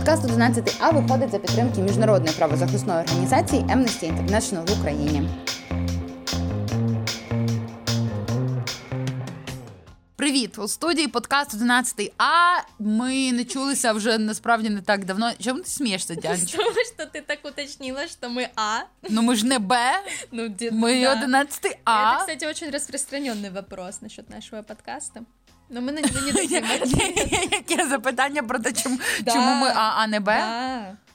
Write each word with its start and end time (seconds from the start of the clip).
Подкаст 0.00 0.24
11А 0.24 0.92
виходить 0.94 1.30
за 1.30 1.38
підтримки 1.38 1.80
міжнародної 1.80 2.36
правозахисної 2.36 3.00
організації 3.00 3.62
Amnesty 3.62 4.04
International 4.26 4.74
в 4.74 4.80
Україні. 4.80 5.28
Привіт! 10.16 10.58
У 10.58 10.68
студії 10.68 11.08
подкаст 11.08 11.54
11 11.54 12.12
А. 12.18 12.60
Ми 12.78 13.32
не 13.32 13.44
чулися 13.44 13.92
вже 13.92 14.18
насправді 14.18 14.68
не 14.70 14.80
так 14.80 15.04
давно. 15.04 15.32
Чому 15.40 15.60
ти 15.60 15.70
смієшся, 15.70 16.14
Дянчик? 16.14 16.50
Потому 16.56 16.70
что 16.94 17.02
ты 17.18 17.22
так 17.26 17.38
уточнила, 17.44 18.06
что 18.08 18.28
мы 18.28 18.48
А. 18.56 18.78
Ну 19.10 19.22
ми 19.22 19.36
ж 19.36 19.46
не 19.46 19.58
Б, 19.58 19.76
Ну, 20.32 20.46
где 20.48 20.70
ми 20.70 21.02
да. 21.02 21.12
11 21.12 21.78
А. 21.84 21.90
Это, 22.14 22.20
кстати, 22.20 22.46
очень 22.46 22.70
распространенный 22.70 23.50
вопрос 23.50 24.02
насчет 24.02 24.30
нашего 24.30 24.62
подкаста. 24.62 25.20
На 25.71 25.81
него 25.81 25.91
не. 26.01 26.61
Яке 27.51 27.87
запитання 27.89 28.43
про 28.43 28.59
те, 28.59 28.73
чому, 28.73 29.55
ми 29.55 29.67
А, 29.75 29.93
а 29.95 30.07
не 30.07 30.19
Б? 30.19 30.43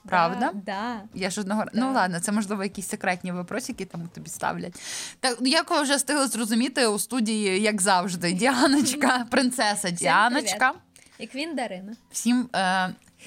Правда? 0.08 0.50
Да. 0.66 1.00
Я 1.14 1.30
ж 1.30 1.40
одного 1.40 1.64
ну 1.72 1.92
ладно, 1.92 2.20
це 2.20 2.32
можливо 2.32 2.62
якісь 2.62 2.88
секретні 2.88 3.32
випроси, 3.32 3.72
які 3.72 3.84
там 3.84 4.08
тобі 4.14 4.30
ставлять. 4.30 4.80
Так 5.20 5.36
ну, 5.40 5.46
як 5.48 5.70
ви 5.70 5.82
вже 5.82 5.96
встигли 5.96 6.26
зрозуміти 6.26 6.86
у 6.86 6.98
студії, 6.98 7.60
як 7.60 7.80
завжди, 7.82 8.32
Діаночка, 8.32 9.26
принцеса 9.30 9.90
Діаночка. 9.90 10.72
И 11.20 11.26
Квин 11.26 11.54
Дарина. 11.54 11.92
Всім 12.12 12.48
е, 12.54 12.58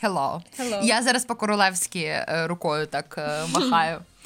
hello. 0.04 0.42
Hello. 0.60 0.84
Я 0.84 1.02
зараз 1.02 1.26
по-королевськи 1.26 2.00
е, 2.00 2.48
рукою 2.48 2.86
так 2.88 3.16
е, 3.18 3.46
махаю. 3.54 4.02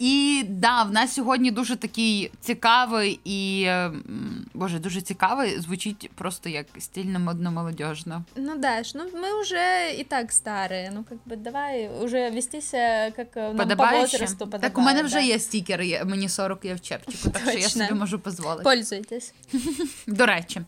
І 0.00 0.44
да, 0.48 0.82
в 0.82 0.92
нас 0.92 1.14
сьогодні 1.14 1.50
дуже 1.50 1.76
такий 1.76 2.30
цікавий 2.40 3.20
і 3.24 3.62
е, 3.66 3.72
м, 3.86 4.46
боже, 4.54 4.78
дуже 4.78 5.00
цікавий. 5.00 5.60
Звучить 5.60 6.10
просто 6.14 6.48
як 6.48 6.66
стильно 6.78 7.18
модно 7.20 7.50
молодежно. 7.52 8.24
Ну, 8.36 8.56
Даш, 8.56 8.94
ну 8.94 9.00
мы 9.04 9.40
уже 9.40 9.94
и 10.00 10.04
так 10.08 10.30
старые. 10.32 10.90
Ну, 10.94 11.04
как 11.08 11.18
бы 11.26 11.36
давай 11.42 11.90
уже 12.04 12.30
вести 12.30 12.60
себя 12.62 13.10
как 13.16 13.36
э, 13.36 13.40
нам 13.40 13.56
по 13.56 13.62
Подобающе? 13.62 14.00
возрасту 14.00 14.38
подобает. 14.38 14.62
Так 14.62 14.78
у 14.78 14.80
мене 14.80 15.02
вже 15.02 15.14
да. 15.14 15.20
є 15.20 15.38
стікер, 15.38 15.82
є- 15.82 16.04
мені 16.04 16.28
40 16.28 16.64
є 16.64 16.74
в 16.74 16.80
чепчику, 16.80 17.30
так 17.30 17.42
що 17.42 17.58
я 17.58 17.64
Точно. 17.66 17.86
собі 17.86 17.98
можу 18.00 18.16
дозволити. 18.18 18.62
Пользуйтесь. 18.62 19.34
До 20.06 20.26
речі, 20.26 20.60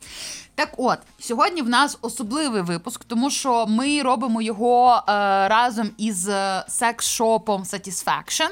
так 0.55 0.75
от 0.77 0.99
сьогодні 1.19 1.63
в 1.63 1.69
нас 1.69 1.99
особливий 2.03 2.63
випуск, 2.63 3.05
тому 3.05 3.31
що 3.31 3.67
ми 3.67 4.03
робимо 4.03 4.43
його 4.43 4.97
е, 5.09 5.13
разом 5.49 5.91
із 5.99 6.29
е, 6.29 6.65
секс-шопом 6.69 7.65
Satisfaction. 7.65 8.49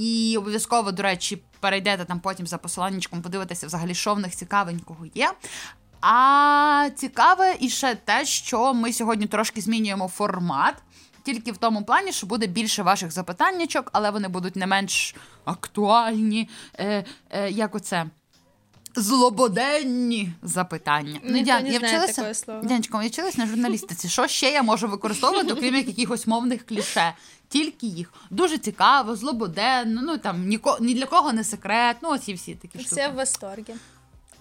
І 0.00 0.36
обов'язково, 0.38 0.92
до 0.92 1.02
речі, 1.02 1.42
перейдете 1.60 2.04
там 2.04 2.20
потім 2.20 2.46
за 2.46 2.58
посиланнячком, 2.58 3.22
подивитися 3.22 3.66
взагалі, 3.66 3.94
що 3.94 4.14
в 4.14 4.18
них 4.18 4.36
цікавенького 4.36 5.06
є. 5.14 5.32
А 6.00 6.88
цікаве 6.96 7.56
і 7.60 7.68
ще 7.68 7.94
те, 7.94 8.24
що 8.24 8.74
ми 8.74 8.92
сьогодні 8.92 9.26
трошки 9.26 9.60
змінюємо 9.60 10.08
формат. 10.08 10.74
Тільки 11.22 11.52
в 11.52 11.56
тому 11.56 11.84
плані, 11.84 12.12
що 12.12 12.26
буде 12.26 12.46
більше 12.46 12.82
ваших 12.82 13.10
запитаннячок, 13.10 13.90
але 13.92 14.10
вони 14.10 14.28
будуть 14.28 14.56
не 14.56 14.66
менш 14.66 15.14
актуальні. 15.44 16.48
Е, 16.78 17.04
е, 17.30 17.50
як 17.50 17.74
оце? 17.74 18.06
Злободенні 18.96 20.32
запитання. 20.42 21.20
Ніхто 21.24 21.44
Дян, 21.44 21.62
не 21.64 21.70
я 21.70 21.78
знає 21.78 21.94
вчилася, 21.94 22.14
такого 22.14 22.34
слова. 22.34 22.60
Дянечко, 22.62 23.02
я 23.02 23.08
вчилась 23.08 23.36
на 23.38 23.46
журналістиці. 23.46 24.08
Що 24.08 24.26
ще 24.26 24.50
я 24.50 24.62
можу 24.62 24.88
використовувати, 24.88 25.52
окрім 25.52 25.74
як 25.74 25.86
якихось 25.86 26.26
мовних 26.26 26.66
кліше? 26.66 27.14
Тільки 27.48 27.86
їх. 27.86 28.12
Дуже 28.30 28.58
цікаво, 28.58 29.16
злободенно, 29.16 30.00
ну 30.02 30.18
там 30.18 30.46
ніко, 30.46 30.78
ні 30.80 30.94
для 30.94 31.06
кого 31.06 31.32
не 31.32 31.44
секрет. 31.44 31.96
Ну, 32.02 32.08
оці 32.10 32.34
всі 32.34 32.54
такі 32.54 32.78
штуки. 32.78 32.94
Все 33.00 33.08
в 33.08 33.14
восторге. 33.14 33.74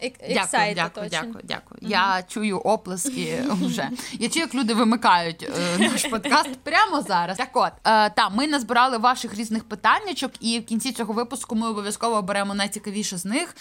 Эк- 0.03 0.33
Дякую, 0.33 0.75
дякую, 0.75 1.09
дякую, 1.09 1.39
дякую. 1.43 1.79
Я 1.81 2.23
чую 2.27 2.59
оплески 2.59 3.43
вже. 3.51 3.89
Я 4.19 4.29
чую, 4.29 4.45
як 4.45 4.55
люди 4.55 4.73
вимикають 4.73 5.43
е, 5.43 5.79
наш 5.79 6.05
подкаст 6.05 6.49
прямо 6.63 7.01
зараз. 7.01 7.37
Так 7.37 7.49
от, 7.53 7.71
е, 7.85 8.09
та, 8.09 8.29
ми 8.29 8.47
назбирали 8.47 8.97
ваших 8.97 9.35
різних 9.35 9.63
питаннячок, 9.63 10.31
і 10.39 10.59
в 10.59 10.65
кінці 10.65 10.91
цього 10.91 11.13
випуску 11.13 11.55
ми 11.55 11.69
обов'язково 11.69 12.15
оберемо 12.15 12.53
найцікавіше 12.53 13.17
з 13.17 13.25
них. 13.25 13.55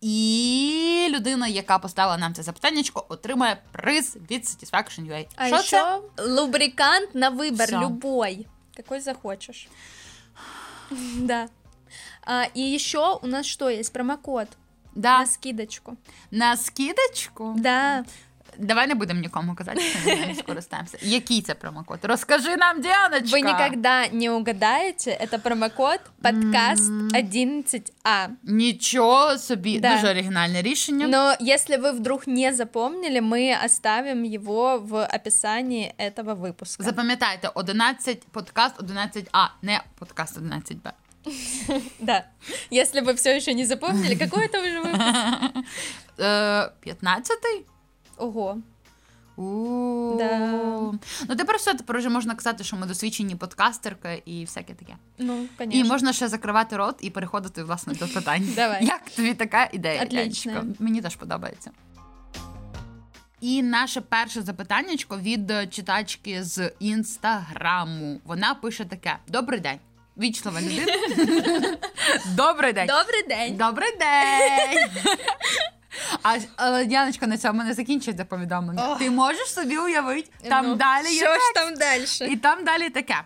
І 0.00 1.08
людина, 1.10 1.48
яка 1.48 1.78
поставила 1.78 2.18
нам 2.18 2.34
це 2.34 2.42
запитаннячко, 2.42 3.06
отримає 3.08 3.56
приз 3.72 4.16
від 4.30 4.44
Satisfaction 4.44 5.10
UA. 5.12 5.26
А 5.36 5.48
Що 5.48 5.62
це? 5.62 6.00
лубрикант 6.28 7.14
на 7.14 7.28
вибір, 7.28 7.68
Всё. 7.68 7.84
любой, 7.84 8.46
какой 8.76 9.00
захочешь. 9.00 9.68
Да. 11.16 11.48
А, 12.26 12.44
и 12.56 12.60
еще 12.74 13.18
у 13.22 13.26
нас 13.26 13.46
что 13.46 13.70
есть? 13.70 13.92
Промокод 13.92 14.48
Да. 14.94 15.18
на 15.18 15.26
скидочку. 15.26 15.96
На 16.30 16.56
скидочку? 16.56 17.54
Да. 17.58 18.04
Давай 18.57 18.87
не 18.87 18.95
будемо 18.95 19.19
нікому 19.21 19.55
казати, 19.55 19.79
що 19.81 19.99
ми 20.09 20.25
не 20.27 20.35
скористаємося. 20.35 20.97
Який 21.01 21.41
це 21.41 21.55
промокод? 21.55 21.99
Розкажи 22.03 22.57
нам, 22.57 22.81
Діаночка. 22.81 23.37
Вы 23.37 23.41
никогда 23.43 24.07
не 24.07 24.31
угадаете, 24.31 25.11
это 25.11 25.39
промокод 25.39 25.99
подкаст 26.21 26.91
11А. 27.13 28.27
Нічого 28.43 29.37
собі, 29.37 29.79
Да. 29.79 29.95
дуже 29.95 30.09
оригінальне 30.09 30.61
рішення. 30.61 31.07
Но 31.07 31.47
если 31.53 31.77
вы 31.77 31.91
вдруг 31.91 32.23
не 32.27 32.53
запомнили, 32.53 33.21
мы 33.21 33.65
оставим 33.65 34.23
его 34.23 34.77
в 34.79 35.05
описании 35.15 35.93
этого 35.99 36.35
выпуска. 36.35 36.83
Запам'ятайте, 36.83 37.49
11 37.55 38.23
подкаст 38.31 38.79
11А, 38.79 39.47
не 39.61 39.81
подкаст 39.99 40.37
11Б. 40.37 40.91
Да. 41.99 42.25
Если 42.71 43.01
вы 43.01 43.13
все 43.13 43.35
еще 43.35 43.53
не 43.53 43.65
запомнили, 43.65 44.15
какой 44.15 44.45
это 44.47 44.59
уже 44.59 44.79
выпуск? 44.81 45.63
Е, 46.19 46.71
15-й? 46.85 47.65
Ого. 48.16 48.58
Да. 50.18 50.38
Ну 51.28 51.36
тепер 51.36 51.56
все, 51.56 51.74
тепер 51.74 51.98
вже 51.98 52.08
можна 52.08 52.34
казати, 52.34 52.64
що 52.64 52.76
ми 52.76 52.86
досвідчені 52.86 53.36
подкастерки 53.36 54.22
і 54.24 54.44
всяке 54.44 54.74
таке. 54.74 54.96
Ну, 55.18 55.46
І 55.70 55.84
можна 55.84 56.12
ще 56.12 56.28
закривати 56.28 56.76
рот 56.76 56.96
і 57.00 57.10
переходити 57.10 57.62
власне 57.62 57.94
до 57.94 58.08
питань. 58.08 58.52
Давай. 58.56 58.84
Як 58.84 59.10
тобі 59.10 59.34
така 59.34 59.68
ідея? 59.72 60.02
Отлично. 60.02 60.52
Янечко? 60.52 60.82
Мені 60.84 61.02
теж 61.02 61.16
подобається. 61.16 61.70
І 63.40 63.62
наше 63.62 64.00
перше 64.00 64.42
запитаннячко 64.42 65.18
від 65.18 65.52
читачки 65.70 66.44
з 66.44 66.72
інстаграму. 66.78 68.20
Вона 68.24 68.54
пише 68.54 68.84
таке: 68.84 69.16
Добрий 69.28 69.60
день. 69.60 69.78
Вічлива 70.18 70.60
людина. 70.60 70.86
Добрий 72.36 72.72
день. 72.72 72.86
Добрий 72.86 73.22
день. 73.28 73.56
Добрий 73.56 73.90
день. 73.98 74.88
А 76.22 76.38
але 76.56 76.84
Яночка 76.84 77.26
на 77.26 77.38
цьому 77.38 77.62
не 77.62 77.74
закінчується 77.74 78.24
повідомлення. 78.24 78.88
Ох. 78.88 78.98
Ти 78.98 79.10
можеш 79.10 79.54
собі 79.54 79.78
уявити, 79.78 80.30
там 80.48 80.66
Ну, 80.66 80.74
далі 80.74 81.06
є 81.06 81.20
Що 81.20 81.34
ж 81.34 81.40
там 81.54 81.74
далі. 81.74 82.32
І 82.32 82.36
там 82.36 82.64
далі 82.64 82.90
таке. 82.90 83.16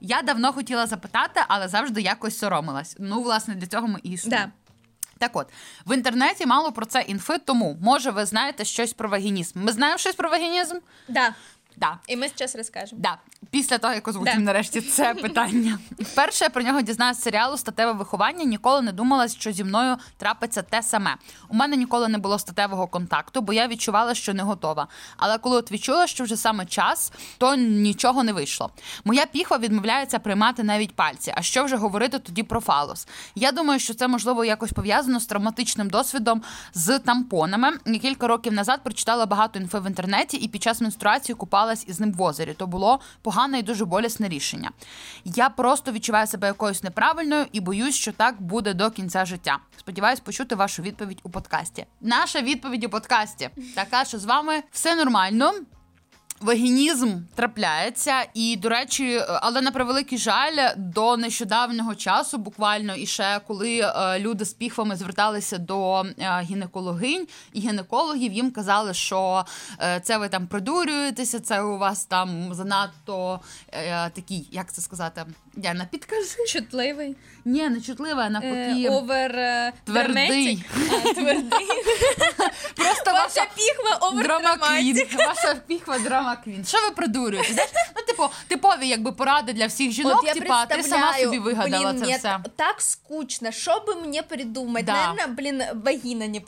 Я 0.00 0.22
давно 0.22 0.52
хотіла 0.52 0.86
запитати, 0.86 1.40
але 1.48 1.68
завжди 1.68 2.00
якось 2.00 2.38
соромилась. 2.38 2.96
Ну, 2.98 3.22
власне, 3.22 3.54
для 3.54 3.66
цього 3.66 3.88
ми 3.88 4.00
і 4.02 4.10
існуємо. 4.10 4.46
Да. 4.46 4.52
Так 5.18 5.36
от, 5.36 5.48
в 5.86 5.94
інтернеті 5.94 6.46
мало 6.46 6.72
про 6.72 6.86
це 6.86 7.00
інфи, 7.00 7.38
тому 7.38 7.78
може 7.82 8.10
ви 8.10 8.26
знаєте 8.26 8.64
щось 8.64 8.92
про 8.92 9.08
вагінізм. 9.08 9.64
Ми 9.64 9.72
знаємо 9.72 9.98
щось 9.98 10.14
про 10.14 10.30
вагінізм? 10.30 10.76
Да. 11.08 11.34
Да. 11.80 11.98
І 12.06 12.16
ми 12.16 12.28
зараз 12.36 12.56
розкажемо. 12.56 13.02
Да. 13.02 13.18
Після 13.50 13.78
того, 13.78 13.94
як 13.94 14.08
озвучимо 14.08 14.36
Да. 14.36 14.42
нарешті 14.42 14.80
це 14.80 15.14
питання. 15.22 15.78
Вперше 15.98 16.44
я 16.44 16.50
про 16.50 16.62
нього 16.62 16.80
дізналася 16.82 17.20
з 17.20 17.22
серіалу 17.22 17.56
Статеве 17.56 17.92
виховання. 17.92 18.44
Ніколи 18.44 18.82
не 18.82 18.92
думала, 18.92 19.28
що 19.28 19.52
зі 19.52 19.64
мною 19.64 19.96
трапиться 20.16 20.62
те 20.62 20.82
саме. 20.82 21.16
У 21.48 21.54
мене 21.56 21.76
ніколи 21.76 22.08
не 22.08 22.18
було 22.18 22.38
статевого 22.38 22.86
контакту, 22.86 23.40
бо 23.40 23.52
я 23.52 23.68
відчувала, 23.68 24.14
що 24.14 24.34
не 24.34 24.42
готова. 24.42 24.88
Але 25.16 25.38
коли 25.38 25.56
от 25.56 25.72
відчула, 25.72 26.06
що 26.06 26.24
вже 26.24 26.36
саме 26.36 26.66
час, 26.66 27.12
то 27.38 27.54
нічого 27.56 28.22
не 28.22 28.32
вийшло. 28.32 28.70
Моя 29.04 29.26
піхва 29.26 29.58
відмовляється 29.58 30.18
приймати 30.18 30.62
навіть 30.62 30.94
пальці. 30.96 31.32
А 31.36 31.42
що 31.42 31.64
вже 31.64 31.76
говорити 31.76 32.18
тоді 32.18 32.42
про 32.42 32.60
фалос? 32.60 33.08
Я 33.34 33.52
думаю, 33.52 33.80
що 33.80 33.94
це 33.94 34.08
можливо 34.08 34.44
якось 34.44 34.72
пов'язано 34.72 35.20
з 35.20 35.26
травматичним 35.26 35.90
досвідом 35.90 36.42
з 36.74 36.98
тампонами. 36.98 37.72
Кілька 38.02 38.26
років 38.26 38.52
назад 38.52 38.80
прочитала 38.84 39.26
багато 39.26 39.58
інфи 39.58 39.78
в 39.78 39.86
інтернеті, 39.86 40.36
і 40.36 40.48
під 40.48 40.62
час 40.62 40.80
менструації 40.80 41.36
купалась 41.68 41.84
із 41.88 42.00
ним 42.00 42.12
в 42.12 42.22
озері. 42.22 42.54
То 42.54 42.66
було 42.66 43.00
погане 43.22 43.58
і 43.58 43.62
дуже 43.62 43.84
болісне 43.84 44.28
рішення. 44.28 44.70
Я 45.24 45.50
просто 45.50 45.92
відчуваю 45.92 46.26
себе 46.26 46.46
якоюсь 46.46 46.82
неправильною 46.82 47.46
і 47.52 47.60
боюсь, 47.60 47.94
що 47.94 48.12
так 48.12 48.42
буде 48.42 48.74
до 48.74 48.90
кінця 48.90 49.24
життя. 49.24 49.58
Сподіваюсь 49.76 50.20
почути 50.20 50.54
вашу 50.54 50.82
відповідь 50.82 51.20
у 51.22 51.30
подкасті. 51.30 51.86
Наша 52.00 52.40
відповідь 52.40 52.84
у 52.84 52.88
подкасті 52.88 53.50
така, 53.74 54.04
що 54.04 54.18
з 54.18 54.24
вами 54.24 54.62
все 54.72 54.94
нормально. 54.94 55.52
Вагінізм 56.40 57.16
трапляється, 57.34 58.26
і 58.34 58.56
до 58.56 58.68
речі, 58.68 59.22
але 59.28 59.60
на 59.60 59.70
превеликий 59.70 60.18
жаль, 60.18 60.72
до 60.76 61.16
нещодавнього 61.16 61.94
часу, 61.94 62.38
буквально 62.38 62.94
і 62.94 63.06
ще 63.06 63.40
коли 63.46 63.80
е, 63.80 64.18
люди 64.18 64.44
з 64.44 64.52
піхвами 64.52 64.96
зверталися 64.96 65.58
до 65.58 66.02
е, 66.02 66.40
гінекологинь 66.42 67.26
і 67.52 67.60
гінекологів, 67.60 68.32
їм 68.32 68.50
казали, 68.50 68.94
що 68.94 69.44
е, 69.80 70.00
це 70.00 70.18
ви 70.18 70.28
там 70.28 70.46
придурюєтеся, 70.46 71.40
це 71.40 71.62
у 71.62 71.78
вас 71.78 72.04
там 72.04 72.54
занадто 72.54 73.40
е, 73.72 74.10
такий, 74.10 74.48
як 74.52 74.72
це 74.72 74.82
сказати, 74.82 75.26
Діана, 75.58 75.86
підкажи. 75.90 76.44
Чутливий. 76.48 77.16
Ні, 77.44 77.68
не 77.68 77.80
чутлива, 77.80 78.22
а 78.22 78.30
навпаки. 78.30 78.84
Е, 78.84 78.90
Over 78.90 79.36
е, 79.36 79.72
Твердий. 79.84 80.64
твердий. 81.14 81.68
Просто 82.74 83.12
Ваша 83.12 83.46
піхва 83.56 83.96
over 84.00 84.28
Ваша 85.18 85.54
піхва 85.66 85.98
drama 85.98 86.01
queen. 86.01 86.04
drama 86.04 86.36
queen. 86.36 86.64
Що 86.64 86.78
ви 86.88 86.90
придурюєте? 86.90 87.66
Ну 87.96 88.02
типу, 88.06 88.28
типові 88.48 88.88
якби 88.88 89.12
поради 89.12 89.52
для 89.52 89.66
всіх 89.66 89.92
жінок. 89.92 90.32
Типа, 90.32 90.66
ти 90.66 90.82
сама 90.82 91.18
собі 91.18 91.38
вигадала 91.38 91.94
це 91.94 92.16
все. 92.16 92.40
так 92.56 92.80
скучно, 92.80 93.52
что 93.52 93.84
бы 93.86 94.06
мне 94.06 94.22
придумать? 94.22 94.84
Да. 94.84 94.92
Наверное, 94.92 95.26
блин, 95.26 95.62
вагина 95.84 96.26
не. 96.26 96.42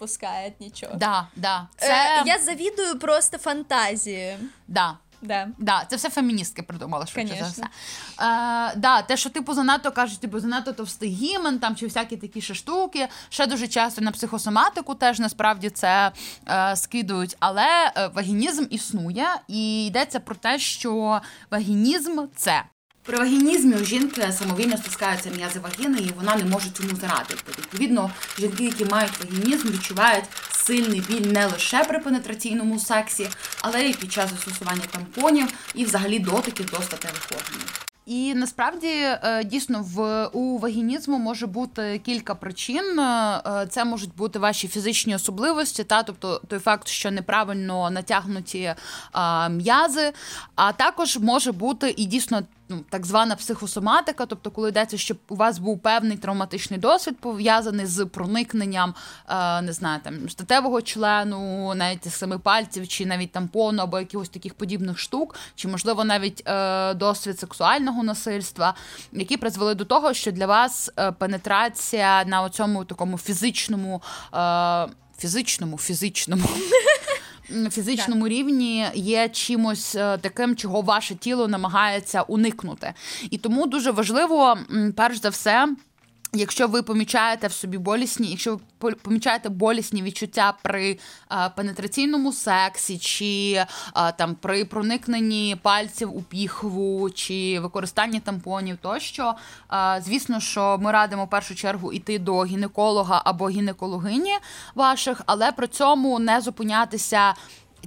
Да, 0.94 1.28
да. 1.36 1.68
Э, 1.82 2.26
Я 2.26 2.38
завидую 2.38 2.98
просто 2.98 3.38
фантазии. 3.38 4.38
да. 4.68 4.98
Да. 5.22 5.48
Да, 5.58 5.84
це 5.88 5.96
все 5.96 6.10
феміністки 6.10 6.62
придумали, 6.62 7.06
що 7.06 7.20
за 7.26 7.44
все. 7.44 7.62
Е, 7.62 7.68
да, 8.76 9.02
те, 9.02 9.16
що 9.16 9.30
типу 9.30 9.54
занадто 9.54 9.92
кажуть, 9.92 10.20
типу 10.20 10.40
занадто 10.40 10.72
товстий 10.72 11.10
гімен, 11.10 11.58
там 11.58 11.76
чи 11.76 11.86
всякі 11.86 12.16
такі 12.16 12.40
ще 12.40 12.54
штуки. 12.54 13.08
Ще 13.28 13.46
дуже 13.46 13.68
часто 13.68 14.00
на 14.00 14.12
психосоматику 14.12 14.94
теж 14.94 15.18
насправді 15.18 15.70
це 15.70 16.12
е, 16.48 16.76
скидують. 16.76 17.36
Але 17.40 17.92
е, 17.96 18.08
вагінізм 18.14 18.66
існує, 18.70 19.28
і 19.48 19.86
йдеться 19.86 20.20
про 20.20 20.34
те, 20.34 20.58
що 20.58 21.20
вагінізм 21.50 22.26
це. 22.36 22.62
При 23.10 23.18
вагінізмі 23.18 23.74
у 23.74 23.84
жінки 23.84 24.32
самовільно 24.32 24.76
стискаються 24.76 25.30
м'язи 25.30 25.60
вагіни, 25.60 25.98
і 25.98 26.12
вона 26.16 26.36
не 26.36 26.44
може 26.44 26.70
цьому 26.70 26.96
зарадити. 27.00 27.52
Відповідно, 27.58 28.10
жінки, 28.38 28.64
які 28.64 28.84
мають 28.84 29.12
вагінізм, 29.24 29.68
відчувають 29.68 30.24
сильний 30.50 31.00
біль 31.00 31.32
не 31.32 31.46
лише 31.46 31.84
при 31.84 31.98
пенетраційному 31.98 32.78
сексі, 32.78 33.28
але 33.60 33.82
й 33.82 33.94
під 33.94 34.12
час 34.12 34.30
застосування 34.30 34.82
тампонів 34.90 35.48
і 35.74 35.84
взагалі 35.84 36.18
дотиків 36.18 36.66
до 36.66 36.82
статевих 36.82 37.28
органів. 37.30 37.86
І 38.06 38.34
насправді 38.34 38.88
е, 38.88 39.44
дійсно 39.44 39.82
в 39.82 40.26
у 40.26 40.58
вагінізму 40.58 41.18
може 41.18 41.46
бути 41.46 42.00
кілька 42.04 42.34
причин. 42.34 43.00
Е, 43.00 43.66
Це 43.70 43.84
можуть 43.84 44.14
бути 44.16 44.38
ваші 44.38 44.68
фізичні 44.68 45.14
особливості, 45.14 45.84
та 45.84 46.02
тобто 46.02 46.40
той 46.48 46.58
факт, 46.58 46.88
що 46.88 47.10
неправильно 47.10 47.90
натягнуті 47.90 48.74
м'язи, 49.50 50.12
а 50.54 50.72
також 50.72 51.18
може 51.18 51.52
бути 51.52 51.94
і 51.96 52.04
дійсно. 52.04 52.42
Ну, 52.70 52.84
так 52.90 53.06
звана 53.06 53.36
психосоматика, 53.36 54.26
тобто, 54.26 54.50
коли 54.50 54.68
йдеться, 54.68 54.98
щоб 54.98 55.18
у 55.28 55.36
вас 55.36 55.58
був 55.58 55.78
певний 55.78 56.16
травматичний 56.16 56.80
досвід 56.80 57.16
пов'язаний 57.20 57.86
з 57.86 58.06
проникненням, 58.06 58.94
е, 59.28 59.62
не 59.62 59.72
знаю, 59.72 60.00
там 60.04 60.28
статевого 60.28 60.82
члену, 60.82 61.72
навіть 61.74 62.12
самих 62.12 62.40
пальців, 62.40 62.88
чи 62.88 63.06
навіть 63.06 63.32
тампону, 63.32 63.82
або 63.82 63.98
якихось 63.98 64.28
таких 64.28 64.54
подібних 64.54 64.98
штук, 64.98 65.36
чи 65.54 65.68
можливо 65.68 66.04
навіть 66.04 66.42
е, 66.46 66.94
досвід 66.94 67.38
сексуального 67.40 68.02
насильства, 68.02 68.74
які 69.12 69.36
призвели 69.36 69.74
до 69.74 69.84
того, 69.84 70.14
що 70.14 70.32
для 70.32 70.46
вас 70.46 70.90
е, 70.98 71.12
пенетрація 71.12 72.24
на 72.24 72.50
цьому 72.50 72.84
такому 72.84 73.18
фізичному, 73.18 74.02
е, 74.34 74.86
фізичному, 75.18 75.78
фізичному. 75.78 76.44
Фізичному 77.70 78.28
рівні 78.28 78.86
є 78.94 79.28
чимось 79.28 79.94
е, 79.94 80.18
таким, 80.18 80.56
чого 80.56 80.80
ваше 80.80 81.14
тіло 81.14 81.48
намагається 81.48 82.22
уникнути. 82.22 82.94
І 83.30 83.38
тому 83.38 83.66
дуже 83.66 83.90
важливо, 83.90 84.58
перш 84.96 85.20
за 85.20 85.28
все, 85.28 85.68
Якщо 86.32 86.68
ви 86.68 86.82
помічаєте 86.82 87.46
в 87.46 87.52
собі 87.52 87.78
болісні, 87.78 88.30
якщо 88.30 88.60
ви 88.80 88.92
помічаєте 88.92 89.48
болісні 89.48 90.02
відчуття 90.02 90.54
при 90.62 90.98
е, 91.32 91.50
пенетраційному 91.56 92.32
сексі, 92.32 92.98
чи 92.98 93.52
е, 93.52 93.66
там 94.12 94.34
при 94.34 94.64
проникненні 94.64 95.56
пальців 95.62 96.16
у 96.16 96.22
піхву, 96.22 97.10
чи 97.10 97.60
використанні 97.60 98.20
тампонів, 98.20 98.78
тощо, 98.82 99.34
е, 99.72 100.02
звісно, 100.04 100.40
що 100.40 100.78
ми 100.80 100.92
радимо 100.92 101.24
в 101.24 101.30
першу 101.30 101.54
чергу 101.54 101.92
йти 101.92 102.18
до 102.18 102.44
гінеколога 102.44 103.22
або 103.24 103.48
гінекологині 103.48 104.32
ваших, 104.74 105.22
але 105.26 105.52
при 105.52 105.66
цьому 105.66 106.18
не 106.18 106.40
зупинятися 106.40 107.34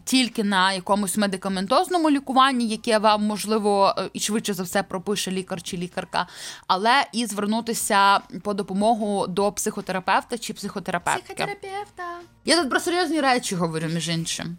тільки 0.03 0.43
на 0.43 0.73
якомусь 0.73 1.17
медикаментозному 1.17 2.09
лікуванні, 2.09 2.67
яке 2.67 2.97
вам 2.97 3.23
можливо 3.23 3.95
е, 3.97 4.09
і 4.13 4.19
швидше 4.19 4.53
за 4.53 4.63
все 4.63 4.83
пропише 4.83 5.31
лікар 5.31 5.61
чи 5.61 5.77
лікарка, 5.77 6.27
але 6.67 7.05
і 7.13 7.25
звернутися 7.25 8.19
по 8.41 8.53
допомогу 8.53 9.27
до 9.27 9.51
психотерапевта 9.51 10.37
чи 10.37 10.53
психотерапевтки. 10.53 11.33
Психотерапевта. 11.33 12.32
Я 12.45 12.61
тут 12.61 12.69
про 12.69 12.79
серйозні 12.79 13.21
речі 13.21 13.55
говорю, 13.55 13.87
між 13.87 14.09
іншим. 14.09 14.57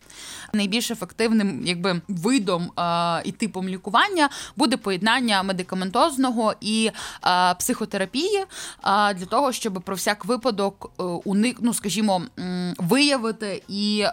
Найбільш 0.53 0.91
ефективним 0.91 1.67
якби 1.67 2.01
видом 2.09 2.63
е, 2.63 3.23
і 3.25 3.33
типом 3.33 3.69
лікування 3.69 4.29
буде 4.57 4.77
поєднання 4.77 5.43
медикаментозного 5.43 6.55
і 6.61 6.91
е, 7.27 7.55
психотерапії 7.55 8.39
е, 8.39 8.45
для 9.15 9.27
того, 9.27 9.53
щоб 9.53 9.83
про 9.83 9.95
всяк 9.95 10.25
випадок 10.25 10.93
е, 11.01 11.03
уник, 11.03 11.57
ну, 11.61 11.75
скажімо, 11.75 12.23
виявити 12.79 13.63
і 13.69 14.01
е, 14.01 14.11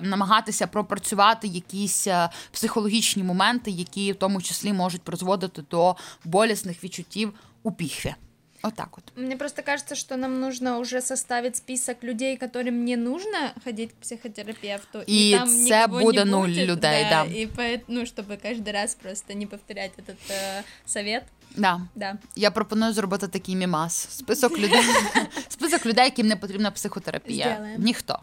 намагатися 0.00 0.66
пропрацювати 0.66 1.48
якісь 1.48 2.06
е, 2.06 2.28
психологічні 2.52 3.22
моменти, 3.22 3.70
які 3.70 4.12
в 4.12 4.16
тому 4.16 4.42
числі 4.42 4.72
можуть 4.72 5.02
призводити 5.02 5.62
до 5.70 5.96
болісних 6.24 6.84
відчуттів 6.84 7.32
у 7.62 7.72
піхві. 7.72 8.14
Отак 8.63 8.97
от. 8.97 9.03
Мне 9.15 9.37
просто 9.37 9.61
кажется, 9.61 9.95
что 9.95 10.17
нам 10.17 10.39
нужно 10.41 10.79
уже 10.79 11.01
составить 11.01 11.55
список 11.55 12.03
людей, 12.03 12.37
которым 12.37 12.83
не 12.85 12.97
нужно 12.97 13.53
ходить 13.63 13.91
к 13.91 13.95
психотерапевту. 14.01 14.99
И 15.07 15.35
там 15.37 15.49
це 15.49 15.55
никого 15.85 15.99
не 15.99 16.05
буде 16.05 16.25
нуль 16.25 16.47
будет, 16.49 16.67
людей, 16.67 17.05
да. 17.09 17.23
И 17.25 17.47
поэт- 17.57 17.83
ну, 17.87 18.01
чтобы 18.05 18.37
каждый 18.45 18.71
раз 18.73 18.95
просто 18.95 19.33
не 19.33 19.45
повторять 19.47 19.91
этот 19.97 20.17
э, 20.29 20.63
совет. 20.85 21.23
Да. 21.55 21.81
Да. 21.95 22.17
Я 22.35 22.51
пропоную 22.51 22.93
зробити 22.93 23.27
такий 23.27 23.55
мімас. 23.55 24.07
Список 24.11 24.59
людей, 24.59 24.81
список 25.49 25.85
людей, 25.85 26.03
яким 26.05 26.27
не 26.27 26.35
потрібна 26.35 26.71
психотерапія. 26.71 27.55
Зробимо. 27.55 27.75
Ніхто. 27.77 28.19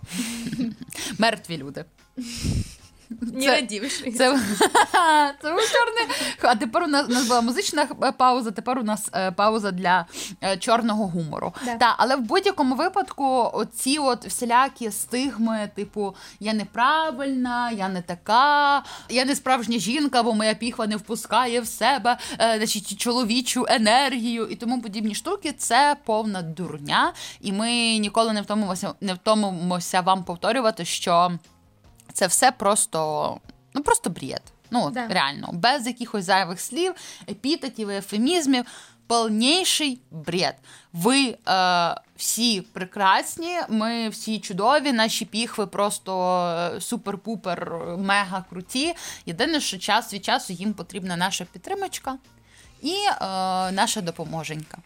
Мертві 1.19 1.57
люди. 1.57 1.85
Не 3.22 3.42
Це- 3.46 3.62
Це, 4.18 4.40
це 5.42 5.52
був 5.52 5.62
чорний. 5.62 6.16
А 6.42 6.56
тепер 6.56 6.84
у 6.84 6.88
нас, 6.88 7.06
у 7.10 7.12
нас 7.12 7.28
була 7.28 7.42
музична 7.42 7.88
е, 8.04 8.12
пауза, 8.12 8.52
тепер 8.52 8.80
у 8.80 8.84
нас 8.84 9.10
е, 9.14 9.32
пауза 9.32 9.72
для 9.72 10.06
е, 10.44 10.58
чорного 10.58 11.08
гумору. 11.08 11.54
Да. 11.66 11.76
Та, 11.76 11.96
але 11.98 12.16
в 12.16 12.22
будь-якому 12.22 12.76
випадку 12.76 13.50
оці 13.54 13.98
от 13.98 14.26
всілякі 14.26 14.92
стигми, 14.92 15.70
типу 15.76 16.16
я 16.40 16.54
неправильна, 16.54 17.72
я 17.72 17.90
не 17.90 18.02
така, 18.02 18.84
я 19.10 19.26
не 19.26 19.36
справжня 19.36 19.78
жінка, 19.78 20.24
бо 20.24 20.34
моя 20.34 20.54
піхва 20.54 20.88
не 20.88 20.96
впускає 20.96 21.62
в 21.62 21.68
себе 21.68 22.18
е, 22.40 22.54
значить, 22.58 22.98
чоловічу 22.98 23.66
енергію 23.70 24.48
і 24.48 24.56
тому 24.56 24.82
подібні 24.82 25.16
штуки. 25.16 25.54
Це 25.58 25.96
повна 26.06 26.42
дурня, 26.42 27.14
і 27.42 27.52
ми 27.52 27.98
ніколи 27.98 28.34
не 28.34 28.42
втомимося, 28.42 28.94
не 29.02 29.14
втомимося 29.14 30.02
вам 30.02 30.24
повторювати, 30.24 30.86
що 30.86 31.32
це 32.14 32.28
все 32.28 32.52
просто, 32.52 33.40
ну 33.74 33.84
просто 33.84 34.10
бред. 34.10 34.42
Ну, 34.74 34.90
Да. 34.92 35.08
реально, 35.08 35.50
без 35.54 35.88
якихось 35.88 36.26
зайвих 36.26 36.62
слів, 36.62 36.94
епітетів, 37.30 37.90
ефемізмів. 37.90 38.66
Повніший 39.08 40.02
бред. 40.12 40.56
Ви 40.94 41.38
е, 41.48 41.96
всі 42.16 42.62
прекрасні, 42.62 43.58
ми 43.70 44.10
всі 44.10 44.40
чудові, 44.40 44.92
наші 44.92 45.26
піхви 45.26 45.68
просто 45.68 46.42
е, 46.76 46.76
супер-пупер, 46.80 47.98
мега 47.98 48.46
круті. 48.50 48.94
Єдине, 49.26 49.60
що 49.60 49.78
час 49.78 50.14
від 50.14 50.26
часу 50.26 50.54
їм 50.54 50.74
потрібна 50.74 51.16
наша 51.18 51.46
підтримочка 51.46 52.18
і 52.82 52.94
е, 52.94 53.16
наша 53.72 54.02
допоможенька. 54.02 54.78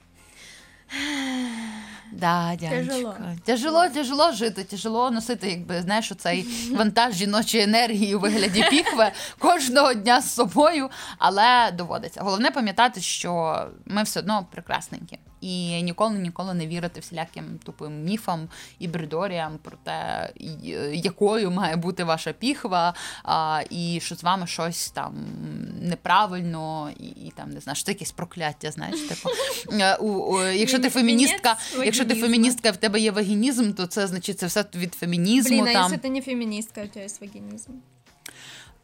Да. 2.12 2.56
Тяжело. 2.58 3.16
Тяжело, 3.46 3.90
тяжело 3.90 4.32
жити, 4.32 4.64
тяжело 4.64 5.12
носити, 5.12 5.50
якби 5.50 5.82
знаєш, 5.82 6.12
цей 6.18 6.48
вантаж 6.72 7.16
жіночої 7.16 7.64
енергії 7.64 8.16
у 8.16 8.20
вигляді 8.20 8.66
піхви 8.70 9.12
кожного 9.40 9.94
дня 9.94 10.22
з 10.22 10.34
собою, 10.34 10.90
але 11.18 11.72
доводиться. 11.72 12.22
Головне 12.24 12.52
пам'ятати, 12.52 13.02
що 13.02 13.62
ми 13.86 14.04
все 14.04 14.20
одно 14.20 14.48
прекрасненькі. 14.52 15.20
І 15.42 15.82
ніколи 15.82 16.20
ніколи 16.20 16.54
не 16.54 16.68
вірити 16.68 17.00
всіляким 17.00 17.60
тупим 17.64 18.04
міфам 18.04 18.48
і 18.80 18.88
бредоріям 18.88 19.60
про 19.64 19.78
те, 19.84 20.30
якою 20.94 21.52
має 21.52 21.76
бути 21.76 22.04
ваша 22.04 22.34
піхва, 22.34 22.94
а, 23.24 23.64
і 23.70 24.00
що 24.02 24.16
з 24.16 24.24
вами 24.24 24.48
щось 24.48 24.90
там 24.90 25.14
неправильно, 25.82 26.90
і, 27.00 27.08
і 27.08 27.34
там 27.36 27.50
не 27.50 27.60
знаю, 27.60 27.76
що 27.76 27.86
це 27.86 27.92
якесь 27.92 28.12
прокляття. 28.12 28.72
Знаєш, 28.72 29.02
типу 29.02 29.30
Е, 29.72 29.96
у, 29.96 30.08
у, 30.08 30.42
якщо 30.42 30.80
ти 30.80 30.90
феміністка, 30.90 31.58
якщо 31.84 32.06
ти 32.06 32.16
феміністка, 32.16 32.72
в 32.72 32.78
тебе 32.78 33.00
є 33.00 33.12
вагінізм, 33.12 33.74
то 33.74 33.88
це 33.88 34.08
значить 34.08 34.40
це 34.40 34.46
все 34.46 34.66
від 34.76 34.94
фемінізму. 34.94 35.62
Блин, 35.62 35.68
а 35.68 35.74
там. 35.74 35.92
если 35.92 36.10
ты 36.10 36.12
не 36.12 36.22
феминистка, 36.22 36.84
у 36.84 36.88
тебя 36.88 37.06
есть 37.06 37.22
вагинизм? 37.22 37.72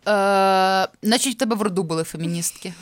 Е, 0.08 0.88
значить, 1.02 1.36
в 1.36 1.38
тебе 1.38 1.56
в 1.56 1.62
роду 1.62 1.84
були 1.84 2.04
феміністки. 2.04 2.74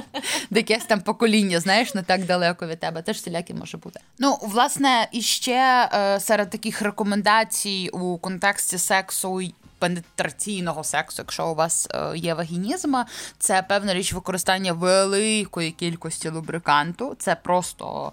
Де 0.50 0.60
якесь 0.60 0.84
там 0.84 1.00
покоління, 1.00 1.60
знаєш, 1.60 1.94
не 1.94 2.02
так 2.02 2.24
далеко 2.24 2.66
від 2.66 2.80
тебе. 2.80 3.02
Теж 3.02 3.16
всілякі 3.16 3.54
може 3.54 3.78
бути. 3.78 4.00
Ну, 4.18 4.38
власне, 4.42 5.08
і 5.12 5.22
ще 5.22 5.88
е, 5.94 6.20
серед 6.20 6.50
таких 6.50 6.82
рекомендацій 6.82 7.90
у 7.92 8.18
контексті 8.18 8.78
сексу. 8.78 9.40
Пенетраційного 9.78 10.84
сексу, 10.84 11.22
якщо 11.22 11.48
у 11.48 11.54
вас 11.54 11.88
е, 11.94 12.18
є 12.18 12.34
вагінізм, 12.34 12.94
це 13.38 13.62
певна 13.62 13.94
річ 13.94 14.12
використання 14.12 14.72
великої 14.72 15.70
кількості 15.70 16.28
лубриканту. 16.28 17.16
Це 17.18 17.34
просто 17.34 18.12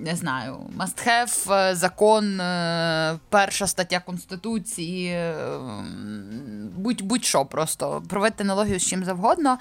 не 0.00 0.16
знаю, 0.16 0.56
must 0.78 1.06
have, 1.06 1.52
е, 1.52 1.74
закон, 1.74 2.40
е, 2.40 3.18
перша 3.28 3.66
стаття 3.66 4.00
Конституції, 4.00 5.12
е, 5.12 5.34
будь, 6.76 7.02
будь-що 7.02 7.44
просто. 7.44 8.02
Проводьте 8.08 8.44
аналогію 8.44 8.80
з 8.80 8.86
чим 8.86 9.04
завгодно. 9.04 9.58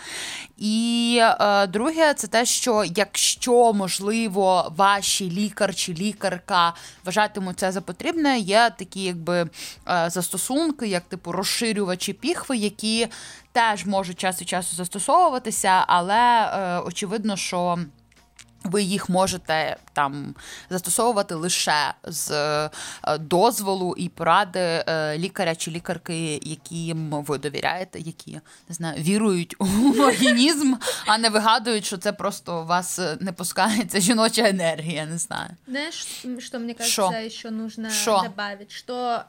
І 0.57 1.21
друге, 1.69 2.13
це 2.13 2.27
те, 2.27 2.45
що 2.45 2.83
якщо, 2.95 3.73
можливо, 3.73 4.73
ваші 4.77 5.31
лікар 5.31 5.75
чи 5.75 5.93
лікарка 5.93 6.73
вважатимуть 7.05 7.59
це 7.59 7.71
за 7.71 7.81
потрібне, 7.81 8.39
є 8.39 8.71
такі 8.77 9.03
якби 9.03 9.49
застосунки, 10.07 10.87
як 10.87 11.03
типу 11.03 11.31
розширювачі 11.31 12.13
піхви, 12.13 12.57
які 12.57 13.07
теж 13.51 13.85
можуть 13.85 14.19
час 14.19 14.41
від 14.41 14.49
часу 14.49 14.75
застосовуватися, 14.75 15.83
але 15.87 16.49
очевидно, 16.85 17.37
що. 17.37 17.79
Ви 18.63 18.83
їх 18.83 19.09
можете 19.09 19.77
там 19.99 20.35
застосовувати 20.69 21.35
лише 21.35 21.93
з 22.03 22.31
е, 22.31 22.69
дозволу 23.19 23.95
і 23.97 24.09
поради 24.09 24.59
е, 24.59 25.17
лікаря 25.17 25.55
чи 25.55 25.71
лікарки, 25.71 26.39
яким 26.43 27.09
ви 27.11 27.37
довіряєте, 27.37 27.99
які 27.99 28.39
не 28.69 28.75
знаю, 28.75 29.03
вірують 29.03 29.55
у 29.59 29.65
організм, 30.01 30.73
а 31.07 31.17
не 31.17 31.29
вигадують, 31.29 31.85
що 31.85 31.97
це 31.97 32.13
просто 32.13 32.61
у 32.61 32.65
вас 32.65 32.99
е, 32.99 33.17
не 33.19 33.31
пускається 33.31 33.99
жіноча 33.99 34.49
енергія. 34.49 35.05
Не 35.05 35.17
знаю. 35.17 35.49
Знаешь, 35.67 36.07
м, 36.25 36.41
что 36.41 36.59
мне 36.59 36.73
кажется, 36.73 37.19
еще 37.25 37.51
нужно 37.51 37.89
Шо? 37.89 38.21
добавить, 38.23 38.71
что 38.71 39.19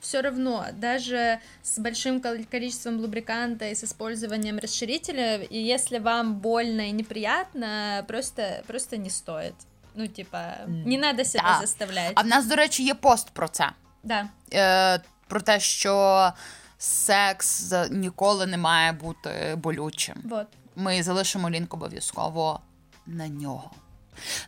все 0.00 0.22
равно 0.22 0.64
даже 0.80 1.38
с 1.64 1.78
большим 1.78 2.20
кол- 2.20 2.44
количеством 2.50 3.00
лубриканта 3.00 3.64
и 3.66 3.72
с 3.74 3.84
использованием 3.84 4.58
расширителя, 4.58 5.36
и 5.52 5.58
если 5.74 5.98
вам 5.98 6.34
больно 6.34 6.80
и 6.82 6.92
неприятно, 6.92 8.04
просто 8.08 8.42
просто 8.66 8.96
не 8.96 9.10
стоит. 9.10 9.54
Ну 9.96 10.08
типа, 10.08 10.54
не 10.68 10.98
треба 10.98 11.24
себе 11.24 11.44
Да. 11.48 11.60
заставляти. 11.60 12.12
А 12.14 12.22
в 12.22 12.26
нас, 12.26 12.46
до 12.46 12.56
речі, 12.56 12.84
є 12.84 12.94
пост 12.94 13.30
про 13.30 13.48
це. 13.48 13.70
Да. 14.02 14.28
Е, 14.52 15.00
про 15.28 15.40
те, 15.40 15.60
що 15.60 16.32
секс 16.78 17.72
ніколи 17.90 18.46
не 18.46 18.58
має 18.58 18.92
бути 18.92 19.58
болючим. 19.62 20.16
Вот. 20.24 20.46
Ми 20.76 21.02
залишимо 21.02 21.50
лінк 21.50 21.74
обов'язково 21.74 22.60
на 23.06 23.28
нього. 23.28 23.70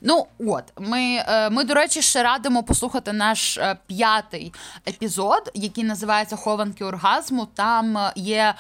Ну, 0.01 0.27
от, 0.39 0.65
ми, 0.79 1.25
е, 1.29 1.51
ми, 1.51 1.65
до 1.65 1.75
речі, 1.75 2.03
ще 2.03 2.23
радимо 2.23 2.63
послухати 2.63 3.13
наш 3.13 3.59
е, 3.59 3.77
п'ятий 3.87 4.53
епізод, 4.89 5.51
який 5.55 5.85
називається 5.85 6.37
Хованки 6.37 6.85
оргазму. 6.85 7.49
Там 7.55 7.99
е, 7.99 8.13
є 8.17 8.55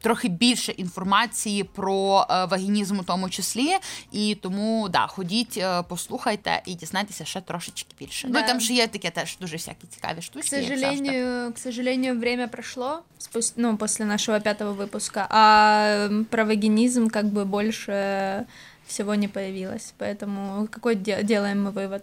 трохи 0.00 0.28
більше 0.28 0.72
інформації 0.72 1.64
про 1.64 2.26
вагінізм 2.28 2.98
у 2.98 3.02
тому 3.02 3.30
числі. 3.30 3.76
І 4.12 4.34
тому 4.42 4.88
да, 4.88 5.06
ходіть, 5.06 5.64
послухайте 5.88 6.62
і 6.66 6.74
дізнайтеся 6.74 7.24
ще 7.24 7.40
трошечки 7.40 7.94
більше. 7.98 8.26
Ну 8.26 8.32
Да. 8.32 8.40
і 8.40 8.46
там 8.46 8.60
ще 8.60 8.74
є 8.74 8.86
таке 8.86 9.10
теж 9.10 9.36
дуже 9.40 9.56
всякі 9.56 9.86
цікаві 9.86 10.22
штучки. 10.22 10.56
завжди. 10.56 10.74
сожалению, 10.76 11.52
к 11.52 11.58
сожалению, 11.58 12.18
время 12.18 12.48
прошло, 12.48 13.02
ну, 13.56 13.76
после 13.76 14.06
нашего 14.06 14.40
пятого 14.40 14.72
выпуска, 14.72 15.26
а 15.30 16.08
про 16.30 16.44
вагинизм 16.44 17.08
как 17.08 17.26
бы 17.26 17.44
больше 17.44 18.46
всего 18.87 19.15
не 19.15 19.27
появилось. 19.27 19.93
Поэтому 19.99 20.67
какой 20.67 20.95
де- 20.95 21.23
делаем 21.23 21.67
мы 21.67 21.71
вывод? 21.71 22.01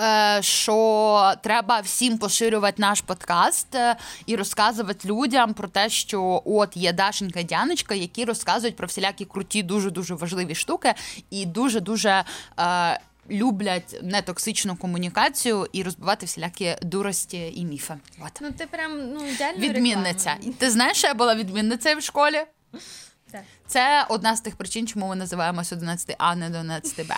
Е, 0.00 0.42
що 0.42 1.34
треба 1.42 1.80
всім 1.80 2.18
поширювати 2.18 2.82
наш 2.82 3.00
подкаст 3.00 3.74
е, 3.74 3.96
і 4.26 4.36
розказувати 4.36 5.08
людям 5.08 5.54
про 5.54 5.68
те, 5.68 5.88
що 5.88 6.42
от 6.44 6.76
є 6.76 6.92
Дашенька 6.92 7.40
і 7.40 7.44
Дяночка, 7.44 7.94
які 7.94 8.24
розказують 8.24 8.76
про 8.76 8.86
всілякі 8.86 9.24
круті, 9.24 9.62
дуже 9.62 9.90
дуже 9.90 10.14
важливі 10.14 10.54
штуки, 10.54 10.94
і 11.30 11.46
дуже 11.46 11.80
дуже. 11.80 12.24
Е, 12.60 13.00
Люблять 13.30 14.00
нетоксичну 14.02 14.76
комунікацію 14.76 15.66
і 15.72 15.82
розбивати 15.82 16.26
всілякі 16.26 16.76
дурості 16.82 17.52
і 17.56 17.64
міфи. 17.64 17.94
От. 18.26 18.32
Ну, 18.40 18.48
ты 18.48 18.66
прям, 18.66 19.12
ну, 19.14 19.20
идеально 19.28 19.58
Відмінниця. 19.58 20.36
І 20.42 20.50
ти 20.50 20.70
знаєш, 20.70 20.96
що 20.96 21.06
я 21.06 21.14
була 21.14 21.34
відмінницею 21.34 21.96
в 21.98 22.02
школі? 22.02 22.38
Це 23.67 24.05
одна 24.09 24.35
з 24.35 24.41
тих 24.41 24.55
причин, 24.55 24.87
чому 24.87 25.07
ми 25.07 25.15
називаємося 25.15 25.75
11 25.75 26.15
А, 26.19 26.35
не 26.35 26.45
11 26.47 27.07
Б. 27.07 27.15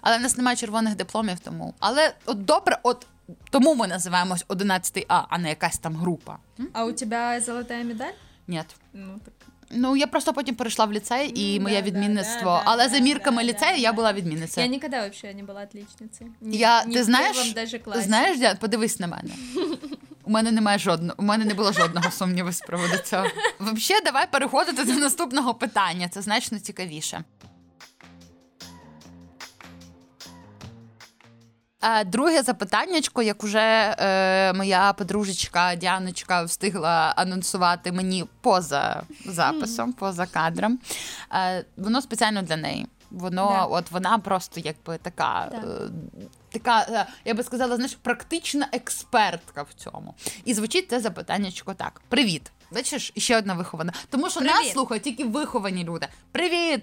Але 0.00 0.18
в 0.18 0.20
нас 0.20 0.36
немає 0.36 0.56
червоних 0.56 0.96
дипломів, 0.96 1.38
тому. 1.40 1.74
Але 1.78 2.14
от 2.26 2.44
добре, 2.44 2.78
от 2.82 3.06
тому 3.50 3.74
ми 3.74 3.86
називаємось 3.86 4.44
11 4.48 5.04
А, 5.08 5.22
а 5.28 5.38
не 5.38 5.48
якась 5.48 5.78
там 5.78 5.96
група. 5.96 6.38
А 6.72 6.84
у 6.84 6.92
тебя 6.92 7.40
золотая 7.40 7.84
медаль? 7.84 8.12
Ні. 8.48 8.62
Ну, 8.92 9.20
так. 9.24 9.34
Ну 9.70 9.96
я 9.96 10.06
просто 10.06 10.32
потім 10.32 10.54
перейшла 10.54 10.84
в 10.84 10.92
ліцей, 10.92 11.32
і 11.40 11.60
моє 11.60 11.82
да, 11.82 11.86
відмінництво. 11.86 12.44
да, 12.44 12.62
але 12.64 12.84
да, 12.88 12.94
за 12.94 12.98
мірками 12.98 13.42
да, 13.42 13.48
ліцею 13.48 13.72
да, 13.72 13.78
я 13.78 13.92
була 13.92 14.08
Я 14.08 14.14
відмінницею. 14.14 14.70
никогда 14.70 15.00
вообще 15.00 15.34
не 15.34 15.42
была 15.42 15.62
отличницей. 15.62 16.26
Ни- 16.40 16.56
Я, 16.56 16.84
ни 16.84 16.94
ти 16.94 17.04
знаєш, 17.04 17.54
знаєш, 17.96 18.38
Діан, 18.38 18.56
подивись 18.56 19.00
на 19.00 19.06
мене. 19.06 19.30
У 20.28 20.30
мене 20.30 20.52
немає 20.52 20.78
жодного, 20.78 21.14
у 21.18 21.22
мене 21.22 21.44
не 21.44 21.54
було 21.54 21.72
жодного 21.72 22.10
сумніву 22.10 22.52
з 22.52 22.60
приводу 22.60 22.96
цього. 23.04 23.26
Взагалі, 23.60 24.04
давай 24.04 24.30
переходити 24.30 24.84
до 24.84 24.92
наступного 24.92 25.54
питання. 25.54 26.08
Це 26.08 26.22
значно 26.22 26.58
цікавіше. 26.58 27.24
Е, 31.82 32.04
Друге 32.04 32.42
запитаннячко, 32.42 33.22
як 33.22 33.44
уже 33.44 33.94
е, 33.98 34.52
моя 34.52 34.92
подружечка 34.92 35.74
Діаночка 35.74 36.42
встигла 36.42 37.12
анонсувати 37.16 37.92
мені 37.92 38.24
поза 38.40 39.02
записом, 39.26 39.92
поза 39.92 40.26
кадром. 40.26 40.78
Е, 41.34 41.64
воно 41.76 42.02
спеціально 42.02 42.42
для 42.42 42.56
неї. 42.56 42.86
Воно, 43.10 43.48
Да. 43.50 43.64
от 43.64 43.90
вона 43.90 44.18
просто 44.18 44.60
якби 44.60 44.98
така. 44.98 45.48
Да. 45.50 45.88
Така, 46.52 46.80
е, 46.82 47.06
я 47.24 47.34
би 47.34 47.42
сказала, 47.42 47.76
знаєш, 47.76 47.94
практична 48.02 48.68
експертка 48.72 49.62
в 49.62 49.72
цьому. 49.74 50.14
І 50.44 50.54
звучить 50.54 50.90
це 50.90 51.00
запитаннячко 51.00 51.74
так: 51.74 52.00
Привіт! 52.08 52.50
Бачиш, 52.70 53.12
ще 53.16 53.38
одна 53.38 53.54
вихована. 53.54 53.92
Тому 54.10 54.30
що 54.30 54.40
нас 54.40 54.72
слухають 54.72 55.02
тільки 55.02 55.24
виховані 55.24 55.84
люди. 55.84 56.06
Привіт! 56.32 56.82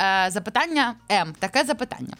Е, 0.00 0.26
запитання 0.30 0.94
М. 1.10 1.34
Таке 1.38 1.64
запитання 1.64 2.14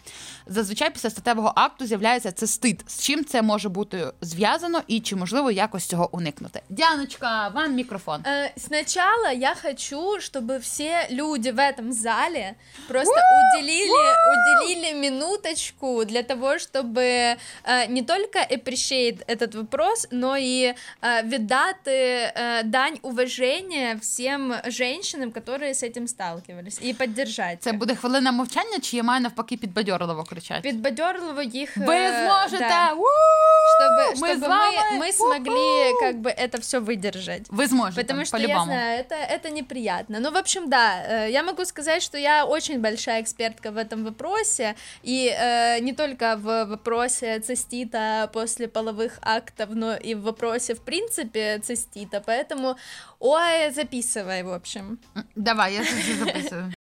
Зазвичай 0.48 0.90
після 0.90 1.10
статевого 1.10 1.52
акту 1.56 1.86
з'являється 1.86 2.32
цистит. 2.32 2.80
З 2.88 3.04
чим 3.04 3.26
це 3.26 3.42
може 3.42 3.70
бути 3.70 4.12
зв'язано 4.22 4.82
і 4.88 5.00
чи 5.00 5.16
можливо 5.16 5.52
якось 5.52 5.86
цього 5.86 6.10
уникнути? 6.16 6.62
Діаночка, 6.70 7.48
вам 7.48 7.74
мікрофон. 7.76 8.22
Э, 8.22 8.50
Сначала 8.58 9.32
я 9.32 9.56
хочу, 9.62 10.20
чтобы 10.20 10.60
все 10.60 11.08
люди 11.12 11.52
в 11.52 11.60
этом 11.60 11.92
зале 11.92 12.54
просто 12.88 13.14
уделили, 13.40 14.04
уделили 14.34 14.94
минуточку 15.10 16.06
для 16.06 16.24
того, 16.24 16.48
чтобы 16.60 17.02
э, 17.04 17.88
не 17.90 18.02
только 18.04 18.40
appreciate 18.40 19.18
этот 19.28 19.56
вопрос, 19.56 20.08
но 20.12 20.38
и 20.38 20.74
э, 21.02 21.24
віддати 21.24 21.92
э, 21.92 22.64
дань 22.64 22.98
уважения 23.02 23.98
всем 24.02 24.54
женщинам, 24.66 25.32
которые 25.32 25.72
с 25.74 25.84
этим 25.84 26.08
сталкивались, 26.08 26.80
и 26.86 26.94
поддержать. 26.94 27.64
Це 27.64 27.70
их. 27.70 27.76
буде 27.76 27.96
хвилина 27.96 28.32
мовчання, 28.32 28.80
чи 28.82 28.98
я 28.98 29.04
маю 29.04 29.22
навпаки 29.22 29.58
підбадьорливо 29.58 30.24
кричати? 30.37 30.61
Підбадьорливо 30.61 31.43
їх. 31.43 31.77
Ви 31.77 31.95
э, 31.95 32.25
зможете! 32.25 32.69
да, 32.69 32.91
чтобы, 32.91 34.21
Ми 34.21 34.29
чтобы 34.29 34.49
мы, 34.49 34.99
мы 34.99 35.13
смогли 35.13 35.93
как 36.01 36.17
бы 36.17 36.31
это 36.31 36.61
все 36.61 36.79
выдержать. 36.79 37.47
Ви 37.51 37.67
зможете, 37.67 38.03
Потому 38.03 38.25
что 38.25 38.39
я 38.39 38.65
знаю, 38.65 38.99
это, 39.01 39.15
это 39.15 39.51
неприятно. 39.51 40.21
Ну, 40.21 40.31
в 40.31 40.37
общем, 40.37 40.69
да, 40.69 41.03
э, 41.09 41.31
я 41.31 41.43
могу 41.43 41.65
сказать, 41.65 42.03
что 42.03 42.19
я 42.19 42.45
очень 42.45 42.81
большая 42.81 43.23
экспертка 43.23 43.71
в 43.71 43.77
этом 43.77 44.05
вопросе, 44.05 44.75
и 45.03 45.29
э, 45.29 45.81
не 45.81 45.93
только 45.93 46.37
в 46.37 46.65
вопросе 46.65 47.41
цистита 47.41 48.31
после 48.33 48.69
половых 48.69 49.19
актов, 49.23 49.71
но 49.71 49.97
и 49.97 50.15
в 50.15 50.23
вопросе, 50.23 50.75
в 50.75 50.81
принципе, 50.81 51.59
цистита, 51.59 52.23
поэтому, 52.27 52.77
ой, 53.19 53.71
записывай, 53.71 54.43
в 54.43 54.53
общем. 54.53 54.99
Давай, 55.35 55.75
я 55.75 55.83
записую. 56.25 56.73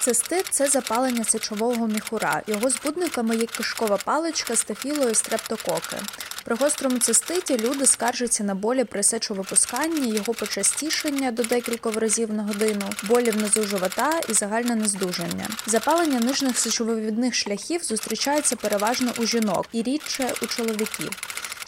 Цистит 0.00 0.46
це 0.50 0.68
запалення 0.68 1.24
сечового 1.24 1.86
міхура. 1.86 2.42
Його 2.46 2.70
збудниками 2.70 3.36
є 3.36 3.46
кишкова 3.46 3.96
паличка, 3.96 4.56
стафіло 4.56 5.10
і 5.10 5.14
стрептококи. 5.14 5.96
При 6.44 6.56
гострому 6.56 6.98
циститі 6.98 7.58
люди 7.58 7.86
скаржаться 7.86 8.44
на 8.44 8.54
болі 8.54 8.84
при 8.84 9.02
сечовипусканні, 9.02 10.14
його 10.14 10.34
почастішення 10.34 11.32
до 11.32 11.42
декількох 11.42 11.96
разів 11.96 12.32
на 12.32 12.42
годину, 12.42 12.90
болі 13.02 13.30
внизу 13.30 13.62
живота 13.62 14.20
і 14.28 14.32
загальне 14.32 14.76
нездужання. 14.76 15.48
Запалення 15.66 16.20
нижніх 16.20 16.58
сечовивідних 16.58 17.34
шляхів 17.34 17.84
зустрічається 17.84 18.56
переважно 18.56 19.12
у 19.18 19.26
жінок 19.26 19.66
і 19.72 19.82
рідше 19.82 20.32
у 20.42 20.46
чоловіків. 20.46 21.10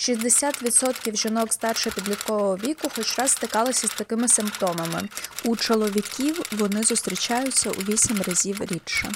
60% 0.01 1.17
жінок 1.17 1.53
старше 1.53 1.91
підліткового 1.91 2.57
віку 2.57 2.89
хоч 2.95 3.19
раз 3.19 3.31
стикалися 3.31 3.87
з 3.89 3.91
такими 3.91 4.29
симптомами. 4.29 5.09
У 5.45 5.57
чоловіків 5.57 6.43
вони 6.53 6.83
зустрічаються 6.83 7.71
у 7.71 7.73
8 7.81 8.23
разів 8.23 8.61
рідше. 8.61 9.13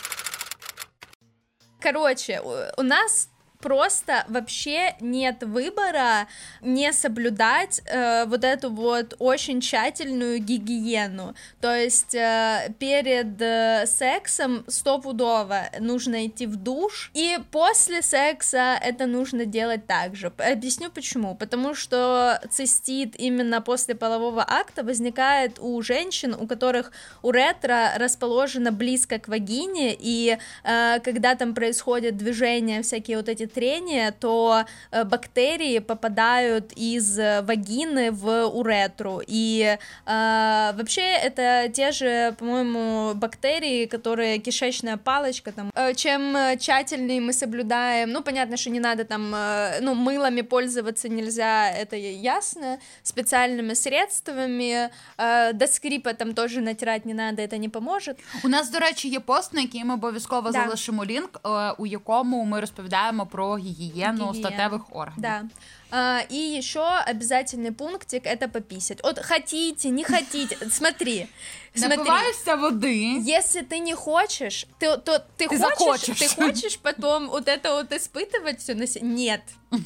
Короче, 1.83 2.41
у- 2.41 2.81
у 2.81 2.83
нас 2.83 3.29
просто 3.65 4.27
вообще 4.29 4.95
нет 5.01 5.43
выбора 5.43 6.29
не 6.61 6.93
соблюдать 6.93 7.81
э, 7.87 8.27
вот 8.27 8.45
эту 8.45 8.69
вот 8.69 9.15
очень 9.19 9.63
тщательную 9.63 10.39
гигиену. 10.39 11.35
То 11.63 11.75
есть 11.75 12.15
э, 12.15 12.75
перед 12.79 13.41
э, 13.41 13.87
сексом 13.87 14.67
стопудово 14.69 15.63
нужно 15.81 16.27
идти 16.27 16.47
в 16.47 16.57
душ, 16.57 17.11
и 17.15 17.39
после 17.51 18.03
секса 18.03 18.79
это 18.83 19.07
нужно 19.07 19.47
делать 19.47 19.87
также. 19.87 20.31
Объясню 20.37 20.91
почему. 20.91 21.35
Потому 21.35 21.75
что 21.75 22.39
цистит 22.51 23.19
именно 23.19 23.63
после 23.63 23.95
полового 23.95 24.45
акта 24.47 24.85
возникает 24.85 25.59
у 25.59 25.81
женщин, 25.81 26.37
у 26.39 26.47
которых 26.47 26.93
уретра 27.23 27.93
расположена 27.97 28.73
близко 28.73 29.19
к 29.19 29.29
вагине, 29.29 29.97
и 29.99 30.37
э, 30.65 31.01
когда 31.01 31.35
там 31.35 31.55
происходит 31.55 32.19
движение, 32.19 32.83
всякие 32.83 33.17
вот 33.17 33.31
эти 33.31 33.54
трения, 33.54 34.12
то 34.20 34.64
э, 34.92 35.04
бактерии 35.04 35.80
попадают 35.80 36.72
из 36.76 37.20
э, 37.20 37.42
вагины 37.42 38.12
в 38.12 38.46
уретру, 38.48 39.22
и 39.28 39.78
э, 40.06 40.74
вообще 40.76 41.02
это 41.02 41.70
те 41.74 41.92
же, 41.92 42.36
по-моему, 42.40 43.14
бактерии, 43.16 43.86
которые 43.86 44.40
кишечная 44.40 44.98
палочка, 44.98 45.52
там, 45.52 45.72
э, 45.76 45.94
чем 45.94 46.36
э, 46.36 46.58
тщательнее 46.58 47.22
мы 47.22 47.34
соблюдаем, 47.34 48.12
ну, 48.12 48.22
понятно, 48.24 48.58
что 48.58 48.70
не 48.70 48.80
надо 48.80 49.04
там, 49.04 49.34
э, 49.36 49.80
ну, 49.82 49.94
мылами 49.96 50.42
пользоваться 50.42 51.10
нельзя, 51.10 51.70
это 51.72 51.96
ясно, 51.96 52.80
специальными 53.04 53.74
средствами, 53.74 54.90
э, 55.18 55.54
до 55.54 55.68
скрипа 55.68 56.14
там 56.14 56.34
тоже 56.34 56.62
натирать 56.62 57.06
не 57.06 57.14
надо, 57.14 57.42
это 57.42 57.58
не 57.58 57.70
поможет. 57.70 58.18
У 58.44 58.48
нас, 58.48 58.70
до 58.72 58.80
речі, 58.80 59.10
є 59.10 59.20
пост, 59.20 59.54
на 59.54 59.62
який 59.62 59.84
ми 59.84 59.94
обов'язково 59.94 60.52
Да. 60.52 60.64
залишимо 60.64 61.06
лінк, 61.06 61.40
е, 61.46 61.72
у 61.78 61.86
якому 61.86 62.44
ми 62.46 62.60
розповідаємо 62.60 63.26
про 63.26 63.43
гігієну 63.59 64.27
Гигиену. 64.27 64.35
статевих 64.35 64.83
органів. 64.97 65.23
Да. 65.23 65.43
А, 65.92 66.22
и 66.30 66.36
еще 66.58 66.86
обязательный 67.08 67.72
пунктик 67.72 68.26
это 68.26 68.48
пописать. 68.48 69.00
Вот 69.04 69.20
хотите, 69.20 69.90
не 69.90 70.04
хотите, 70.04 70.56
смотри, 70.72 71.28
смотри. 71.76 71.98
Напиваєшся 71.98 72.56
води. 72.56 73.18
Если 73.38 73.62
ты 73.62 73.80
не 73.80 73.96
хочешь, 73.96 74.66
ты, 74.80 74.98
то 74.98 75.20
ты, 75.38 75.48
Ты 75.48 75.58
хочешь, 75.58 75.60
захочешь. 75.60 76.18
ты 76.20 76.28
хочешь 76.44 76.78
потом 76.78 77.30
вот 77.30 77.48
это 77.48 77.74
вот 77.74 77.92
испытывать 77.92 78.60
все 78.60 78.76
на 78.76 78.88
себе? 78.88 79.08
Нет. 79.08 79.42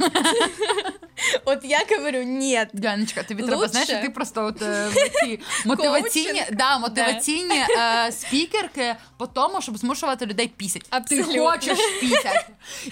Вот 1.45 1.63
я 1.63 1.79
говорю 1.89 2.23
нет. 2.23 2.69
Дяночка, 2.73 3.23
тобі 3.23 3.43
треба 3.43 3.57
Лучше. 3.57 3.71
знаєш, 3.71 3.89
ти 3.89 4.09
просто 4.09 4.45
от 4.45 4.61
е, 4.61 4.87
ці 5.23 5.39
мотиваційні, 5.65 6.27
Коучинг. 6.39 6.47
да, 6.57 6.77
мотиваційні 6.79 7.55
е, 7.77 8.11
спікерки 8.11 8.95
по 9.17 9.27
тому, 9.27 9.61
щоб 9.61 9.77
змушувати 9.77 10.25
людей 10.25 10.47
пісять. 10.47 10.81
Ти 10.81 10.87
Абсолютно. 10.89 11.51
хочеш 11.51 11.77
пісять. 12.01 12.47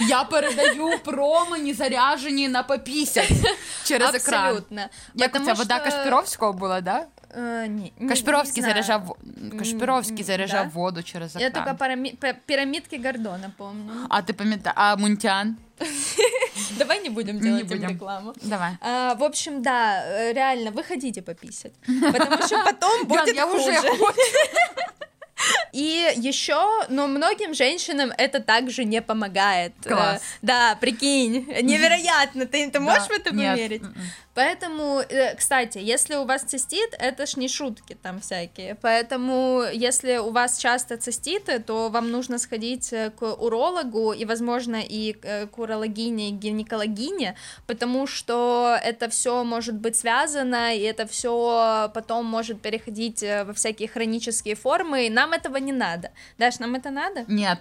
Я 0.10 0.24
передаю 0.24 1.00
промені 1.04 1.74
заряжені 1.74 2.48
на 2.48 2.64
попісять 2.96 3.32
через 3.86 4.16
екран. 4.16 4.46
Абсолютно. 4.46 4.82
Як 5.16 5.32
Потому 5.32 5.52
оця 5.52 5.54
вода 5.62 5.76
что- 5.76 5.84
Кашпіровського 5.86 6.54
була, 6.54 6.82
да? 6.82 7.06
Э, 7.38 7.68
не- 7.68 7.90
не- 8.00 8.10
Кашпіровський 8.10 8.64
не 8.64 8.70
знаю. 8.70 8.84
заряджав 8.84 9.16
Кашпіровський 9.60 10.18
М, 10.20 10.24
заряджав 10.24 10.66
да? 10.66 10.72
воду 10.74 11.04
через 11.04 11.36
Я 11.36 11.48
екран. 11.48 11.66
только 11.66 11.78
парами- 11.84 12.16
пи- 12.20 12.36
пирамидки 12.46 12.98
Гордона 13.06 13.52
помню. 13.58 13.92
А 14.10 14.22
ти 14.22 14.34
пам'ятаєш, 14.34 14.76
а 14.78 14.96
Мунтян? 14.96 15.58
Давай 16.78 17.04
не 17.04 17.10
будем 17.10 17.36
Не 17.36 17.42
делать 17.42 17.62
им 17.62 17.68
будем. 17.68 17.90
рекламу. 17.90 18.34
Давай. 18.44 18.72
А, 18.82 19.14
в 19.14 19.24
общем, 19.24 19.62
да, 19.62 20.04
э, 20.08 20.34
реально, 20.34 20.72
вы 20.72 20.88
хотите 20.88 21.22
пописать, 21.22 21.72
потому 22.14 22.38
что 22.42 22.64
потом 22.66 23.06
будет 23.08 23.26
Дян, 23.26 23.36
я 23.36 23.46
хуже. 23.48 23.70
уже 23.70 23.74
хочу. 23.82 24.06
И 25.74 26.14
еще, 26.18 26.86
но 26.90 27.08
многим 27.08 27.54
женщинам 27.54 28.12
это 28.18 28.42
также 28.42 28.84
не 28.84 29.02
помогает. 29.02 29.74
Класс. 29.84 30.22
Э, 30.22 30.38
Да, 30.42 30.78
прикинь, 30.80 31.48
невероятно, 31.62 32.46
ты, 32.46 32.70
ты 32.70 32.80
можешь 32.80 33.08
в 33.08 33.12
это 33.12 33.34
Нет. 33.34 33.56
поверить? 33.56 33.84
Поэтому, 34.37 35.01
э, 35.01 35.35
кстати, 35.35 35.79
если 35.79 36.17
у 36.17 36.25
вас 36.25 36.43
цистит, 36.43 36.95
это 36.99 37.25
ж 37.25 37.39
не 37.39 37.49
шутки 37.49 37.97
там 38.03 38.21
всякие. 38.21 38.75
Поэтому, 38.75 39.63
если 39.73 40.19
у 40.19 40.31
вас 40.31 40.59
часто 40.59 40.99
циститы, 40.99 41.59
то 41.59 41.89
вам 41.89 42.11
нужно 42.11 42.39
сходить 42.39 42.93
э, 42.93 43.11
к 43.19 43.23
урологу 43.23 44.13
и, 44.13 44.27
возможно, 44.27 44.77
и 44.77 45.17
э, 45.23 45.47
к 45.47 45.59
урологине, 45.59 46.29
и 46.29 46.33
гинекологине, 46.33 47.35
потому 47.67 48.07
что 48.07 48.79
это 48.85 49.09
все 49.09 49.43
может 49.43 49.75
быть 49.75 49.97
связано, 49.97 50.77
и 50.77 50.81
это 50.81 51.07
все 51.07 51.91
потом 51.95 52.27
может 52.27 52.61
переходить 52.61 53.23
во 53.23 53.55
всякие 53.55 53.89
хронические 53.89 54.55
формы, 54.55 55.07
и 55.07 55.11
нам 55.11 55.33
этого 55.33 55.57
не 55.57 55.73
надо. 55.73 56.11
Даш, 56.39 56.59
нам 56.59 56.75
это 56.75 56.91
надо? 56.91 57.25
Нет. 57.27 57.59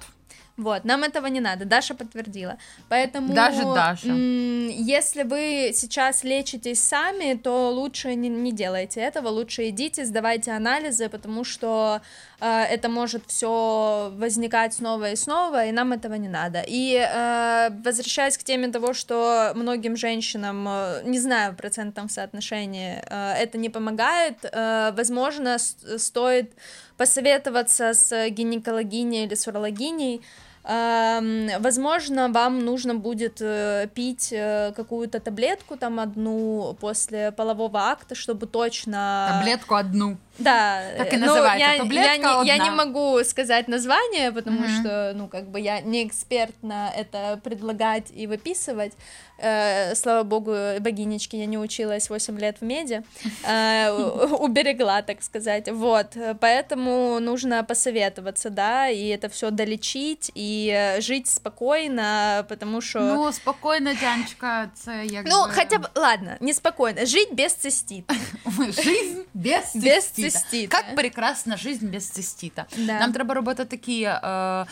Вот, 0.57 0.85
нам 0.85 1.03
этого 1.03 1.27
не 1.27 1.41
надо, 1.41 1.65
Даша 1.65 1.95
подтвердила. 1.95 2.57
Поэтому, 2.87 3.33
Даже 3.33 3.63
Даша. 3.63 4.07
если 4.07 5.23
вы 5.23 5.71
сейчас 5.73 6.23
лечитесь 6.23 6.81
сами, 6.81 7.33
то 7.33 7.71
лучше 7.71 8.15
не, 8.15 8.29
не 8.29 8.53
делайте 8.53 9.01
этого, 9.01 9.27
лучше 9.27 9.67
идите, 9.67 10.05
сдавайте 10.05 10.51
анализы, 10.51 11.09
потому 11.09 11.43
что 11.43 12.01
э, 12.39 12.47
это 12.47 12.87
может 12.87 13.23
все 13.27 14.13
возникать 14.15 14.73
снова 14.75 15.11
и 15.11 15.17
снова, 15.17 15.65
и 15.65 15.73
нам 15.73 15.91
этого 15.91 16.13
не 16.13 16.29
надо. 16.29 16.63
И 16.65 16.95
э, 16.95 17.69
возвращаясь 17.83 18.37
к 18.37 18.43
теме 18.45 18.69
того, 18.69 18.93
что 18.93 19.51
многим 19.55 19.97
женщинам, 19.97 20.65
э, 20.69 21.01
не 21.03 21.19
знаю 21.19 21.51
в 21.51 21.57
процентном 21.57 22.07
соотношении, 22.07 23.03
э, 23.09 23.33
это 23.33 23.57
не 23.57 23.69
помогает, 23.69 24.37
э, 24.45 24.93
возможно, 24.95 25.57
стоит 25.59 26.53
посоветоваться 26.97 27.93
с 27.93 28.29
гинекологиней 28.29 29.25
или 29.25 29.35
с 29.35 29.47
урологиней. 29.47 30.21
Эм, 30.63 31.49
Возможно, 31.59 32.29
вам 32.29 32.65
нужно 32.65 32.95
будет 32.95 33.39
э, 33.39 33.87
пить 33.93 34.29
э, 34.31 34.73
какую-то 34.75 35.19
таблетку, 35.19 35.77
там 35.77 35.99
одну 35.99 36.75
после 36.79 37.31
полового 37.31 37.79
акта, 37.79 38.15
чтобы 38.15 38.47
точно... 38.47 39.27
Таблетку 39.31 39.75
одну. 39.75 40.17
Да. 40.37 40.81
Так 40.97 41.13
и 41.13 41.17
ну, 41.17 41.27
называется, 41.27 41.71
я, 41.71 41.77
таблетка 41.77 42.11
я, 42.11 42.17
не, 42.17 42.47
я 42.47 42.57
не 42.57 42.69
могу 42.71 43.23
сказать 43.23 43.67
название, 43.67 44.31
потому 44.31 44.59
Мгм. 44.59 44.79
что, 44.79 45.13
ну, 45.15 45.27
как 45.27 45.47
бы 45.47 45.59
я 45.59 45.81
не 45.81 46.05
эксперт 46.05 46.55
на 46.61 46.91
это 46.91 47.39
предлагать 47.43 48.11
и 48.13 48.27
выписывать. 48.27 48.93
Э, 49.37 49.95
слава 49.95 50.23
богу, 50.23 50.55
богинечки, 50.79 51.35
я 51.35 51.45
не 51.45 51.57
училась 51.57 52.09
8 52.09 52.39
лет 52.39 52.57
в 52.61 52.63
меди, 52.63 53.03
э, 53.43 53.91
уберегла, 54.39 55.01
так 55.01 55.23
сказать. 55.23 55.69
Вот, 55.69 56.15
э, 56.15 56.35
поэтому 56.39 57.19
нужно 57.19 57.63
посоветоваться, 57.63 58.49
да, 58.49 58.87
и 58.87 59.07
это 59.07 59.27
все 59.29 59.51
долечить, 59.51 60.31
и 60.35 60.71
э, 60.73 61.01
жить 61.01 61.27
спокойно, 61.27 62.45
потому 62.47 62.81
что... 62.81 62.99
Ну, 62.99 63.31
спокійно, 63.31 63.93
Дяночка, 64.01 64.69
це 64.73 65.05
як 65.05 65.25
Ну, 65.25 65.35
хотя 65.49 65.77
бы, 65.77 65.87
ладно, 65.95 66.37
неспокойно, 66.39 67.05
жить 67.05 67.33
без 67.33 67.53
цистита. 67.53 68.15
Жизнь 68.83 69.23
без. 69.33 69.75
Без 69.75 70.07
цистита. 70.33 70.77
Как 70.77 70.95
прекрасна 70.95 71.57
жизнь 71.57 71.87
без 71.87 72.09
цистита. 72.09 72.65
Да. 72.77 72.99
Нам 72.99 73.13
треба 73.13 73.33
робити 73.35 73.65
такі. 73.65 74.01
Е... 74.03 74.65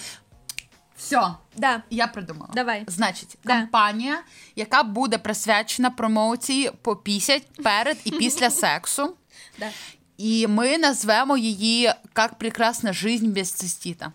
Все, 0.97 1.21
Да, 1.57 1.83
я 1.89 2.07
придумала. 2.07 2.51
Давай. 2.53 2.83
Значить, 2.87 3.37
Да. 3.43 3.53
кампанія, 3.53 4.23
яка 4.55 4.83
буде 4.83 5.17
присвячена 5.17 5.89
промоції 5.89 6.71
попісять 6.81 7.63
перед 7.63 7.97
і 8.03 8.11
після 8.11 8.49
сексу. 8.49 9.15
да. 9.59 9.69
І 10.17 10.47
ми 10.47 10.77
назвемо 10.77 11.37
її 11.37 11.93
Как 12.13 12.37
прекрасна 12.37 12.93
жизнь 12.93 13.27
без 13.27 13.51
цистита. 13.51 14.11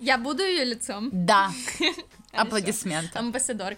Я 0.00 0.18
буду 0.18 0.42
ее 0.42 0.64
лицом. 0.64 1.10
Да. 1.12 1.50
Аплодисменти. 2.32 3.18
Амбассадор. 3.18 3.76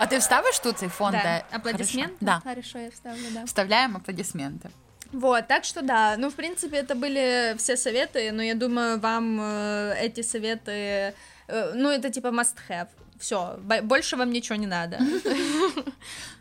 А 0.00 0.06
ти 0.06 0.18
вставиш 0.18 0.58
тут 0.58 0.78
цей 0.78 0.88
фон? 0.88 1.12
Да. 1.12 1.22
де- 1.22 1.42
Аплодисмент? 1.50 2.12
Хорошо. 2.20 2.40
Да. 2.44 2.50
Хорошо, 2.50 2.78
я 2.78 2.88
вставлю, 2.88 3.22
да. 3.30 3.44
Вставляємо 3.44 3.96
аплодисменти. 3.96 4.68
Вот, 5.12 5.46
так 5.48 5.64
что 5.64 5.82
да, 5.82 6.16
ну, 6.16 6.28
в 6.28 6.32
принципе, 6.32 6.76
это 6.82 6.94
были 6.94 7.54
все 7.56 7.76
советы, 7.76 8.32
но 8.32 8.42
я 8.42 8.54
думаю, 8.54 9.00
вам 9.00 9.40
э, 9.40 9.96
эти 10.06 10.22
советы, 10.22 11.12
э, 11.48 11.72
ну, 11.74 11.88
это 11.90 12.10
типа 12.10 12.28
must 12.28 12.54
have. 12.70 12.86
Все, 13.20 13.58
больше 13.82 14.16
вам 14.16 14.32
ничего 14.32 14.60
не 14.60 14.66
надо. 14.66 14.96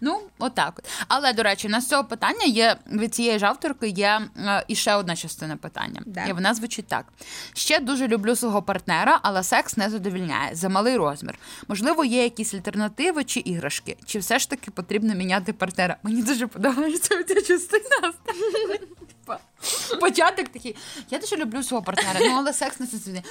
Ну, 0.02 0.22
отак. 0.40 0.74
От. 0.78 0.90
Але, 1.08 1.34
до 1.34 1.44
речі, 1.44 1.68
на 1.68 1.82
з 1.82 1.88
цього 1.88 2.04
питання 2.04 2.46
є 2.46 2.76
від 2.92 3.16
цієї 3.16 3.40
ж 3.40 3.46
авторки 3.46 3.88
є 3.88 4.22
е, 4.38 4.66
іще 4.68 4.96
одна 4.96 5.16
частина 5.16 5.58
питання. 5.58 6.02
Да. 6.06 6.26
І 6.26 6.34
вона 6.34 6.54
звучить 6.54 6.88
так: 6.88 7.06
ще 7.54 7.80
дуже 7.80 8.08
люблю 8.08 8.36
свого 8.36 8.62
партнера, 8.62 9.20
але 9.24 9.44
секс 9.44 9.78
не 9.78 9.90
задовільняє 9.90 10.56
за 10.56 10.70
малий 10.70 10.98
розмір. 10.98 11.40
Можливо, 11.68 12.06
є 12.06 12.24
якісь 12.24 12.54
альтернативи 12.54 13.24
чи 13.24 13.40
іграшки, 13.40 13.98
чи 14.06 14.20
все 14.20 14.40
ж 14.40 14.50
таки 14.50 14.72
потрібно 14.72 15.16
міняти 15.16 15.54
партнера. 15.54 15.98
Мені 16.04 16.24
дуже 16.24 16.48
подобається 16.48 17.24
ця 17.24 17.42
частина. 17.42 18.14
Типа, 19.38 20.00
Початок 20.00 20.48
такий. 20.50 20.76
Я 21.10 21.20
дуже 21.20 21.36
люблю 21.36 21.64
свого 21.64 21.84
партнера, 21.84 22.20
ну 22.22 22.36
але 22.38 22.54
секс 22.54 22.80
не 22.80 22.86
задовільняє. 22.86 23.24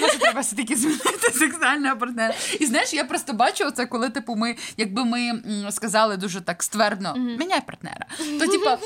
Може, 0.00 0.18
треба 0.18 0.40
все-таки 0.40 0.76
змінити 0.76 1.32
сексуального 1.38 1.96
партнера. 1.96 2.34
І 2.60 2.66
знаєш, 2.66 2.92
я 2.94 3.04
просто 3.04 3.32
бачу 3.32 3.70
це, 3.70 3.86
коли 3.86 4.10
типу 4.10 4.34
ми, 4.36 4.56
якби 4.76 5.04
ми 5.04 5.20
м, 5.28 5.66
сказали 5.72 6.16
дуже 6.16 6.40
так 6.40 6.62
ствердно, 6.62 7.14
міняй 7.16 7.60
партнера. 7.60 8.06
То, 8.38 8.46
типа, 8.46 8.78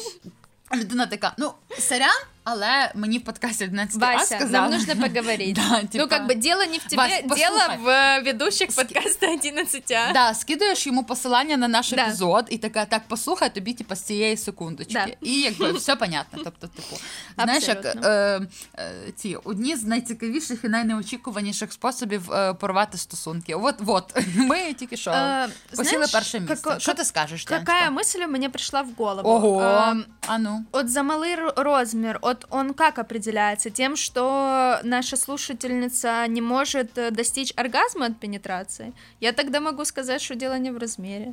людина 0.74 1.06
така, 1.06 1.34
ну, 1.38 1.52
сорян, 1.78 2.16
Але 2.43 2.91
мені 2.95 3.17
в 3.17 3.23
подкасті 3.23 3.63
11 3.63 4.01
раз 4.01 4.15
Вася, 4.15 4.25
сказали. 4.35 4.51
нам 4.51 4.71
нужно 4.71 4.95
поговорить. 4.95 5.53
Да, 5.55 5.79
Ну, 5.83 5.87
типа- 5.87 6.07
как 6.07 6.27
бы 6.29 6.35
дело 6.35 6.65
не 6.65 6.77
в 6.77 6.83
тебе, 6.83 7.03
Вась, 7.03 7.21
дело 7.39 7.57
послухай. 7.59 7.77
в 7.77 7.87
э, 7.87 8.23
ведущих 8.25 8.67
подкаста 8.75 9.27
11 9.33 9.91
а. 9.91 10.13
Да, 10.13 10.33
скидуєш 10.33 10.87
йому 10.87 11.03
посилання 11.03 11.57
на 11.57 11.67
наш 11.67 11.91
Да. 11.91 12.01
епізод, 12.01 12.45
і 12.49 12.57
така 12.57 12.85
так 12.85 13.01
послухай 13.07 13.53
тобі, 13.53 13.73
типу, 13.73 13.95
з 13.95 14.01
цієї 14.01 14.37
секундочки. 14.37 14.93
Да. 14.93 15.07
І 15.21 15.41
якби 15.41 15.71
все 15.71 15.95
понятно. 15.95 16.41
Тобто, 16.43 16.67
типу, 16.67 16.95
знаєш, 17.43 17.67
як 17.67 17.77
Абсолютно. 17.85 18.09
е, 18.09 18.41
е, 18.79 18.91
ці 19.15 19.35
одні 19.43 19.75
з 19.75 19.83
найцікавіших 19.83 20.63
і 20.63 20.67
найнеочікуваніших 20.69 21.73
способів 21.73 22.31
е, 22.31 22.53
порвати 22.53 22.97
стосунки. 22.97 23.55
От, 23.55 23.75
от 23.87 24.17
ми 24.35 24.73
тільки 24.73 24.97
що 24.97 25.11
Е, 25.11 25.47
посіли 25.69 25.89
знаєш, 25.89 26.11
перше 26.11 26.39
місце. 26.39 26.55
како- 26.55 26.79
що 26.79 26.93
ти 26.93 27.05
скажеш? 27.05 27.43
Какая 27.43 27.83
Яночка? 27.83 28.19
мысль 28.19 28.27
мне 28.27 28.49
пришла 28.49 28.81
в 28.81 28.87
голову? 28.97 29.29
Ого, 29.29 29.61
Эм, 29.61 30.03
а 30.27 30.37
ну. 30.37 30.65
Вот 30.71 30.89
за 30.89 31.01
малый 31.01 31.31
р- 31.31 31.53
размер, 31.55 32.19
вот 32.34 32.46
он 32.50 32.74
как 32.74 32.98
определяется? 32.98 33.70
Тем, 33.70 33.96
что 33.96 34.80
наша 34.82 35.16
слушательница 35.16 36.26
не 36.28 36.40
может 36.40 36.98
э, 36.98 37.10
достичь 37.10 37.52
оргазма 37.56 38.06
от 38.06 38.20
пенетрации? 38.20 38.92
Я 39.20 39.32
тогда 39.32 39.60
могу 39.60 39.84
сказать, 39.84 40.22
что 40.22 40.34
дело 40.34 40.58
не 40.58 40.70
в 40.70 40.78
размере. 40.78 41.32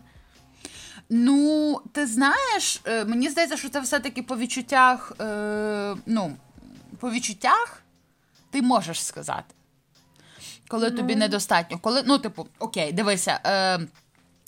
Ну, 1.10 1.82
ти 1.92 2.08
знаєш, 2.08 2.82
е, 2.86 3.06
мені 3.06 3.30
здається, 3.30 3.58
що 3.58 3.70
це 3.70 3.80
все-таки 3.82 4.24
по 4.24 4.38
відчуттях. 4.38 5.12
Е, 5.22 5.96
ну, 6.06 6.36
по 7.00 7.12
відчуттях 7.12 7.82
ти 8.52 8.62
можеш 8.62 9.04
сказати. 9.06 9.56
Коли 10.68 10.92
тобі 10.92 11.16
недостатньо. 11.16 11.80
Коли, 11.80 12.04
ну, 12.06 12.18
типу, 12.18 12.48
окей, 12.60 12.94
дивися. 12.94 13.40
Е, 13.46 13.80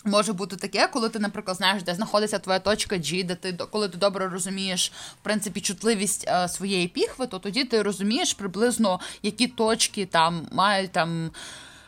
Може 0.05 0.33
бути 0.33 0.55
таке, 0.55 0.87
коли 0.87 1.09
ти, 1.09 1.19
наприклад, 1.19 1.57
знаєш, 1.57 1.83
де 1.83 1.95
знаходиться 1.95 2.39
твоя 2.39 2.59
точка 2.59 2.95
G, 2.95 3.25
де 3.25 3.35
ти 3.35 3.53
коли 3.71 3.89
ти 3.89 3.97
добре 3.97 4.29
розумієш 4.29 4.91
в 5.21 5.23
принципі 5.23 5.61
чутливість 5.61 6.25
е, 6.27 6.49
своєї 6.49 6.87
піхви, 6.87 7.27
то 7.27 7.39
тоді 7.39 7.63
ти 7.63 7.81
розумієш 7.81 8.33
приблизно, 8.33 8.99
які 9.23 9.47
точки 9.47 10.05
там 10.05 10.47
мають 10.51 10.91
там. 10.91 11.31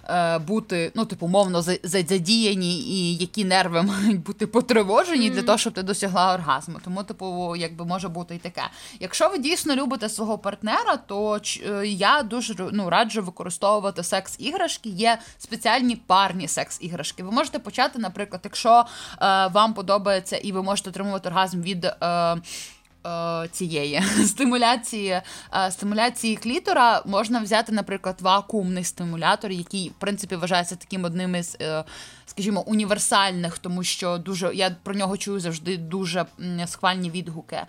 Е, 0.10 0.40
Бути, 0.40 0.92
ну, 0.96 1.06
типу, 1.06 1.28
мовно 1.28 1.62
за- 1.62 1.78
за- 1.84 2.02
задіяні, 2.04 2.80
і 2.80 3.16
які 3.18 3.46
нерви 3.46 3.82
мають 3.82 4.24
бути 4.24 4.48
потривожені 4.48 5.30
для 5.30 5.42
того, 5.42 5.58
щоб 5.58 5.74
ти 5.74 5.84
досягла 5.84 6.34
оргазму. 6.34 6.76
Тому, 6.84 7.04
типу, 7.04 7.56
якби 7.56 7.86
може 7.86 8.10
бути 8.10 8.36
і 8.36 8.38
таке. 8.38 8.62
Якщо 9.00 9.30
ви 9.30 9.38
дійсно 9.38 9.76
любите 9.76 10.10
свого 10.10 10.38
партнера, 10.38 10.98
то 10.98 11.40
ч- 11.40 11.62
е, 11.82 11.88
я 11.88 12.24
дуже 12.24 12.56
ну, 12.72 12.90
раджу 12.90 13.22
використовувати 13.24 14.04
секс-іграшки. 14.04 14.90
Є 14.90 15.18
спеціальні 15.38 15.96
парні 15.96 16.48
секс-іграшки. 16.48 17.24
Ви 17.24 17.32
можете 17.32 17.60
почати, 17.60 18.00
наприклад, 18.00 18.42
якщо 18.44 18.86
е, 19.22 19.48
вам 19.48 19.74
подобається 19.74 20.38
і 20.38 20.52
ви 20.52 20.64
можете 20.64 20.90
отримувати 20.90 21.30
оргазм 21.30 21.62
від. 21.62 21.86
Е, 21.86 22.38
Цієї 23.52 24.02
стимуляції 24.26 25.22
е, 25.54 25.72
стимуляції 25.72 26.36
клітора 26.36 27.02
можна 27.06 27.40
взяти, 27.40 27.72
наприклад, 27.72 28.22
вакуумний 28.22 28.84
стимулятор, 28.84 29.52
який 29.52 29.90
в 29.90 29.94
принципі 29.94 30.36
вважається 30.36 30.76
таким 30.76 31.04
одним 31.04 31.36
із, 31.36 31.58
е, 31.62 31.84
скажімо, 32.26 32.64
універсальних, 32.68 33.58
тому 33.58 33.84
що 33.84 34.18
дуже 34.18 34.56
я 34.56 34.76
про 34.84 34.96
нього 34.96 35.18
чую 35.18 35.40
завжди 35.40 35.78
дуже 35.78 36.26
схвальні 36.66 37.10
відгуки. 37.10 37.62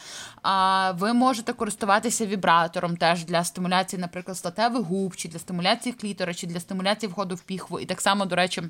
А 0.43 0.91
ви 0.93 1.13
можете 1.13 1.53
користуватися 1.53 2.27
вібратором 2.27 2.97
теж 2.97 3.25
для 3.25 3.45
стимуляції, 3.45 4.01
наприклад, 4.01 4.37
статевих 4.37 4.83
губ, 4.83 5.17
чи 5.17 5.29
для 5.29 5.39
стимуляції 5.39 5.93
клітора, 5.93 6.35
чи 6.35 6.47
для 6.47 6.61
стимуляції 6.61 7.11
входу 7.13 7.35
в 7.35 7.41
піхву. 7.41 7.81
І 7.81 7.87
так 7.87 8.01
само, 8.01 8.27
до 8.27 8.37
речі. 8.37 8.63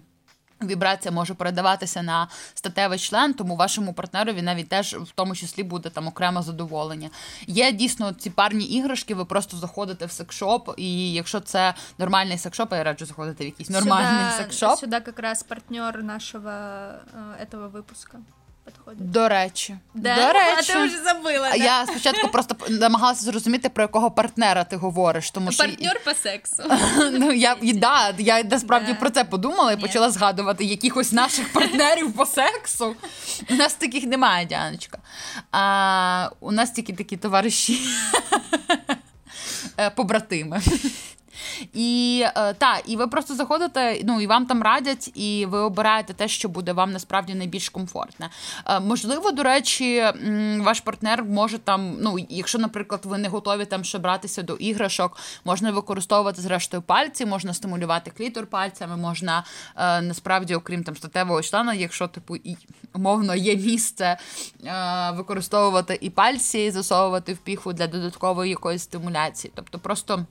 Вібрація 0.63 1.11
може 1.11 1.33
передаватися 1.33 2.01
на 2.01 2.27
статевий 2.53 2.99
член, 2.99 3.33
тому 3.33 3.55
вашому 3.55 3.93
партнерові 3.93 4.41
навіть 4.41 4.69
теж 4.69 4.93
в 4.93 5.11
тому 5.11 5.35
числі 5.35 5.63
буде 5.63 5.89
там 5.89 6.07
окреме 6.07 6.41
задоволення. 6.41 7.09
Є 7.47 7.71
дійсно 7.71 8.13
ці 8.13 8.29
парні 8.29 8.65
іграшки, 8.65 9.15
ви 9.15 9.25
просто 9.25 9.57
заходите 9.57 10.05
в 10.05 10.11
секшоп, 10.11 10.69
і 10.77 11.13
якщо 11.13 11.39
це 11.39 11.73
нормальний 11.97 12.37
секшоп, 12.37 12.71
я 12.73 12.83
раджу 12.83 13.05
заходити 13.05 13.43
в 13.43 13.47
якийсь 13.47 13.69
нормальний 13.69 14.31
сюда, 14.31 14.37
секшоп. 14.37 14.79
Сюда 14.79 14.99
как 14.99 15.19
раз 15.19 15.43
партнер 15.43 16.03
нашего 16.03 16.49
э, 16.49 17.43
этого 17.43 17.67
выпуска 17.69 18.17
подходит. 18.66 19.10
До 19.10 19.28
речі, 19.28 19.76
Да? 19.94 20.16
до 20.16 20.32
речі. 20.32 20.72
А 20.72 20.76
ты 20.76 20.84
уже 20.84 20.96
забыла, 20.96 21.46
А 21.52 21.58
да? 21.58 21.64
Я 21.64 21.86
спочатку 21.86 22.28
просто 22.28 22.56
намагалася 22.68 23.24
зрозуміти, 23.24 23.68
про 23.68 23.84
якого 23.84 24.10
партнера 24.10 24.64
ти 24.64 24.76
говориш, 24.76 25.30
тому 25.30 25.52
що 25.52 25.62
Партнер 25.64 26.00
по 26.04 26.14
сексу. 26.14 26.62
ну 27.12 27.32
я 27.32 27.56
і 27.62 27.72
да, 27.72 28.14
я 28.18 28.42
насправді 28.42 28.94
про 28.94 29.10
це 29.10 29.24
подумала 29.24 29.72
і 29.72 29.76
почала 29.76 30.10
згадувати 30.10 30.64
якихось 30.64 31.12
наших 31.12 31.52
партнерів 31.52 32.12
по 32.12 32.26
сексу. 32.26 32.96
У 33.50 33.54
нас 33.54 33.74
таких 33.74 34.04
немає, 34.04 34.46
Діаночка. 34.46 34.98
А 35.52 36.30
у 36.40 36.52
нас 36.52 36.70
тільки 36.70 36.92
такі 36.92 37.16
товариші 37.16 37.80
Е, 39.80 39.90
побратими. 39.90 40.60
І 41.74 42.22
е, 42.36 42.54
та, 42.54 42.78
і 42.86 42.96
ви 42.96 43.06
просто 43.06 43.34
заходите, 43.34 44.00
ну 44.04 44.20
і 44.20 44.26
вам 44.26 44.46
там 44.46 44.62
радять, 44.62 45.10
і 45.14 45.46
ви 45.46 45.58
обираєте 45.58 46.14
те, 46.14 46.28
що 46.28 46.48
буде 46.48 46.72
вам 46.72 46.92
насправді 46.92 47.34
найбільш 47.34 47.68
комфортне. 47.68 48.30
Е, 48.66 48.80
можливо, 48.80 49.30
до 49.30 49.42
речі, 49.42 50.04
ваш 50.58 50.80
партнер 50.80 51.24
може 51.24 51.58
там, 51.58 51.96
ну, 52.00 52.18
якщо, 52.28 52.58
наприклад, 52.58 53.00
ви 53.04 53.18
не 53.18 53.28
готові 53.28 53.64
там 53.64 53.84
ще 53.84 53.98
братися 53.98 54.42
до 54.42 54.54
іграшок, 54.54 55.16
можна 55.44 55.70
використовувати 55.70 56.40
зрештою 56.40 56.82
пальці, 56.82 57.26
можна 57.26 57.54
стимулювати 57.54 58.10
клітор 58.10 58.46
пальцями, 58.46 58.96
можна 58.96 59.44
е, 59.76 60.00
насправді, 60.00 60.54
окрім 60.54 60.84
там 60.84 60.96
статевого 60.96 61.42
члена, 61.42 61.74
якщо 61.74 62.08
типу 62.08 62.36
і 62.36 62.56
умовно 62.94 63.34
є 63.34 63.56
місце, 63.56 64.16
використовувати 65.12 65.98
і 66.00 66.10
пальці, 66.10 66.58
і 66.58 66.70
засовувати 66.70 67.32
в 67.32 67.38
піхву 67.38 67.72
для 67.72 67.86
додаткової 67.86 68.50
якоїсь 68.50 68.82
стимуляції. 68.82 69.52
Тобто 69.54 69.78
просто. 69.78 70.26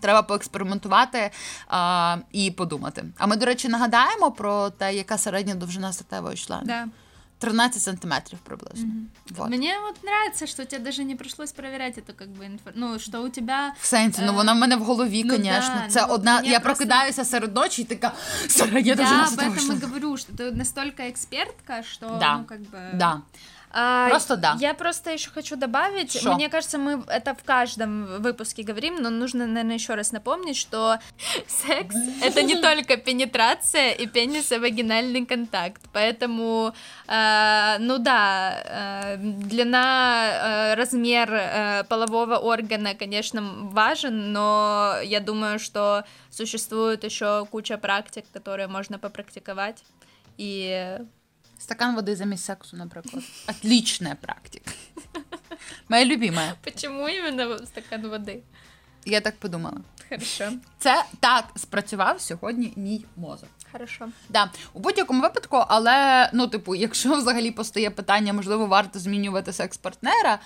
Треба 0.00 0.22
поекспериментувати 0.22 1.30
а, 1.68 2.16
і 2.32 2.50
подумати. 2.50 3.04
А 3.18 3.26
ми, 3.26 3.36
до 3.36 3.46
речі, 3.46 3.68
нагадаємо 3.68 4.30
про 4.32 4.70
те, 4.70 4.94
яка 4.94 5.18
середня 5.18 5.54
довжина 5.54 5.92
статевої 5.92 6.36
члена. 6.36 6.62
Да. 6.64 6.86
13 7.38 7.82
сантиметрів 7.82 8.38
приблизно. 8.38 8.88
Вот. 9.30 9.48
Мне 9.48 9.74
вот 9.86 10.04
нравится, 10.04 10.46
что 10.46 10.64
тебе 10.64 10.84
даже 10.84 11.04
не 11.04 11.16
пришлось 11.16 11.52
проверять 11.52 11.98
эту 11.98 12.12
как 12.14 12.28
бы 12.28 12.46
инфо... 12.46 12.70
Ну, 12.74 12.98
что 12.98 13.22
у 13.22 13.28
тебя... 13.28 13.72
В 13.80 13.86
сенсі, 13.86 14.22
ну 14.24 14.32
Е, 14.32 14.34
вона 14.34 14.52
в 14.52 14.56
мене 14.56 14.76
в 14.76 14.82
голові, 14.84 15.24
ну 15.24 15.34
звісно. 15.36 15.50
да, 15.82 15.88
Це 15.88 16.04
ну, 16.08 16.14
одна. 16.14 16.36
мені 16.36 16.48
Я 16.48 16.60
просто- 16.60 16.84
прокидаюся 16.84 17.24
серед 17.24 17.54
ночі 17.54 17.82
і 17.82 17.84
така 17.84 18.12
середня 18.48 18.80
Я 18.90 18.94
довжина 18.94 19.22
об 19.22 19.28
статевої 19.28 19.58
этом 19.58 19.62
и 19.62 19.66
члена. 19.66 19.86
говорю, 19.86 20.16
что 20.16 20.32
ты 20.32 20.56
настолько 20.56 21.02
экспертка, 21.02 21.82
что, 21.82 22.16
Да. 22.20 22.36
ну, 22.38 22.44
как 22.44 22.60
бы... 22.60 22.96
Да. 22.96 23.20
А, 23.79 24.09
Просто 24.09 24.37
да. 24.37 24.57
Я 24.59 24.73
просто 24.73 25.11
еще 25.11 25.29
хочу 25.29 25.55
добавить, 25.55 26.19
Шо? 26.19 26.33
мне 26.33 26.49
кажется, 26.49 26.79
мы 26.79 27.03
это 27.07 27.35
в 27.35 27.43
каждом 27.43 28.07
выпуске 28.23 28.63
говорим, 28.63 28.95
но 28.95 29.11
нужно, 29.11 29.45
наверное, 29.45 29.75
еще 29.75 29.93
раз 29.93 30.11
напомнить, 30.11 30.57
что 30.57 30.97
секс— 31.47 31.95
это 32.23 32.41
не 32.41 32.55
только 32.55 32.97
пенетрация 32.97 33.91
и 33.91 34.07
пенисо-вагинальный 34.07 35.27
контакт, 35.27 35.81
поэтому, 35.93 36.73
э, 37.07 37.75
ну 37.77 37.99
да, 37.99 38.63
э, 38.65 39.17
длина, 39.17 40.71
э, 40.71 40.73
размер 40.73 41.29
э, 41.31 41.83
полового 41.83 42.37
органа, 42.37 42.95
конечно, 42.95 43.43
важен, 43.43 44.33
но 44.33 44.95
я 45.03 45.19
думаю, 45.19 45.59
что 45.59 46.03
существует 46.31 47.03
еще 47.03 47.45
куча 47.51 47.77
практик, 47.77 48.25
которые 48.33 48.67
можно 48.67 48.97
попрактиковать, 48.97 49.83
и 50.37 50.97
Стакан 51.59 51.95
води 51.95 52.15
замість 52.15 52.45
сексу, 52.45 52.77
наприклад. 52.77 53.23
Отлічна 53.49 54.15
практика. 54.21 54.71
Моя 55.89 56.05
любима. 56.05 56.53
Почему 56.63 57.07
именно 57.07 57.65
стакан 57.65 58.07
воды? 58.07 58.41
Я 59.05 59.21
так 59.21 59.37
подумала. 59.39 59.77
Хорошо. 60.09 60.51
Це 60.79 61.03
так 61.19 61.45
спрацював 61.55 62.21
сьогодні 62.21 62.73
мій 62.75 63.05
мозок. 63.15 63.49
Хорошо. 63.71 64.07
Да, 64.29 64.51
у 64.73 64.79
будь-якому 64.79 65.21
випадку, 65.21 65.63
але 65.67 66.29
ну, 66.33 66.47
типу, 66.47 66.75
якщо 66.75 67.15
взагалі 67.15 67.51
постає 67.51 67.89
питання, 67.89 68.33
можливо, 68.33 68.65
варто 68.65 68.99
змінювати 68.99 69.53
секс-партнера, 69.53 70.39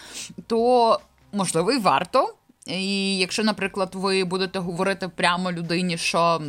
то 0.47 1.00
можливо 1.32 1.71
і 1.71 1.78
варто. 1.78 2.36
І 2.65 3.17
якщо, 3.17 3.43
наприклад, 3.43 3.89
ви 3.93 4.24
будете 4.24 4.60
говорити 4.60 5.08
прямо 5.08 5.52
людині, 5.52 5.97
що. 5.97 6.41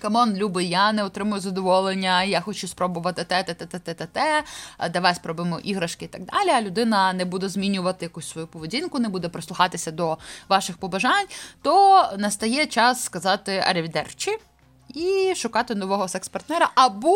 Come 0.00 0.19
on, 0.19 0.34
любий, 0.36 0.68
я 0.68 0.92
не 0.92 1.02
отримую 1.04 1.40
задоволення, 1.40 2.24
я 2.24 2.40
хочу 2.40 2.68
спробувати 2.68 3.24
те, 3.24 3.42
те, 3.42 3.54
те, 3.54 3.66
те, 3.66 3.78
те, 3.78 3.94
те, 3.94 4.06
те, 4.06 4.44
давай 4.90 5.14
спробуємо 5.14 5.58
іграшки 5.58 6.04
і 6.04 6.08
так 6.08 6.22
далі. 6.24 6.50
А 6.50 6.62
людина 6.62 7.12
не 7.12 7.24
буде 7.24 7.48
змінювати 7.48 8.04
якусь 8.04 8.28
свою 8.28 8.46
поведінку, 8.46 8.98
не 8.98 9.08
буде 9.08 9.28
прислухатися 9.28 9.90
до 9.90 10.18
ваших 10.48 10.76
побажань, 10.76 11.26
то 11.62 12.04
настає 12.18 12.66
час 12.66 13.04
сказати 13.04 13.64
arrivederci 13.66 14.38
і 14.95 15.33
шукати 15.35 15.75
нового 15.75 16.07
секс-партнера, 16.07 16.69
або, 16.75 17.15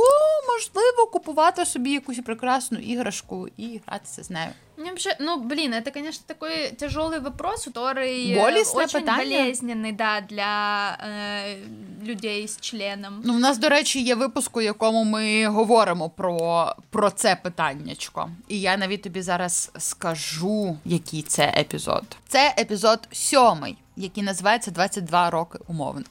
можливо, 0.53 1.07
купувати 1.13 1.65
собі 1.65 1.91
якусь 1.91 2.19
прекрасну 2.25 2.79
іграшку 2.79 3.47
і 3.57 3.81
гратися 3.87 4.23
з 4.23 4.29
нею. 4.29 4.49
Мне 4.77 4.89
вообще, 4.89 5.17
ну, 5.19 5.37
блин, 5.37 5.73
это, 5.73 5.91
конечно, 5.93 6.23
такой 6.27 6.71
тяжелый 6.71 7.19
вопрос, 7.21 7.65
который 7.67 8.33
э, 8.33 8.41
Болезненное 8.41 8.85
очень 8.85 8.99
питание. 8.99 9.43
болезненный, 9.43 9.91
да, 9.93 10.21
для 10.21 10.97
э, 10.99 11.57
людей 12.03 12.43
с 12.43 12.57
членом. 12.59 13.21
Ну, 13.23 13.33
в 13.33 13.39
нас, 13.39 13.57
до 13.57 13.69
речі, 13.69 14.01
є 14.01 14.15
випуск, 14.15 14.57
у 14.57 14.61
якому 14.61 15.03
ми 15.03 15.47
говоримо 15.47 16.09
про, 16.09 16.75
про 16.89 17.09
це 17.09 17.35
питаннячко. 17.35 18.29
І 18.47 18.59
я 18.61 18.77
навіть 18.77 19.01
тобі 19.01 19.21
зараз 19.21 19.71
скажу, 19.77 20.77
який 20.85 21.21
це 21.21 21.53
епізод. 21.57 22.03
Це 22.27 22.53
епізод 22.59 22.99
сьомий, 23.11 23.77
який 24.00 24.22
називається 24.22 24.70
«22 24.70 25.30
роки 25.30 25.58
умовно. 25.66 26.04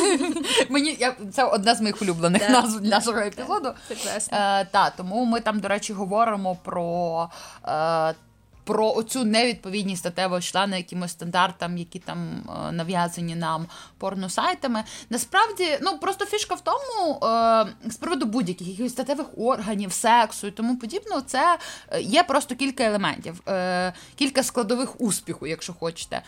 Мені 0.68 0.96
я 1.00 1.14
це 1.32 1.44
одна 1.44 1.74
з 1.74 1.80
моїх 1.80 2.02
улюблених 2.02 2.50
назв 2.50 2.82
нашого 2.82 3.18
епізоду. 3.18 3.72
Це 3.88 3.94
класно. 3.94 4.38
та, 4.70 4.90
тому 4.96 5.24
ми 5.24 5.40
там, 5.40 5.60
до 5.60 5.68
речі, 5.68 5.92
говоримо 5.92 6.56
про. 6.56 7.28
Про 8.70 8.92
оцю 8.92 9.24
невідповідність 9.24 10.00
статевого 10.00 10.40
члена 10.40 10.76
якимось 10.76 11.10
стандартам, 11.10 11.78
які 11.78 11.98
там 11.98 12.18
е, 12.68 12.72
нав'язані 12.72 13.34
нам 13.34 13.66
порносайтами. 13.98 14.84
Насправді, 15.10 15.78
ну 15.82 15.98
просто 15.98 16.26
фішка 16.26 16.54
в 16.54 16.60
тому, 16.60 17.26
е, 17.26 17.66
з 17.90 17.96
приводу 17.96 18.26
будь-яких 18.26 18.68
якихось 18.68 18.92
статевих 18.92 19.26
органів, 19.36 19.92
сексу 19.92 20.46
і 20.46 20.50
тому 20.50 20.76
подібного, 20.76 21.20
це 21.20 21.58
е, 21.88 22.00
є 22.00 22.22
просто 22.22 22.54
кілька 22.54 22.84
елементів, 22.84 23.42
кілька 24.16 24.42
складових 24.42 25.00
успіху, 25.00 25.46
якщо 25.46 25.72
хочете. 25.72 26.22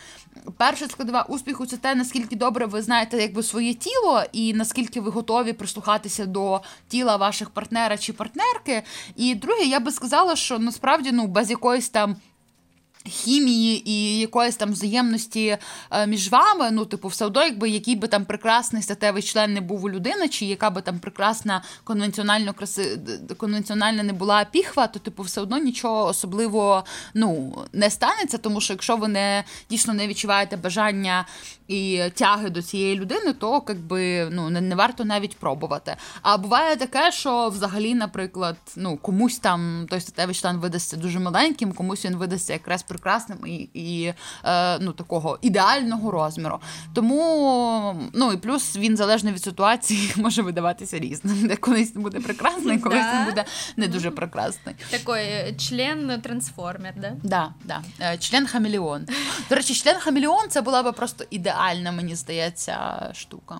Перша 0.57 0.87
складова 0.87 1.25
успіху 1.29 1.65
це 1.65 1.77
те, 1.77 1.95
наскільки 1.95 2.35
добре 2.35 2.65
ви 2.65 2.81
знаєте 2.81 3.17
якби 3.17 3.43
своє 3.43 3.73
тіло, 3.73 4.23
і 4.31 4.53
наскільки 4.53 5.01
ви 5.01 5.11
готові 5.11 5.53
прислухатися 5.53 6.25
до 6.25 6.61
тіла 6.87 7.15
ваших 7.15 7.49
партнера 7.49 7.97
чи 7.97 8.13
партнерки. 8.13 8.83
І 9.15 9.35
друге, 9.35 9.63
я 9.63 9.79
би 9.79 9.91
сказала, 9.91 10.35
що 10.35 10.59
насправді 10.59 11.11
ну 11.11 11.27
без 11.27 11.49
якоїсь 11.49 11.89
там. 11.89 12.15
Хімії 13.05 13.89
і 13.89 14.19
якоїсь 14.19 14.55
там 14.55 14.71
взаємності 14.71 15.57
е, 15.91 16.07
між 16.07 16.29
вами, 16.29 16.71
ну, 16.71 16.85
типу, 16.85 17.07
все 17.07 17.25
одно, 17.25 17.43
якби 17.43 17.69
який 17.69 17.95
би 17.95 18.07
там 18.07 18.25
прекрасний 18.25 18.83
статевий 18.83 19.23
член 19.23 19.53
не 19.53 19.61
був 19.61 19.83
у 19.83 19.89
людини, 19.89 20.29
чи 20.29 20.45
яка 20.45 20.69
би 20.69 20.81
там 20.81 20.99
прекрасна 20.99 21.63
конвенціонально 21.83 22.53
краси 22.53 22.99
конвенціональна 23.37 24.03
не 24.03 24.13
була 24.13 24.45
піхва, 24.45 24.87
то 24.87 24.99
типу 24.99 25.23
все 25.23 25.41
одно 25.41 25.57
нічого 25.57 26.05
особливо 26.05 26.85
ну, 27.13 27.57
не 27.73 27.89
станеться, 27.89 28.37
тому 28.37 28.61
що 28.61 28.73
якщо 28.73 28.97
ви 28.97 29.07
не 29.07 29.43
дійсно 29.69 29.93
не 29.93 30.07
відчуваєте 30.07 30.57
бажання 30.57 31.25
і 31.67 32.01
тяги 32.13 32.49
до 32.49 32.61
цієї 32.61 32.95
людини, 32.95 33.33
то 33.33 33.63
якби 33.67 34.29
ну 34.31 34.49
не, 34.49 34.61
не 34.61 34.75
варто 34.75 35.05
навіть 35.05 35.37
пробувати. 35.37 35.95
А 36.21 36.37
буває 36.37 36.75
таке, 36.75 37.11
що 37.11 37.49
взагалі, 37.49 37.95
наприклад, 37.95 38.57
ну 38.75 38.97
комусь 38.97 39.39
там 39.39 39.85
той 39.89 40.01
статевий 40.01 40.35
член 40.35 40.57
видасться 40.57 40.97
дуже 40.97 41.19
маленьким, 41.19 41.73
комусь 41.73 42.05
він 42.05 42.15
видасться 42.15 42.53
якраз 42.53 42.83
прекрасним 42.93 43.37
і, 43.47 43.69
і 43.73 44.13
е, 44.45 44.79
ну 44.79 44.91
такого 44.91 45.39
ідеального 45.41 46.11
розміру. 46.11 46.59
Тому 46.93 48.09
ну 48.13 48.33
і 48.33 48.37
плюс 48.37 48.77
він 48.77 48.97
залежно 48.97 49.31
від 49.31 49.43
ситуації 49.43 50.13
може 50.17 50.41
видаватися 50.41 50.99
різним. 50.99 51.47
Де 51.47 51.55
колись 51.55 51.91
буде 51.91 52.19
прекрасний, 52.19 52.79
колись 52.79 53.05
він 53.15 53.25
буде 53.25 53.45
не 53.77 53.87
дуже 53.87 54.11
прекрасний. 54.11 54.75
Такой 54.91 55.19
э, 55.19 55.55
член-трансформер, 55.55 56.93
да? 57.01 57.15
Да, 57.23 57.53
да. 57.63 57.81
Е, 57.99 58.17
Член 58.17 58.47
хамелеон. 58.47 59.07
До 59.49 59.55
речі, 59.55 59.73
член 59.75 59.95
хамелеон 59.99 60.49
це 60.49 60.61
була 60.61 60.83
би 60.83 60.91
просто 60.91 61.25
ідеальна, 61.29 61.91
мені 61.91 62.15
здається, 62.15 63.09
штука. 63.13 63.59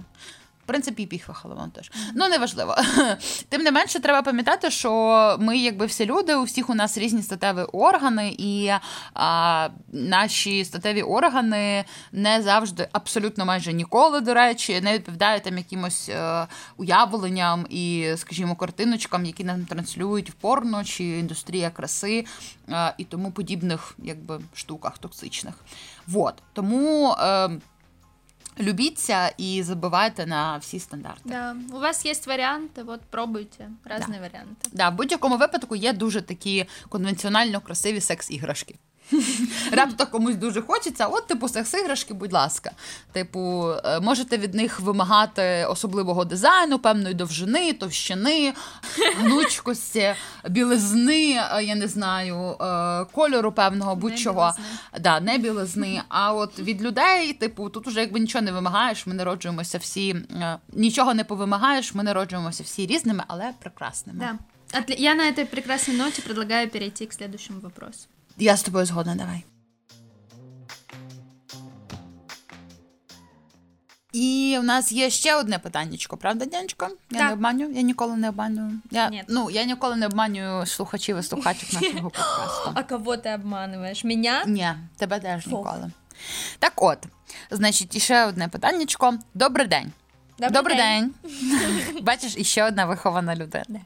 В 0.63 0.65
принципі, 0.65 1.03
і 1.03 1.05
піхва 1.05 1.69
теж. 1.73 1.91
Ну, 2.15 2.29
неважливо. 2.29 2.75
Тим 3.49 3.61
не 3.61 3.71
менше, 3.71 3.99
треба 3.99 4.21
пам'ятати, 4.21 4.71
що 4.71 5.37
ми, 5.39 5.57
якби 5.57 5.85
всі 5.85 6.05
люди, 6.05 6.35
у 6.35 6.43
всіх 6.43 6.69
у 6.69 6.73
нас 6.73 6.97
різні 6.97 7.21
статеві 7.21 7.61
органи, 7.61 8.35
і 8.37 8.71
а, 9.13 9.69
наші 9.91 10.65
статеві 10.65 11.01
органи 11.01 11.85
не 12.11 12.41
завжди, 12.41 12.87
абсолютно 12.91 13.45
майже 13.45 13.73
ніколи, 13.73 14.21
до 14.21 14.33
речі, 14.33 14.81
не 14.81 14.93
відповідають 14.93 15.43
там 15.43 15.57
якимось 15.57 16.09
е, 16.09 16.47
уявленням 16.77 17.65
і, 17.69 18.13
скажімо, 18.17 18.55
картиночкам, 18.55 19.25
які 19.25 19.43
нам 19.43 19.65
транслюють 19.65 20.29
в 20.29 20.33
порно 20.33 20.83
чи 20.83 21.03
індустрія 21.03 21.69
краси 21.69 22.25
е, 22.69 22.93
і 22.97 23.03
тому 23.03 23.31
подібних 23.31 23.95
якби, 23.97 24.39
штуках 24.53 24.97
токсичних. 24.97 25.53
Вот. 26.07 26.35
Тому. 26.53 27.15
Е, 27.19 27.49
Любіться 28.60 29.32
і 29.36 29.62
забивайте 29.62 30.26
на 30.26 30.56
всі 30.56 30.80
стандарти. 30.80 31.20
Да. 31.24 31.56
У 31.72 31.78
вас 31.78 32.06
есть 32.06 32.26
варианты, 32.26 32.84
вот 32.84 33.00
пробуйте 33.10 33.70
разные 33.84 34.20
варианты. 34.20 34.68
Да, 34.72 34.88
в 34.88 34.94
будь-якому 34.94 35.36
випадку 35.36 35.76
є 35.76 35.92
дуже 35.92 36.22
такі 36.22 36.66
конвенціонально 36.88 37.60
красиві 37.60 38.00
секс-іграшки. 38.00 38.74
Раптом 39.71 40.07
комусь 40.07 40.35
дуже 40.35 40.61
хочеться, 40.61 41.07
от, 41.07 41.27
типу, 41.27 41.47
секс-іграшки, 41.47 42.13
будь 42.13 42.33
ласка. 42.33 42.71
Типу, 43.11 43.71
е, 43.85 43.99
можете 43.99 44.37
від 44.37 44.53
них 44.53 44.79
вимагати 44.79 45.65
особливого 45.69 46.25
дизайну, 46.25 46.79
певної 46.79 47.13
довжини, 47.15 47.73
товщини, 47.73 48.53
гнучкості, 49.17 50.15
білизни, 50.49 51.41
е, 51.53 51.63
я 51.63 51.75
не 51.75 51.87
знаю, 51.87 52.55
е, 52.61 53.05
кольору 53.11 53.51
певного, 53.51 53.95
будь-чого. 53.95 54.53
білизни. 54.57 54.63
Да, 54.99 55.19
не 55.19 55.37
білизни. 55.37 56.01
А 56.09 56.33
от 56.33 56.59
від 56.59 56.81
людей, 56.81 57.33
типу, 57.33 57.69
тут 57.69 57.87
уже 57.87 57.99
якби 57.99 58.19
нічого 58.19 58.41
не 58.41 58.51
вимагаєш, 58.51 59.07
ми 59.07 59.13
народжуємося 59.13 59.77
всі, 59.77 60.15
нічого 60.73 61.13
не 61.13 61.23
повимагаєш, 61.23 61.93
ми 61.93 62.03
народжуємося 62.03 62.63
всі 62.63 62.85
різними, 62.85 63.23
але 63.27 63.53
прекрасними. 63.59 64.19
Да. 64.19 64.37
Я 64.87 65.15
на 65.15 65.23
этой 65.23 65.45
прекрасной 65.45 65.97
ноте 65.97 66.21
предлагаю 66.21 66.69
перейти 66.69 67.05
к 67.05 67.13
следующему 67.13 67.59
вопросу. 67.59 68.07
Я 68.37 68.57
з 68.57 68.63
тобою 68.63 68.85
згодна, 68.85 69.15
давай. 69.15 69.43
І 74.13 74.57
в 74.61 74.63
нас 74.63 74.91
є 74.91 75.09
ще 75.09 75.35
одне 75.35 75.59
питаннячко, 75.59 76.17
правда, 76.17 76.45
Дянечко? 76.45 76.87
Я 77.11 77.17
Так. 77.19 77.27
не 77.27 77.33
обманю, 77.33 77.69
я 77.71 77.81
ніколи 77.81 78.15
не 78.17 78.29
обманюю. 78.29 78.71
Я, 78.91 79.09
Ні. 79.09 79.23
ну, 79.27 79.49
я 79.49 79.63
ніколи 79.63 79.95
не 79.95 80.05
обманюю 80.05 80.65
слухачів 80.65 81.17
і 81.17 81.23
слухачок 81.23 81.73
нашого 81.81 82.09
подкасту. 82.09 82.71
А 82.75 82.83
кого 82.83 83.15
ты 83.15 83.41
обманываешь? 83.41 84.05
Меня? 84.05 84.43
Ні, 84.47 84.69
тебе 84.97 85.19
теж 85.19 85.47
ніколи. 85.47 85.91
Так 86.59 86.73
от, 86.75 86.97
значить, 87.51 87.95
іще 87.95 88.25
одне 88.25 88.47
питаннячко. 88.47 89.13
Добрий 89.33 89.67
день. 89.67 89.91
Добрий 90.39 90.77
день. 90.77 91.13
Бачиш, 92.01 92.33
іще 92.37 92.63
одна 92.63 92.85
вихована 92.85 93.35
людина. 93.35 93.79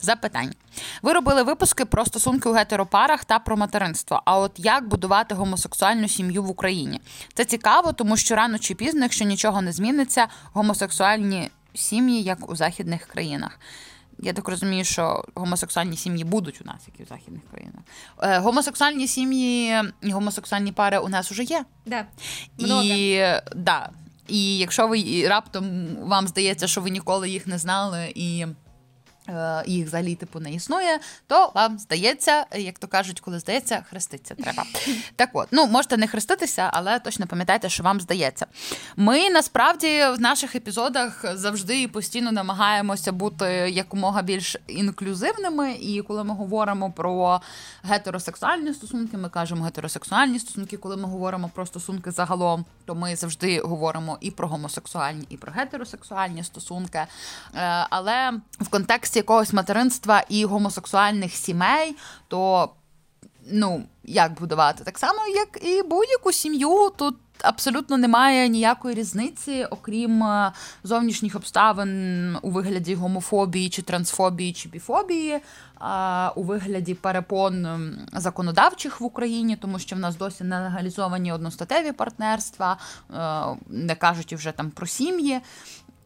Запитання. 0.00 0.52
Ви 1.02 1.12
робили 1.12 1.42
випуски 1.42 1.84
про 1.84 2.04
стосунки 2.04 2.48
у 2.48 2.52
гетеропарах 2.52 3.24
та 3.24 3.38
про 3.38 3.56
материнство. 3.56 4.22
А 4.24 4.38
от 4.38 4.52
як 4.56 4.88
будувати 4.88 5.34
гомосексуальну 5.34 6.08
сім'ю 6.08 6.42
в 6.42 6.50
Україні? 6.50 7.00
Це 7.34 7.44
цікаво, 7.44 7.92
тому 7.92 8.16
що 8.16 8.34
рано 8.34 8.58
чи 8.58 8.74
пізно, 8.74 9.00
якщо 9.00 9.24
нічого 9.24 9.62
не 9.62 9.72
зміниться, 9.72 10.26
гомосексуальні 10.52 11.50
сім'ї, 11.74 12.22
як 12.22 12.50
у 12.50 12.56
західних 12.56 13.06
країнах. 13.06 13.58
Я 14.18 14.32
так 14.32 14.48
розумію, 14.48 14.84
що 14.84 15.24
гомосексуальні 15.34 15.96
сім'ї 15.96 16.24
будуть 16.24 16.60
у 16.60 16.64
нас, 16.64 16.76
як 16.86 17.00
і 17.00 17.02
в 17.02 17.06
західних 17.06 17.42
країнах. 17.50 17.82
Е, 18.22 18.38
гомосексуальні 18.38 19.08
сім'ї 19.08 19.82
і 20.02 20.10
гомосексуальні 20.10 20.72
пари 20.72 20.98
у 20.98 21.08
нас 21.08 21.30
вже 21.30 21.42
є. 21.42 21.64
Да. 21.86 22.06
Много. 22.58 22.82
І, 22.82 23.24
да. 23.56 23.90
І 24.28 24.58
якщо 24.58 24.88
ви 24.88 25.28
раптом 25.28 25.96
вам 26.02 26.28
здається, 26.28 26.66
що 26.66 26.80
ви 26.80 26.90
ніколи 26.90 27.30
їх 27.30 27.46
не 27.46 27.58
знали 27.58 28.12
і. 28.14 28.46
Е, 29.28 29.64
Їх 29.66 29.86
взагалі 29.86 30.14
типу 30.14 30.40
не 30.40 30.52
існує, 30.52 31.00
то 31.26 31.52
вам 31.54 31.78
здається, 31.78 32.46
як 32.56 32.78
то 32.78 32.86
кажуть, 32.86 33.20
коли 33.20 33.38
здається, 33.38 33.84
хреститься 33.90 34.34
треба. 34.34 34.64
Так 35.16 35.30
от, 35.32 35.48
ну 35.50 35.66
можете 35.66 35.96
не 35.96 36.06
хреститися, 36.06 36.70
але 36.72 36.98
точно 36.98 37.26
пам'ятайте, 37.26 37.68
що 37.68 37.82
вам 37.82 38.00
здається. 38.00 38.46
Ми 38.96 39.30
насправді 39.30 39.88
в 39.88 40.20
наших 40.20 40.54
епізодах 40.54 41.24
завжди 41.36 41.82
і 41.82 41.88
постійно 41.88 42.32
намагаємося 42.32 43.12
бути 43.12 43.46
якомога 43.70 44.22
більш 44.22 44.56
інклюзивними. 44.66 45.72
І 45.72 46.02
коли 46.02 46.24
ми 46.24 46.34
говоримо 46.34 46.92
про 46.92 47.40
гетеросексуальні 47.82 48.74
стосунки, 48.74 49.16
ми 49.16 49.28
кажемо 49.28 49.64
гетеросексуальні 49.64 50.38
стосунки. 50.38 50.76
Коли 50.76 50.96
ми 50.96 51.08
говоримо 51.08 51.50
про 51.54 51.66
стосунки 51.66 52.10
загалом, 52.10 52.64
то 52.84 52.94
ми 52.94 53.16
завжди 53.16 53.60
говоримо 53.60 54.18
і 54.20 54.30
про 54.30 54.48
гомосексуальні, 54.48 55.26
і 55.28 55.36
про 55.36 55.52
гетеросексуальні 55.52 56.44
стосунки. 56.44 56.98
Е, 56.98 57.06
Але 57.90 58.32
в 58.60 58.68
контексті 58.68 59.13
якогось 59.18 59.52
материнства 59.52 60.24
і 60.28 60.44
гомосексуальних 60.44 61.32
сімей, 61.32 61.96
то 62.28 62.70
ну, 63.52 63.82
як 64.04 64.40
будувати? 64.40 64.84
Так 64.84 64.98
само, 64.98 65.18
як 65.34 65.64
і 65.64 65.82
будь-яку 65.82 66.32
сім'ю. 66.32 66.92
Тут 66.96 67.14
абсолютно 67.42 67.96
немає 67.96 68.48
ніякої 68.48 68.94
різниці, 68.94 69.66
окрім 69.70 70.22
е, 70.22 70.52
зовнішніх 70.82 71.36
обставин 71.36 72.36
у 72.42 72.50
вигляді 72.50 72.94
гомофобії, 72.94 73.70
чи 73.70 73.82
трансфобії, 73.82 74.52
чи 74.52 74.68
біфобії, 74.68 75.40
а 75.78 76.32
у 76.36 76.42
вигляді 76.42 76.94
перепон 76.94 77.96
законодавчих 78.12 79.00
в 79.00 79.04
Україні, 79.04 79.56
тому 79.56 79.78
що 79.78 79.96
в 79.96 79.98
нас 79.98 80.16
досі 80.16 80.44
не 80.44 80.60
легалізовані 80.60 81.32
одностатеві 81.32 81.92
партнерства, 81.92 82.76
е, 83.14 83.56
не 83.68 83.94
кажучи 83.94 84.36
вже 84.36 84.52
там 84.52 84.70
про 84.70 84.86
сім'ї. 84.86 85.40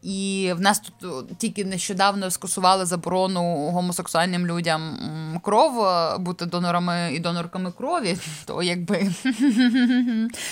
І 0.02 0.52
в 0.56 0.60
нас 0.60 0.82
тут 1.00 1.38
тільки 1.38 1.64
нещодавно 1.64 2.30
скасували 2.30 2.86
заборону 2.86 3.70
гомосексуальним 3.70 4.46
людям 4.46 4.98
кров 5.42 5.84
е, 5.84 6.18
бути 6.18 6.46
донорами 6.46 7.10
і 7.14 7.18
донорками 7.18 7.72
крові. 7.72 8.16
То 8.44 8.62
якби 8.62 8.98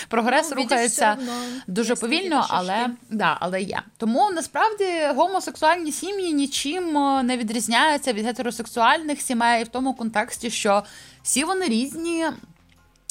прогрес 0.08 0.50
Ну, 0.50 0.56
рухається 0.56 1.16
дуже 1.66 1.94
повільно, 1.94 2.46
але 2.48 2.90
да, 3.10 3.36
але 3.40 3.62
є. 3.62 3.82
Тому 3.96 4.30
насправді 4.30 4.84
гомосексуальні 5.14 5.92
сім'ї 5.92 6.32
нічим 6.32 6.98
е, 6.98 7.22
не 7.22 7.36
відрізняються 7.36 8.12
від 8.12 8.24
гетеросексуальних 8.24 9.20
сімей 9.20 9.64
в 9.64 9.68
тому 9.68 9.94
контексті, 9.94 10.50
що 10.50 10.82
всі 11.22 11.44
вони 11.44 11.66
різні. 11.66 12.26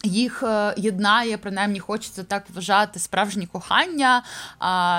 Їх 0.05 0.43
е, 0.43 0.73
єднає, 0.77 1.37
принаймні 1.37 1.79
хочеться 1.79 2.23
так 2.23 2.43
вважати, 2.53 2.99
справжнє 2.99 3.45
кохання, 3.45 4.23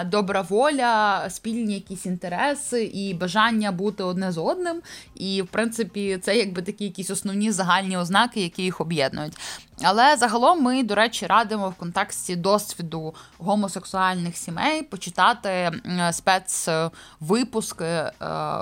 добра 0.07 0.41
воля, 0.41 1.25
спільні 1.31 1.75
якісь 1.75 2.07
інтереси 2.07 2.85
і 2.85 3.15
бажання 3.15 3.73
бути 3.73 4.03
одне 4.03 4.33
з 4.33 4.39
одним. 4.39 4.83
І, 5.15 5.43
в 5.43 5.47
принципі, 5.47 6.19
це 6.23 6.37
якби 6.37 6.63
такі 6.63 6.85
якісь 6.85 7.11
основні 7.11 7.53
загальні 7.53 7.97
ознаки, 7.97 8.41
які 8.41 8.63
їх 8.63 8.81
об'єднують. 8.81 9.37
Але 9.83 10.17
загалом 10.17 10.63
ми, 10.63 10.83
до 10.83 10.95
речі, 10.95 11.27
радимо 11.27 11.71
в 11.71 11.75
контексті 11.75 12.37
досвіду 12.37 13.15
гомосексуальних 13.39 14.37
сімей 14.37 14.83
почитати 14.83 15.73
спецвипуски 16.13 17.85
е, 17.85 18.13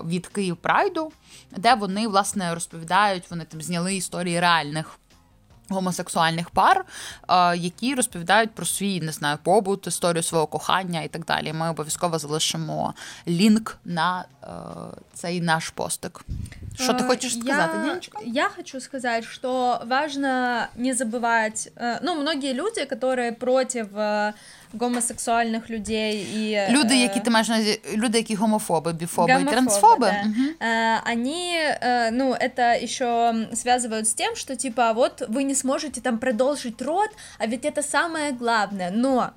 від 0.07 0.27
Київ 0.27 0.57
Прайду, 0.57 1.13
де 1.57 1.75
вони 1.75 2.09
власне 2.09 2.55
розповідають, 2.55 3.31
вони 3.31 3.45
там 3.45 3.63
зняли 3.63 3.95
історії 3.95 4.41
реальних 4.41 4.99
гомосексуальних 5.70 6.50
пар, 6.50 6.86
е, 7.30 7.58
які 7.58 7.96
розповідають 7.96 8.52
про 8.52 8.66
свій 8.66 9.02
не 9.02 9.12
знаю 9.12 9.38
побут, 9.44 9.88
історію 9.88 10.24
свого 10.24 10.48
кохання 10.48 11.02
і 11.02 11.08
так 11.08 11.26
далі. 11.26 11.54
Ми 11.54 11.70
обов'язково 11.70 12.20
залишимо 12.20 12.94
лінк 13.28 13.78
на 13.86 14.26
е, 14.44 14.48
цей 15.14 15.42
наш 15.42 15.70
постик. 15.70 16.22
Що 16.76 16.94
ти 16.94 17.04
Э, 17.04 17.08
хочеш 17.08 17.40
сказати, 17.40 17.78
я, 17.78 17.84
Діночка? 17.84 18.20
Я 18.26 18.50
хочу 18.50 18.82
сказать, 18.82 19.24
что 19.24 19.82
важно 19.86 20.68
не 20.76 20.94
забывать, 20.94 21.72
э, 21.76 22.00
ну, 22.04 22.16
многие 22.22 22.54
люди, 22.54 22.86
которые 22.86 23.32
против 23.32 23.88
э, 24.74 24.78
гомосексуальных 24.78 25.70
людей 25.70 26.28
и... 26.34 26.68
Люди, 26.70 26.94
э, 26.94 26.98
які 26.98 27.20
ти 27.20 27.30
маєш 27.30 27.48
на 27.50 27.56
увазі, 27.56 27.82
люди, 27.96 28.18
які 28.18 28.36
гомофоби, 28.36 28.94
біфоби 28.94 29.32
і 29.32 29.36
Гомофобы, 29.36 29.52
трансфоби. 29.52 30.08
да. 30.08 30.24
Мгм. 30.24 30.50
Э, 30.60 31.12
они, 31.12 31.56
э, 31.82 32.10
ну, 32.12 32.34
это 32.34 32.84
еще 32.84 33.34
связывают 33.54 34.08
с 34.08 34.14
тем, 34.14 34.36
что, 34.36 34.56
типа, 34.56 34.94
вот 34.94 35.30
вы 35.30 35.44
не 35.44 35.56
сможете 35.56 36.02
там 36.02 36.18
продолжить 36.18 36.82
род, 36.82 37.10
а 37.40 37.48
ведь 37.48 37.66
это 37.66 37.84
самое 37.84 38.32
главное. 38.32 38.92
Но 38.92 39.30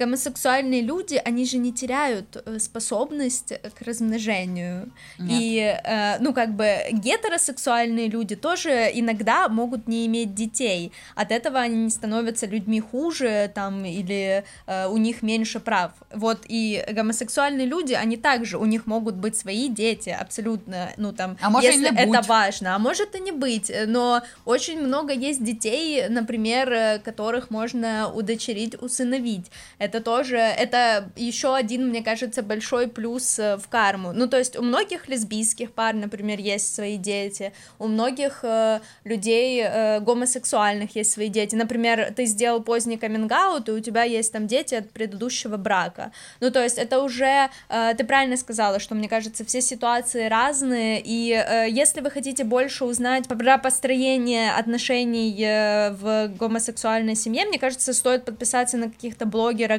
гомосексуальные 0.00 0.80
люди, 0.82 1.20
они 1.24 1.44
же 1.44 1.58
не 1.58 1.72
теряют 1.72 2.36
э, 2.36 2.58
способность 2.58 3.52
к 3.78 3.82
размножению. 3.82 4.90
Нет. 5.18 5.40
И, 5.40 5.58
э, 5.84 6.18
ну, 6.20 6.32
как 6.32 6.54
бы, 6.56 6.66
гетеросексуальные 6.90 8.08
люди 8.08 8.34
тоже 8.34 8.90
иногда 8.94 9.48
могут 9.48 9.88
не 9.88 10.06
иметь 10.06 10.34
детей. 10.34 10.92
От 11.14 11.32
этого 11.32 11.58
они 11.58 11.76
не 11.84 11.90
становятся 11.90 12.46
людьми 12.46 12.80
хуже, 12.80 13.50
там, 13.54 13.84
или 13.84 14.44
э, 14.66 14.86
у 14.86 14.96
них 14.96 15.22
меньше 15.22 15.60
прав. 15.60 15.92
Вот, 16.14 16.38
и 16.48 16.82
гомосексуальные 16.92 17.66
люди, 17.66 17.92
они 17.92 18.16
также, 18.16 18.56
у 18.56 18.64
них 18.64 18.86
могут 18.86 19.16
быть 19.16 19.36
свои 19.36 19.68
дети, 19.68 20.16
абсолютно, 20.20 20.92
ну, 20.96 21.12
там, 21.12 21.36
А 21.42 21.50
может, 21.50 21.74
если 21.74 21.88
это 21.94 22.06
будь. 22.06 22.28
важно, 22.28 22.74
а 22.74 22.78
может 22.78 23.14
и 23.14 23.20
не 23.20 23.32
быть, 23.32 23.70
но 23.86 24.22
очень 24.44 24.80
много 24.80 25.12
есть 25.12 25.44
детей, 25.44 26.08
например, 26.08 26.72
э, 26.72 26.98
которых 26.98 27.50
можно 27.50 28.10
удочерить, 28.14 28.80
усыновить. 28.82 29.50
Это 29.78 29.89
тоже, 29.98 30.36
это 30.36 31.10
еще 31.16 31.56
один, 31.56 31.88
мне 31.88 32.02
кажется, 32.02 32.42
большой 32.42 32.86
плюс 32.86 33.38
э, 33.38 33.56
в 33.56 33.68
карму. 33.68 34.12
Ну, 34.12 34.28
то 34.28 34.38
есть 34.38 34.56
у 34.56 34.62
многих 34.62 35.08
лесбийских 35.08 35.72
пар, 35.72 35.94
например, 35.94 36.38
есть 36.38 36.72
свои 36.74 36.96
дети, 36.96 37.52
у 37.78 37.88
многих 37.88 38.40
э, 38.42 38.80
людей 39.04 39.62
э, 39.64 40.00
гомосексуальных 40.00 40.94
есть 40.94 41.12
свои 41.12 41.28
дети. 41.28 41.54
Например, 41.54 42.12
ты 42.14 42.26
сделал 42.26 42.62
поздний 42.62 42.98
каминг 42.98 43.30
и 43.66 43.70
у 43.70 43.80
тебя 43.80 44.02
есть 44.02 44.32
там 44.32 44.46
дети 44.46 44.74
от 44.74 44.90
предыдущего 44.90 45.56
брака. 45.56 46.10
Ну, 46.40 46.50
то 46.50 46.62
есть 46.62 46.78
это 46.78 47.00
уже, 47.00 47.48
э, 47.68 47.94
ты 47.96 48.04
правильно 48.04 48.36
сказала, 48.36 48.80
что, 48.80 48.94
мне 48.94 49.08
кажется, 49.08 49.44
все 49.44 49.60
ситуации 49.60 50.28
разные, 50.28 51.00
и 51.02 51.32
э, 51.32 51.66
если 51.70 52.00
вы 52.00 52.10
хотите 52.10 52.44
больше 52.44 52.84
узнать 52.84 53.28
про 53.28 53.58
построение 53.58 54.52
отношений 54.52 55.36
э, 55.42 55.90
в 55.92 56.28
гомосексуальной 56.38 57.14
семье, 57.14 57.44
мне 57.46 57.58
кажется, 57.58 57.92
стоит 57.92 58.24
подписаться 58.24 58.76
на 58.76 58.90
каких-то 58.90 59.26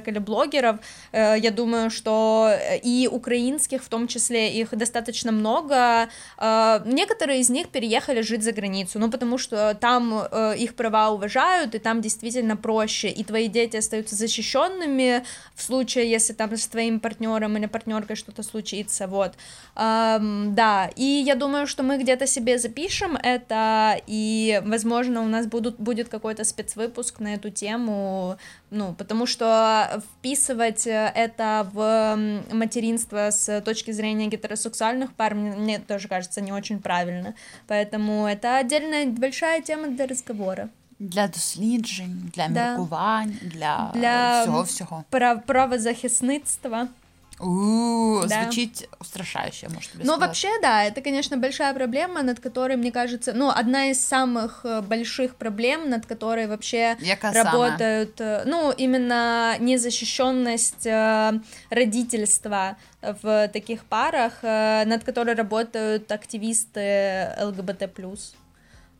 блогерок 0.01 0.07
или 0.07 0.19
блогеров. 0.19 0.79
Э, 1.11 1.39
Я 1.39 1.51
думаю, 1.51 1.89
что 1.89 2.49
э, 2.49 2.79
и 2.83 3.07
украинских, 3.11 3.83
в 3.83 3.89
том 3.89 4.07
числе, 4.07 4.61
их 4.61 4.69
достаточно 4.77 5.31
много. 5.31 6.09
Э, 6.37 6.81
Некоторые 6.85 7.39
из 7.39 7.49
них 7.49 7.67
переехали 7.67 8.21
жить 8.21 8.43
за 8.43 8.51
границу, 8.51 8.99
ну, 8.99 9.09
потому 9.09 9.37
что 9.37 9.73
там 9.73 10.11
их 10.57 10.75
права 10.75 11.09
уважают, 11.09 11.75
и 11.75 11.79
там 11.79 12.01
действительно 12.01 12.57
проще, 12.57 13.09
и 13.09 13.23
твои 13.23 13.47
дети 13.47 13.77
остаются 13.77 14.15
защищенными 14.15 15.23
в 15.55 15.61
случае, 15.61 16.09
если 16.11 16.33
там 16.33 16.55
с 16.55 16.67
твоим 16.67 16.99
партнером 16.99 17.57
или 17.57 17.67
партнеркой 17.67 18.15
что-то 18.15 18.43
случится, 18.43 19.07
вот. 19.07 19.33
Ам, 19.75 20.53
да, 20.55 20.89
и 20.95 21.23
я 21.25 21.35
думаю, 21.35 21.67
что 21.67 21.83
мы 21.83 21.97
где-то 21.97 22.27
себе 22.27 22.57
запишем 22.57 23.15
это, 23.15 23.99
и, 24.07 24.61
возможно, 24.65 25.21
у 25.21 25.27
нас 25.27 25.45
будут, 25.47 25.79
будет 25.79 26.09
какой-то 26.09 26.43
спецвыпуск 26.43 27.19
на 27.19 27.33
эту 27.35 27.49
тему, 27.49 28.37
ну, 28.71 28.93
потому 28.97 29.25
что 29.25 29.80
вписывать 30.00 30.86
э, 30.86 31.12
это 31.14 31.66
в 31.72 31.80
м, 31.80 32.58
материнство 32.58 33.30
с 33.30 33.60
точки 33.60 33.92
зрения 33.92 34.26
гетеросексуальных 34.26 35.12
пар, 35.12 35.34
мне, 35.34 35.50
мне 35.56 35.78
тоже 35.78 36.08
кажется 36.08 36.40
не 36.40 36.52
очень 36.52 36.78
правильно, 36.78 37.34
поэтому 37.68 38.26
это 38.26 38.58
отдельная 38.60 39.06
большая 39.06 39.60
тема 39.60 39.88
для 39.88 40.06
разговора. 40.06 40.68
Для 40.98 41.28
досліджень, 41.28 42.30
для 42.34 42.48
Да. 42.48 42.68
міркувань, 42.70 43.36
для, 43.42 43.90
Для- 43.94 44.42
всього 44.42 44.62
всього. 44.62 45.04
Про 45.10 45.40
правозахисництва. 45.46 46.88
У, 47.40 48.20
Да. 48.26 48.42
звучить 48.42 48.88
устрашающе, 49.00 49.68
можу 49.68 49.88
тобі 49.92 50.04
Ну, 50.04 50.12
сказати. 50.12 50.20
вообще, 50.26 50.48
да, 50.62 50.84
это, 50.84 51.02
конечно, 51.04 51.36
большая 51.36 51.74
проблема, 51.74 52.22
над 52.22 52.38
которой, 52.38 52.76
мне 52.76 52.90
кажется, 52.90 53.32
ну, 53.36 53.52
одна 53.60 53.84
из 53.90 54.12
самых 54.12 54.64
э, 54.64 54.80
больших 54.82 55.34
проблем, 55.34 55.90
над 55.90 56.06
которой 56.06 56.46
вообще 56.46 56.96
Яка 57.00 57.32
саме? 57.32 57.44
работают, 57.44 58.20
э, 58.20 58.42
ну, 58.46 58.72
именно 58.78 59.54
незащищенность 59.60 60.86
э, 60.86 61.40
родительства 61.70 62.76
в 63.22 63.48
таких 63.48 63.84
парах, 63.84 64.32
э, 64.42 64.84
над 64.86 65.04
которой 65.04 65.34
работают 65.34 66.10
активисты 66.12 67.44
ЛГБТ+. 67.44 67.88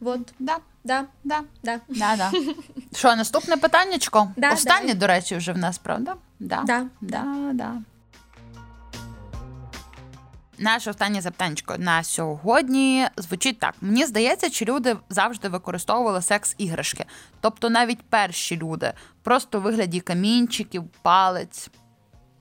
Вот, 0.01 0.21
Да, 0.39 0.57
да, 0.85 1.05
да. 1.25 1.41
да. 1.63 1.81
Да, 1.89 2.17
да. 2.17 2.33
Що, 2.97 3.17
наступне 3.17 3.57
питаннячко? 3.57 4.33
Да, 4.37 4.53
Останнє, 4.53 4.81
давай. 4.81 4.95
до 4.95 5.07
речі, 5.07 5.37
вже 5.37 5.53
в 5.53 5.59
нас, 5.59 5.79
правда? 5.79 6.15
Да. 6.41 6.63
Да, 6.67 6.87
Да, 7.01 7.25
да. 7.55 7.73
Наше 10.62 10.90
останнє 10.90 11.22
запитаннячко 11.22 11.78
на 11.78 12.04
сьогодні 12.04 13.08
звучить 13.18 13.60
так: 13.60 13.76
мені 13.82 14.06
здається, 14.06 14.50
чи 14.50 14.66
люди 14.66 14.98
завжди 15.10 15.50
використовували 15.50 16.22
секс-іграшки. 16.22 17.06
Тобто 17.42 17.70
навіть 17.70 18.02
перші 18.02 18.58
люди, 18.58 18.94
просто 19.24 19.58
у 19.58 19.62
вигляді 19.62 20.00
камінчиків, 20.00 20.84
палець, 21.02 21.70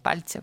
пальців. 0.02 0.42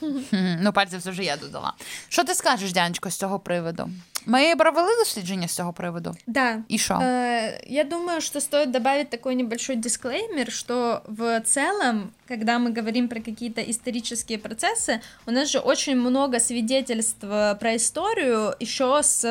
Хм, 0.00 0.56
Ну, 0.60 0.72
пальців 0.72 1.02
це 1.02 1.10
вже 1.10 1.24
я 1.24 1.36
додала. 1.36 1.72
Що 2.08 2.24
ти 2.24 2.34
скажеш, 2.34 2.72
Дянечко, 2.72 3.10
з 3.10 3.16
цього 3.16 3.38
приводу? 3.38 3.90
Ми 4.26 4.56
провели 4.56 4.88
дослідження 4.98 5.48
з 5.48 5.52
цього 5.52 5.72
приводу. 5.72 6.16
Да, 6.26 6.58
І 6.68 6.78
що? 6.78 6.94
Э, 6.94 7.52
Я 7.66 7.84
думаю, 7.84 8.20
что 8.20 8.40
стоит 8.40 8.70
добавить 8.70 9.10
такой 9.10 9.34
небольшой 9.34 9.76
дисклеймер, 9.76 10.52
что 10.52 11.02
в 11.06 11.40
целом, 11.40 12.10
когда 12.28 12.58
мы 12.58 12.76
говорим 12.76 13.08
про 13.08 13.20
какие-то 13.20 13.60
исторические 13.60 14.38
процессы, 14.38 15.00
у 15.26 15.30
нас 15.30 15.48
же 15.48 15.58
очень 15.58 15.96
много 15.96 16.40
свидетельств 16.40 17.24
э, 17.24 17.54
про 17.54 17.74
историю 17.76 18.54
еще 18.60 19.00
с 19.02 19.24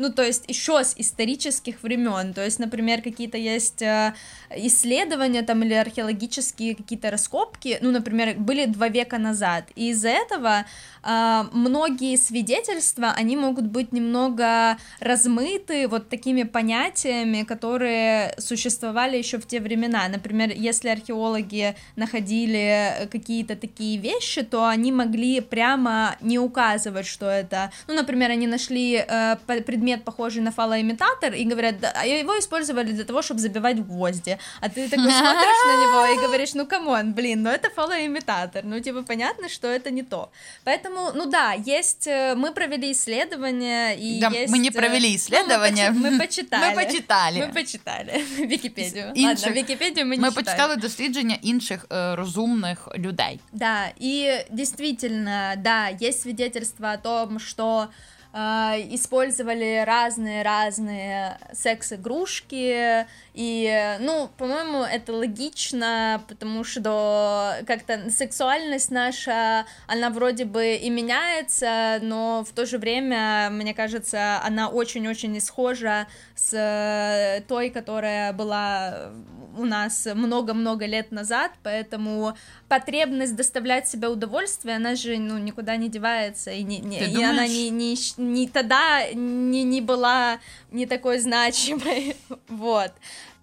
ну, 0.00 0.10
то 0.10 0.22
есть 0.22 0.44
еще 0.48 0.82
с 0.82 0.94
исторических 0.96 1.82
времен, 1.82 2.32
то 2.32 2.42
есть, 2.44 2.58
например, 2.58 3.02
какие-то 3.02 3.36
есть 3.36 3.82
э, 3.82 4.14
исследования 4.56 5.42
там 5.42 5.62
или 5.62 5.74
археологические 5.74 6.74
какие-то 6.74 7.10
раскопки, 7.10 7.78
ну, 7.82 7.90
например, 7.90 8.36
были 8.38 8.64
два 8.64 8.88
века 8.88 9.18
назад, 9.18 9.64
и 9.76 9.90
из-за 9.90 10.08
этого 10.08 10.64
многие 11.02 12.16
свидетельства, 12.16 13.12
они 13.16 13.36
могут 13.36 13.66
быть 13.66 13.92
немного 13.92 14.76
размыты 15.00 15.88
вот 15.88 16.08
такими 16.08 16.42
понятиями, 16.42 17.42
которые 17.42 18.34
существовали 18.38 19.16
еще 19.16 19.38
в 19.38 19.46
те 19.46 19.60
времена. 19.60 20.08
Например, 20.08 20.50
если 20.54 20.88
археологи 20.88 21.74
находили 21.96 23.08
какие-то 23.10 23.56
такие 23.56 23.98
вещи, 23.98 24.42
то 24.42 24.66
они 24.66 24.92
могли 24.92 25.40
прямо 25.40 26.16
не 26.20 26.38
указывать, 26.38 27.06
что 27.06 27.26
это, 27.26 27.70
ну, 27.86 27.94
например, 27.94 28.30
они 28.30 28.46
нашли 28.46 29.04
э, 29.06 29.36
предмет, 29.46 30.04
похожий 30.04 30.42
на 30.42 30.52
фалоимитатор, 30.52 31.32
и 31.34 31.44
говорят, 31.44 31.80
да, 31.80 31.92
а 31.94 32.06
его 32.06 32.38
использовали 32.38 32.92
для 32.92 33.04
того, 33.04 33.22
чтобы 33.22 33.40
забивать 33.40 33.84
гвозди. 33.84 34.38
А 34.60 34.68
ты 34.68 34.88
такой 34.88 35.10
смотришь 35.10 35.64
на 35.66 35.82
него 35.82 36.14
и 36.14 36.26
говоришь, 36.26 36.54
ну 36.54 36.66
come 36.66 36.92
on, 36.92 37.12
блин, 37.12 37.42
ну 37.42 37.50
это 37.50 37.70
фалоимитатор. 37.70 38.64
Ну, 38.64 38.80
типа, 38.80 39.02
понятно, 39.02 39.48
что 39.48 39.68
это 39.68 39.90
не 39.90 40.02
то. 40.02 40.30
Поэтому, 40.64 40.89
ну 41.15 41.25
да, 41.25 41.53
есть, 41.53 42.07
э, 42.07 42.35
мы 42.35 42.51
провели 42.51 42.91
исследования, 42.91 43.93
и 43.95 44.19
Да, 44.19 44.29
есть... 44.29 44.51
мы 44.51 44.57
не 44.59 44.69
э, 44.69 44.71
провели 44.71 45.07
ну, 45.07 45.11
мы 45.11 45.15
исследования. 45.15 45.89
почи- 45.91 46.11
Мы 46.11 46.17
почитали. 46.17 46.75
Ми 46.75 46.83
почитали. 46.85 47.39
Мы 47.39 47.53
почитали 47.53 48.23
Википедию. 48.47 49.11
Інших- 49.15 49.45
Ладно, 49.47 49.61
Википедию 49.61 50.05
мы 50.05 50.09
не 50.15 50.21
Ми 50.21 50.29
читали. 50.29 50.43
почитали 50.43 50.75
дослідження 50.75 51.37
інших 51.41 51.85
е, 51.91 52.15
розумних 52.15 52.87
людей. 52.97 53.39
Да, 53.51 53.91
и 54.01 54.45
действительно, 54.51 55.53
да, 55.57 55.89
есть 56.01 56.21
свидетельства 56.21 56.93
о 56.93 56.97
том, 56.97 57.39
что 57.39 57.87
э, 58.33 58.93
использовали 58.95 59.85
разные-разные 59.85 61.37
секс-игрушки, 61.53 63.05
и, 63.42 63.96
ну, 64.00 64.28
по-моему, 64.36 64.82
это 64.82 65.14
логично, 65.14 66.22
потому 66.28 66.62
что 66.62 67.54
как-то 67.66 68.10
сексуальность 68.10 68.90
наша, 68.90 69.64
она 69.86 70.10
вроде 70.10 70.44
бы 70.44 70.74
и 70.74 70.90
меняется, 70.90 72.00
но 72.02 72.44
в 72.46 72.52
то 72.52 72.66
же 72.66 72.76
время, 72.76 73.48
мне 73.50 73.72
кажется, 73.72 74.42
она 74.44 74.68
очень-очень 74.68 75.32
не 75.32 75.40
схожа 75.40 76.06
с 76.34 76.52
э, 76.52 77.40
той, 77.48 77.70
которая 77.70 78.34
была 78.34 79.10
у 79.56 79.64
нас 79.64 80.06
много-много 80.14 80.86
лет 80.86 81.10
назад, 81.10 81.52
поэтому 81.62 82.36
потребность 82.68 83.34
доставлять 83.36 83.88
себе 83.88 84.08
удовольствие, 84.08 84.76
она 84.76 84.94
же 84.94 85.18
ну, 85.18 85.38
никуда 85.38 85.76
не 85.76 85.88
девается, 85.88 86.50
и, 86.50 86.62
не, 86.62 86.78
не- 86.78 86.98
Ты 86.98 87.06
и 87.06 87.24
она 87.24 87.46
не, 87.46 87.70
не, 87.70 87.96
не 88.18 88.48
тогда 88.48 89.10
не, 89.12 89.64
не 89.64 89.80
была 89.80 90.38
не 90.70 90.86
такой 90.86 91.18
значимой, 91.18 92.16
вот. 92.48 92.92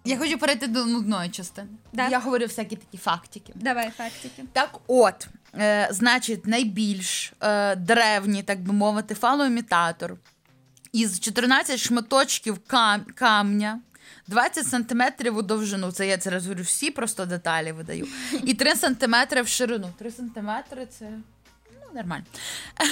Я 0.08 0.18
хочу 0.18 0.38
перейти 0.38 0.66
до 0.66 0.84
нудної 0.84 1.30
частини. 1.30 1.68
Да. 1.92 2.08
Я 2.08 2.18
говорю 2.18 2.46
всякі 2.46 2.76
такі 2.76 2.98
фактики. 2.98 3.52
Давай 3.54 3.90
фактики. 3.90 4.44
Так 4.52 4.78
от, 4.86 5.28
е, 5.54 5.88
значить, 5.90 6.46
найбільш 6.46 7.32
е, 7.40 7.76
древній, 7.76 8.42
так 8.42 8.60
би 8.60 8.72
мовити, 8.72 9.14
фалоімітатор 9.14 10.16
із 10.92 11.20
14 11.20 11.80
шматочків 11.80 12.58
кам- 12.68 13.04
камня. 13.14 13.80
20 14.26 14.66
сантиметрів 14.66 15.36
у 15.36 15.42
довжину, 15.42 15.92
це 15.92 16.06
я 16.06 16.16
зараз 16.16 16.42
говорю, 16.46 16.62
всі 16.62 16.90
просто 16.90 17.26
деталі 17.26 17.72
видаю. 17.72 18.06
І 18.44 18.54
3 18.54 18.74
сантиметри 18.76 19.42
в 19.42 19.48
ширину. 19.48 19.90
3 19.98 20.10
сантиметри 20.10 20.86
це 20.98 21.10
нормально. 21.98 22.24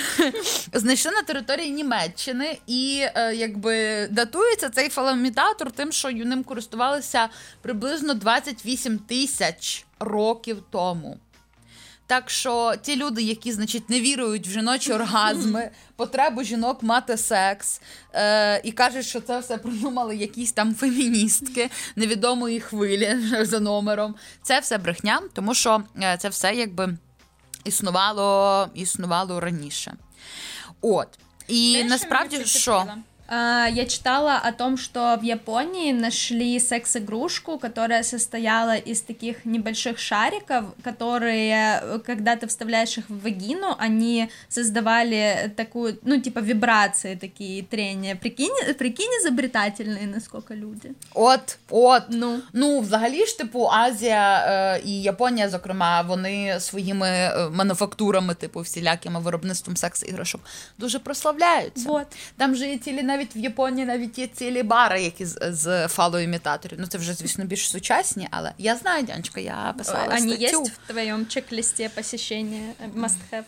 Знайшли 0.72 1.12
на 1.12 1.22
території 1.22 1.70
Німеччини, 1.70 2.59
і 2.66 3.07
е, 3.14 3.34
якби 3.34 4.07
датується 4.11 4.68
цей 4.68 4.88
фалоімітатор 4.88 5.72
тим, 5.72 5.92
що 5.92 6.11
ним 6.11 6.44
користувалися 6.44 7.28
приблизно 7.62 8.14
28 8.14 8.98
тисяч 8.98 9.84
років 10.00 10.62
тому. 10.70 11.18
Так 12.09 12.30
що 12.30 12.74
ті 12.82 12.96
люди, 12.96 13.22
які, 13.22 13.52
значить, 13.52 13.90
не 13.90 14.00
вірують 14.00 14.48
в 14.48 14.50
жіночі 14.50 14.92
оргазми, 14.92 15.70
потребу 15.96 16.42
жінок 16.42 16.82
мати 16.82 17.16
секс, 17.16 17.80
е, 18.12 18.61
і 18.64 18.72
кажуть, 18.72 19.07
що 19.07 19.20
це 19.20 19.38
все 19.38 19.59
придумали 19.59 20.16
якісь 20.16 20.52
там 20.52 20.74
феміністки 20.74 21.70
невідомої 21.96 22.61
хвилі 22.61 23.18
за 23.42 23.61
номером. 23.61 24.14
Це 24.42 24.61
все 24.61 24.78
брехня, 24.78 25.20
тому 25.32 25.54
що 25.54 25.82
е, 26.02 26.16
це 26.20 26.28
все 26.28 26.54
якби 26.54 26.96
існувало, 27.67 28.69
існувало 28.75 29.41
раніше. 29.41 29.95
От. 30.81 31.09
І 31.49 31.85
насправді, 31.85 32.45
що? 32.45 32.87
А, 33.34 33.68
Я 33.68 33.86
читала 33.86 34.41
о 34.43 34.51
том, 34.51 34.78
что 34.78 35.18
в 35.22 35.24
Японии 35.24 35.93
нашли 35.93 36.59
секс-игрушку, 36.59 37.57
которая 37.57 38.03
состояла 38.03 38.76
из 38.76 39.01
таких 39.01 39.45
небольших 39.45 39.99
шариков, 39.99 40.66
которые, 40.84 41.80
э, 41.82 41.99
когда 42.05 42.36
ты 42.36 42.47
вставляешь 42.47 42.97
их 42.97 43.09
в 43.09 43.24
вагину, 43.24 43.76
они 43.80 44.30
создавали 44.49 45.53
такую, 45.55 45.97
ну, 46.03 46.20
типа 46.20 46.39
вибрации 46.39 47.16
такие, 47.16 47.64
трения. 47.64 48.16
Прикинь, 48.16 48.76
прикинь 48.78 49.12
изобретательные, 49.22 50.07
насколько 50.07 50.53
люди. 50.53 50.91
От, 51.14 51.57
от. 51.70 52.03
Ну. 52.09 52.41
Ну, 52.53 52.80
взагалі 52.80 53.26
ж, 53.26 53.38
типу, 53.38 53.70
Азія 53.72 54.45
е, 54.76 54.82
і 54.86 55.01
Японія, 55.01 55.49
зокрема, 55.49 56.01
вони 56.01 56.59
своїми 56.59 57.07
е, 57.07 57.49
мануфактурами, 57.49 58.36
типу, 58.36 58.59
всілякими 58.59 59.20
виробництвом 59.20 59.78
секс-іграшок 59.78 60.41
дуже 60.78 60.99
прославляються. 60.99 61.89
Вот. 61.89 62.07
Там 62.38 62.55
же 62.55 62.68
є 62.68 62.78
цілі 62.78 63.03
навіть 63.17 63.37
в 63.37 63.39
Японії, 63.39 63.87
навіть 63.87 64.19
є 64.19 64.27
цілі 64.27 64.62
бари, 64.62 65.03
які 65.03 65.27
з, 65.27 65.39
з 65.53 65.89
фалоімітаторів. 65.89 66.79
Ну, 66.81 66.87
це 66.87 66.99
вже, 66.99 67.14
звісно, 67.14 67.45
більш 67.45 67.71
сучасні, 67.71 68.29
але 68.31 68.53
я 68.59 68.77
знаю, 68.77 69.05
Дяночка, 69.05 69.41
я 69.41 69.75
писала 69.79 70.14
Они 70.14 70.37
статтю. 70.37 70.62
есть 70.62 70.73
в 70.73 70.93
твоем 70.93 71.27
чек-листе 71.27 71.89
посещения? 71.89 72.73
Э, 72.85 72.93
Must 73.01 73.17
have. 73.33 73.45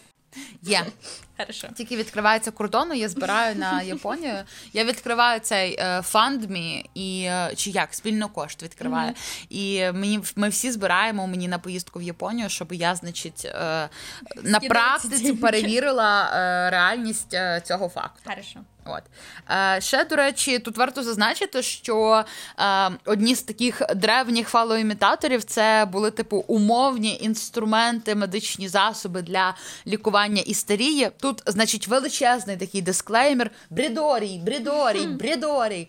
Є. 0.62 0.86
Хорошо. 1.38 1.68
Тільки 1.76 1.96
відкривається 1.96 2.50
кордону, 2.50 2.94
я 2.94 3.08
збираю 3.08 3.56
на 3.56 3.82
Японію. 3.96 4.34
Я 4.72 4.84
відкриваю 4.84 5.40
цей 5.40 5.76
е, 5.78 6.00
FundMe 6.00 6.84
і 6.94 7.22
е, 7.22 7.52
чи 7.56 7.70
як 7.70 7.94
спільно 7.94 8.28
кошт 8.28 8.62
відкриваю. 8.62 9.12
І 9.48 9.92
мені 9.92 10.20
ми 10.36 10.48
всі 10.48 10.70
збираємо 10.70 11.26
мені 11.26 11.48
на 11.48 11.58
поїздку 11.58 11.98
в 11.98 12.02
Японію, 12.02 12.48
щоб 12.48 12.72
я, 12.72 12.94
значить, 12.94 13.44
е, 13.44 13.50
на 13.54 13.88
Скидайте 14.36 14.68
практиці 14.68 15.22
деньги. 15.22 15.34
перевірила 15.40 16.30
е, 16.32 16.70
реальність 16.70 17.34
е, 17.34 17.62
цього 17.64 17.88
факту. 17.88 18.20
Хорошо. 18.30 18.60
От 18.88 19.02
е, 19.50 19.80
ще 19.80 20.04
до 20.04 20.16
речі, 20.16 20.58
тут 20.58 20.76
варто 20.76 21.02
зазначити, 21.02 21.62
що 21.62 22.24
е, 22.58 22.90
одні 23.04 23.34
з 23.34 23.42
таких 23.42 23.82
древніх 23.96 24.48
фалоімітаторів 24.48 25.44
це 25.44 25.88
були 25.92 26.10
типу 26.10 26.44
умовні 26.46 27.18
інструменти, 27.20 28.14
медичні 28.14 28.68
засоби 28.68 29.22
для 29.22 29.54
лікування 29.86 30.42
істерії. 30.42 31.10
Тут, 31.20 31.42
значить, 31.46 31.88
величезний 31.88 32.56
такий 32.56 32.82
дисклеймер: 32.82 33.50
брідорій, 33.70 34.40
брідорій, 34.44 35.06
брідорій. 35.06 35.88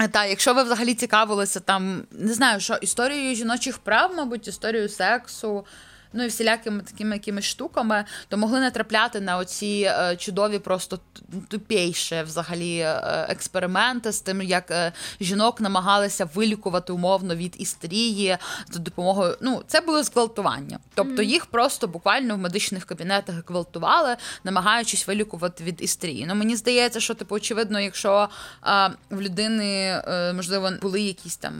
Е, 0.00 0.08
Та, 0.08 0.24
якщо 0.24 0.54
ви 0.54 0.62
взагалі 0.62 0.94
цікавилися 0.94 1.60
там, 1.60 2.02
не 2.10 2.34
знаю, 2.34 2.60
що 2.60 2.74
історією 2.74 3.34
жіночих 3.34 3.78
прав, 3.78 4.12
мабуть, 4.16 4.48
історією 4.48 4.88
сексу. 4.88 5.64
Ну 6.12 6.24
і 6.24 6.26
всілякими 6.26 6.82
такими 6.82 7.16
якимись 7.16 7.44
штуками, 7.44 8.04
то 8.28 8.36
могли 8.36 8.60
натрапляти 8.60 9.20
на 9.20 9.36
оці 9.36 9.92
е, 9.98 10.16
чудові, 10.16 10.58
просто 10.58 11.00
тупейші 11.48 12.22
взагалі 12.22 12.78
е, 12.78 13.26
експерименти 13.28 14.12
з 14.12 14.20
тим, 14.20 14.42
як 14.42 14.70
е, 14.70 14.92
жінок 15.20 15.60
намагалися 15.60 16.28
вилікувати 16.34 16.92
умовно 16.92 17.36
від 17.36 17.54
істерії 17.58 18.36
за 18.70 18.78
допомогою. 18.78 19.36
Ну, 19.40 19.62
це 19.66 19.80
були 19.80 20.02
зґвалтування. 20.02 20.78
Тобто 20.94 21.22
їх 21.22 21.46
просто 21.46 21.88
буквально 21.88 22.34
в 22.34 22.38
медичних 22.38 22.84
кабінетах 22.84 23.34
гвалтували, 23.46 24.16
намагаючись 24.44 25.06
вилікувати 25.06 25.64
від 25.64 25.82
істерії. 25.82 26.24
Ну 26.28 26.34
мені 26.34 26.56
здається, 26.56 27.00
що 27.00 27.14
типу, 27.14 27.34
очевидно, 27.34 27.80
якщо 27.80 28.28
е, 28.66 28.90
в 29.10 29.20
людини 29.20 30.02
можливо 30.34 30.70
були 30.82 31.00
якісь 31.00 31.36
там 31.36 31.52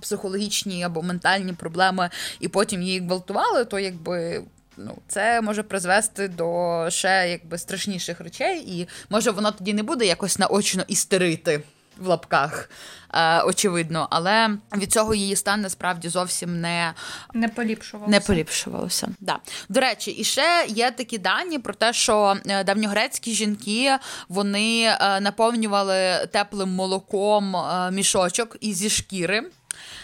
психологічні 0.00 0.84
або 0.84 1.02
ментальні 1.02 1.52
проблеми, 1.52 2.10
і 2.40 2.48
потім 2.48 2.82
її 2.82 3.00
гвалтували, 3.00 3.64
то 3.64 3.78
якби. 3.98 4.42
Ну, 4.76 4.98
це 5.08 5.40
може 5.40 5.62
призвести 5.62 6.28
до 6.28 6.86
ще 6.90 7.30
якби 7.30 7.58
страшніших 7.58 8.20
речей, 8.20 8.58
і 8.66 8.88
може 9.10 9.30
воно 9.30 9.50
тоді 9.52 9.74
не 9.74 9.82
буде 9.82 10.06
якось 10.06 10.38
наочно 10.38 10.84
істерити 10.88 11.62
в 11.98 12.06
лапках, 12.06 12.70
е, 13.14 13.42
очевидно, 13.42 14.08
але 14.10 14.50
від 14.76 14.92
цього 14.92 15.14
її 15.14 15.36
стан 15.36 15.60
насправді 15.60 16.08
зовсім 16.08 16.60
не 16.60 16.94
Не 17.34 17.48
поліпшувалося. 17.48 18.10
не 18.10 18.20
поліпшувалося. 18.20 19.08
Да. 19.20 19.38
До 19.68 19.80
речі, 19.80 20.10
і 20.10 20.24
ще 20.24 20.64
є 20.68 20.90
такі 20.90 21.18
дані 21.18 21.58
про 21.58 21.74
те, 21.74 21.92
що 21.92 22.36
е, 22.46 22.64
давньогрецькі 22.64 23.32
жінки 23.34 23.92
вони 24.28 24.82
е, 25.00 25.20
наповнювали 25.20 26.28
теплим 26.32 26.68
молоком 26.68 27.56
е, 27.56 27.90
мішочок 27.90 28.56
із 28.60 28.92
шкіри. 28.92 29.42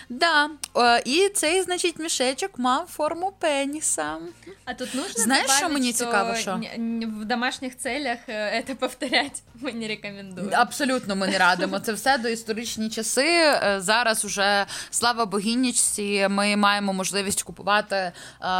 Да. 0.09 0.49
Е, 0.77 1.01
І 1.05 1.29
цей, 1.35 1.61
значить, 1.61 1.99
мішечок 1.99 2.51
мав 2.59 2.85
форму 2.87 3.33
пеніса. 3.39 4.17
А 4.65 4.73
тут 4.73 4.95
нужно 4.95 5.13
Знаешь, 5.23 5.41
добавить, 5.47 5.63
что 5.63 5.69
мне 5.79 5.89
что 5.93 6.05
цікаво, 6.05 6.35
що? 6.35 6.51
н- 6.51 6.63
н- 6.75 7.19
в 7.21 7.25
домашних 7.25 7.77
целях 7.77 8.17
э, 8.27 8.33
это 8.61 8.75
повторять 8.75 9.41
мы 9.61 9.73
не 9.73 9.87
рекомендуем. 9.87 10.49
Абсолютно 10.53 11.15
ми 11.15 11.27
не 11.27 11.37
радимо. 11.37 11.79
Це 11.79 11.93
все 11.93 12.17
доісторичні 12.17 12.89
часи. 12.89 13.27
Е, 13.27 13.77
Зараз 13.81 14.25
уже 14.25 14.65
слава 14.89 15.25
богинічці. 15.25 16.27
Ми 16.29 16.55
маємо 16.55 16.93
можливість 16.93 17.43
купувати 17.43 17.95
е, 17.95 18.11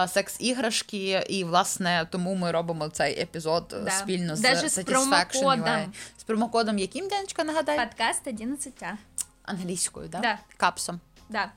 секс-іграшки, 0.07 1.25
і 1.29 1.43
власне 1.43 2.07
тому 2.11 2.35
ми 2.35 2.51
робимо 2.51 2.89
цей 2.89 3.19
епізод 3.21 3.73
е, 3.73 3.79
Да. 3.79 3.91
спільно 3.91 4.35
з 4.35 4.39
Даже 4.41 4.69
з 4.69 4.77
Satisfaction 4.77 4.83
промокодом. 4.85 5.65
UA. 5.65 5.85
З 6.17 6.23
промокодом 6.23 6.79
яким 6.79 7.07
Дянечка, 7.07 7.43
нагадай? 7.43 7.77
Подкаст 7.77 8.27
11А. 8.27 8.91
Англійською, 9.43 10.07
да? 10.07 10.19
Да. 10.19 10.37
Капсом. 10.57 10.99
Да. 11.29 11.51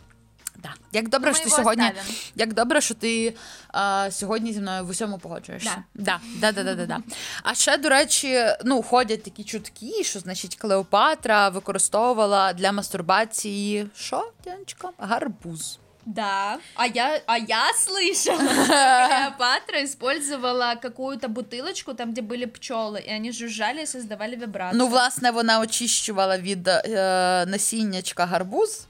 Да. 0.62 0.74
Як 0.92 1.08
добре, 1.08 1.30
Ми 1.30 1.34
що 1.34 1.44
ти 1.44 1.50
його 1.50 1.62
сьогодні, 1.62 1.84
оставимо. 1.84 2.14
як 2.34 2.54
добре, 2.54 2.80
що 2.80 2.94
ти 2.94 3.36
а, 3.68 4.08
сьогодні 4.10 4.52
зі 4.52 4.60
мною 4.60 4.84
в 4.84 4.88
усьому 4.88 5.18
погоджуєшся. 5.18 5.84
Да. 5.94 6.20
Да, 6.40 6.52
да, 6.52 6.62
да, 6.62 6.74
да, 6.74 6.86
да. 6.86 6.98
А 7.42 7.54
ще, 7.54 7.76
до 7.78 7.88
речі, 7.88 8.44
ну, 8.64 8.82
ходять 8.82 9.22
такі 9.22 9.44
чутки, 9.44 10.04
що 10.04 10.20
значить 10.20 10.56
Клеопатра 10.56 11.48
використовувала 11.48 12.52
для 12.52 12.72
мастурбації 12.72 13.86
що, 13.96 14.32
Дяночка? 14.44 14.90
Гарбуз. 14.98 15.78
Да, 16.06 16.58
а 16.74 16.86
я, 16.86 17.20
а 17.26 17.36
я 17.36 17.72
слышала, 17.74 18.38
что 18.38 18.66
Клеопатра 18.66 19.84
использовала 19.84 20.74
какую-то 20.76 21.28
бутылочку, 21.28 21.94
там, 21.94 22.12
где 22.12 22.22
были 22.22 22.46
пчелы, 22.46 22.98
и 23.00 23.10
они 23.10 23.30
жужжали 23.32 23.82
и 23.82 23.86
создавали 23.86 24.36
вибрацию. 24.36 24.78
Ну, 24.78 24.86
власне, 24.88 25.30
вона 25.30 25.60
очищувала 25.60 26.38
від 26.38 26.68
е, 26.68 27.44
насіннячка 27.46 28.26
гарбуз. 28.26 28.86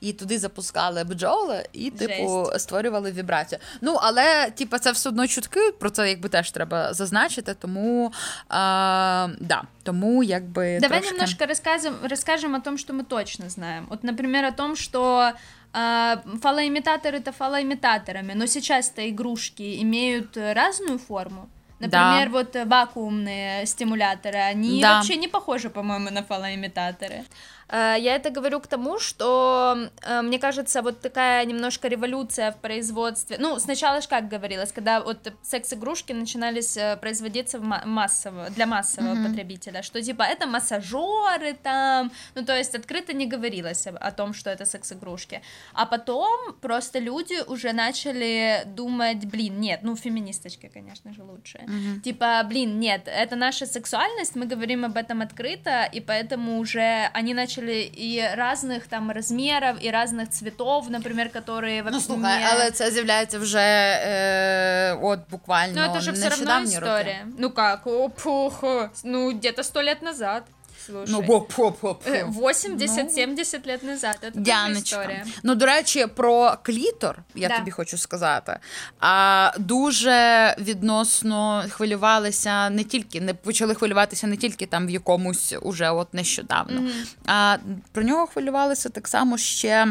І 0.00 0.12
туди 0.12 0.38
запускали 0.38 1.04
бджоли 1.04 1.66
і, 1.72 1.90
типу, 1.90 2.46
створювали 2.58 3.12
вібрацію. 3.12 3.58
Ну, 3.80 3.98
але, 4.02 4.50
типу, 4.50 4.78
це 4.78 4.92
все 4.92 5.08
одно 5.08 5.26
чутки, 5.26 5.72
про 5.80 5.90
це 5.90 6.08
якби 6.08 6.28
теж 6.28 6.50
треба 6.50 6.94
зазначити, 6.94 7.54
тому 7.54 8.12
а, 8.48 9.28
да, 9.40 9.62
тому 9.82 10.22
якби 10.22 10.78
Давай 10.80 10.98
трошки... 10.98 11.14
немножко 11.14 11.46
расскажем, 11.46 11.94
расскажем 12.02 12.54
о 12.54 12.60
том, 12.60 12.78
что 12.78 12.92
мы 12.92 13.04
точно 13.04 13.50
знаем. 13.50 13.86
Вот, 13.90 14.04
например, 14.04 14.44
о 14.44 14.52
том, 14.52 14.76
что 14.76 15.32
э, 15.72 16.16
фалоимитаторы 16.42 17.18
это 17.18 17.32
фалоимитаторами, 17.32 18.34
но 18.34 18.46
сейчас-то 18.46 19.08
игрушки 19.08 19.82
имеют 19.82 20.36
э, 20.36 20.52
разную 20.54 20.98
форму. 20.98 21.48
Например, 21.80 22.28
вот 22.30 22.56
э, 22.56 22.64
вакуумные 22.64 23.66
стимуляторы, 23.66 24.38
они 24.38 24.80
Да. 24.80 24.94
вообще 24.94 25.16
не 25.16 25.28
похожи, 25.28 25.68
по-моему, 25.70 26.10
на 26.10 26.22
фалоимитаторы. 26.22 27.24
Э, 27.69 27.95
Я 27.99 28.15
это 28.15 28.29
говорю 28.29 28.59
к 28.59 28.67
тому, 28.67 28.99
что, 28.99 29.77
э, 30.01 30.21
мне 30.21 30.39
кажется, 30.39 30.81
вот 30.81 31.01
такая 31.01 31.45
немножко 31.45 31.87
революция 31.87 32.51
в 32.51 32.57
производстве. 32.57 33.37
Ну, 33.39 33.59
сначала 33.59 34.01
же 34.01 34.07
как 34.07 34.27
говорилось, 34.29 34.71
когда 34.71 34.99
вот 35.01 35.33
секс-игрушки 35.43 36.13
начинались 36.13 36.77
э, 36.77 36.95
производиться 36.97 37.59
в 37.59 37.63
ма- 37.63 37.83
массово, 37.85 38.49
для 38.49 38.65
массового 38.65 39.15
потребителя, 39.27 39.81
что 39.83 40.01
типа 40.01 40.23
это 40.23 40.47
массажеры 40.47 41.53
там, 41.63 42.11
ну, 42.35 42.45
то 42.45 42.55
есть 42.57 42.75
открыто 42.75 43.13
не 43.13 43.25
говорилось 43.25 43.87
о 43.87 44.11
том, 44.11 44.33
что 44.33 44.49
это 44.49 44.65
секс-игрушки. 44.65 45.41
А 45.73 45.85
потом 45.85 46.53
просто 46.61 46.99
люди 46.99 47.35
уже 47.47 47.73
начали 47.73 48.63
думать, 48.65 49.25
блин, 49.25 49.59
нет, 49.59 49.79
ну, 49.83 49.95
феминисточки, 49.95 50.69
конечно 50.73 51.13
же, 51.13 51.23
лучше. 51.23 51.59
Типа, 52.03 52.43
блин, 52.45 52.79
нет, 52.79 53.01
это 53.07 53.35
наша 53.35 53.65
сексуальность, 53.65 54.35
мы 54.35 54.45
говорим 54.45 54.85
об 54.85 54.95
этом 54.97 55.21
открыто, 55.21 55.89
и 55.95 55.99
поэтому 56.01 56.59
уже 56.59 57.09
они 57.13 57.33
начали 57.33 57.56
вирішили 57.57 57.91
і 57.97 58.21
разних 58.35 58.87
там 58.87 59.11
розмірів, 59.11 59.75
і 59.81 59.91
разних 59.91 60.29
цвітів, 60.29 60.89
наприклад, 60.89 61.29
которые 61.33 61.89
ну, 61.91 61.99
слухай, 61.99 62.39
не... 62.39 62.47
але 62.51 62.71
це 62.71 62.91
з'являється 62.91 63.39
вже 63.39 63.59
е, 63.59 64.93
э, 64.93 64.99
от 65.01 65.19
буквально. 65.31 65.87
Ну, 65.87 65.93
це 65.93 66.01
ж 66.01 66.11
все 66.11 66.27
одно 66.27 66.61
історія. 66.61 66.99
Роки. 66.99 67.35
Ну 67.37 67.53
як, 67.57 67.87
опух, 67.87 68.63
ну, 69.03 69.33
десь 69.33 69.67
100 69.67 69.81
років 69.81 69.97
назад. 70.01 70.43
Слушай. 70.87 71.05
Ну, 71.27 71.41
по, 71.41 71.71
по. 71.71 71.99
Э, 72.05 72.31
80-70 72.33 73.67
лет 73.67 73.83
назад. 73.83 74.17
Тоже 74.21 74.31
Дяночка. 74.35 74.79
история. 75.01 75.25
Ну, 75.43 75.55
до 75.55 75.65
речі, 75.65 76.05
про 76.15 76.57
клітор, 76.63 77.19
я 77.35 77.47
Да. 77.47 77.57
тобі 77.57 77.71
хочу 77.71 77.97
сказати. 77.97 78.59
А, 78.99 79.51
дуже 79.59 80.55
відносно 80.59 81.63
хвилювалися 81.69 82.69
не 82.69 82.83
тільки, 82.83 83.21
не 83.21 83.33
почали 83.33 83.75
хвилюватися 83.75 84.27
не 84.27 84.37
тільки 84.37 84.65
там 84.65 84.87
в 84.87 84.89
якомусь 84.89 85.53
уже 85.61 85.89
от 85.89 86.13
нещодавно. 86.13 86.81
А 87.25 87.57
про 87.91 88.03
нього 88.03 88.27
хвилювалися 88.27 88.89
так 88.89 89.07
само 89.07 89.37
ще. 89.37 89.87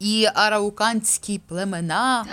І 0.00 0.26
арауканські 0.34 1.38
племена, 1.48 2.24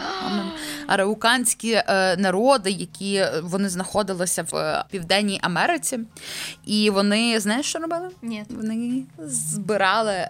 арауканські 0.90 1.72
е, 1.72 2.18
народи, 2.18 2.72
які 2.72 3.16
е, 3.16 3.42
вони 3.44 3.70
знаходилися 3.70 4.44
в 4.44 4.56
е, 4.56 4.84
Південній 4.90 5.40
Америці, 5.44 6.00
і 6.66 6.90
вони 6.90 7.40
знаєш, 7.40 7.66
що 7.66 7.80
робили? 7.80 8.10
Нет. 8.22 8.46
Вони 8.50 9.04
збирали, 9.18 10.28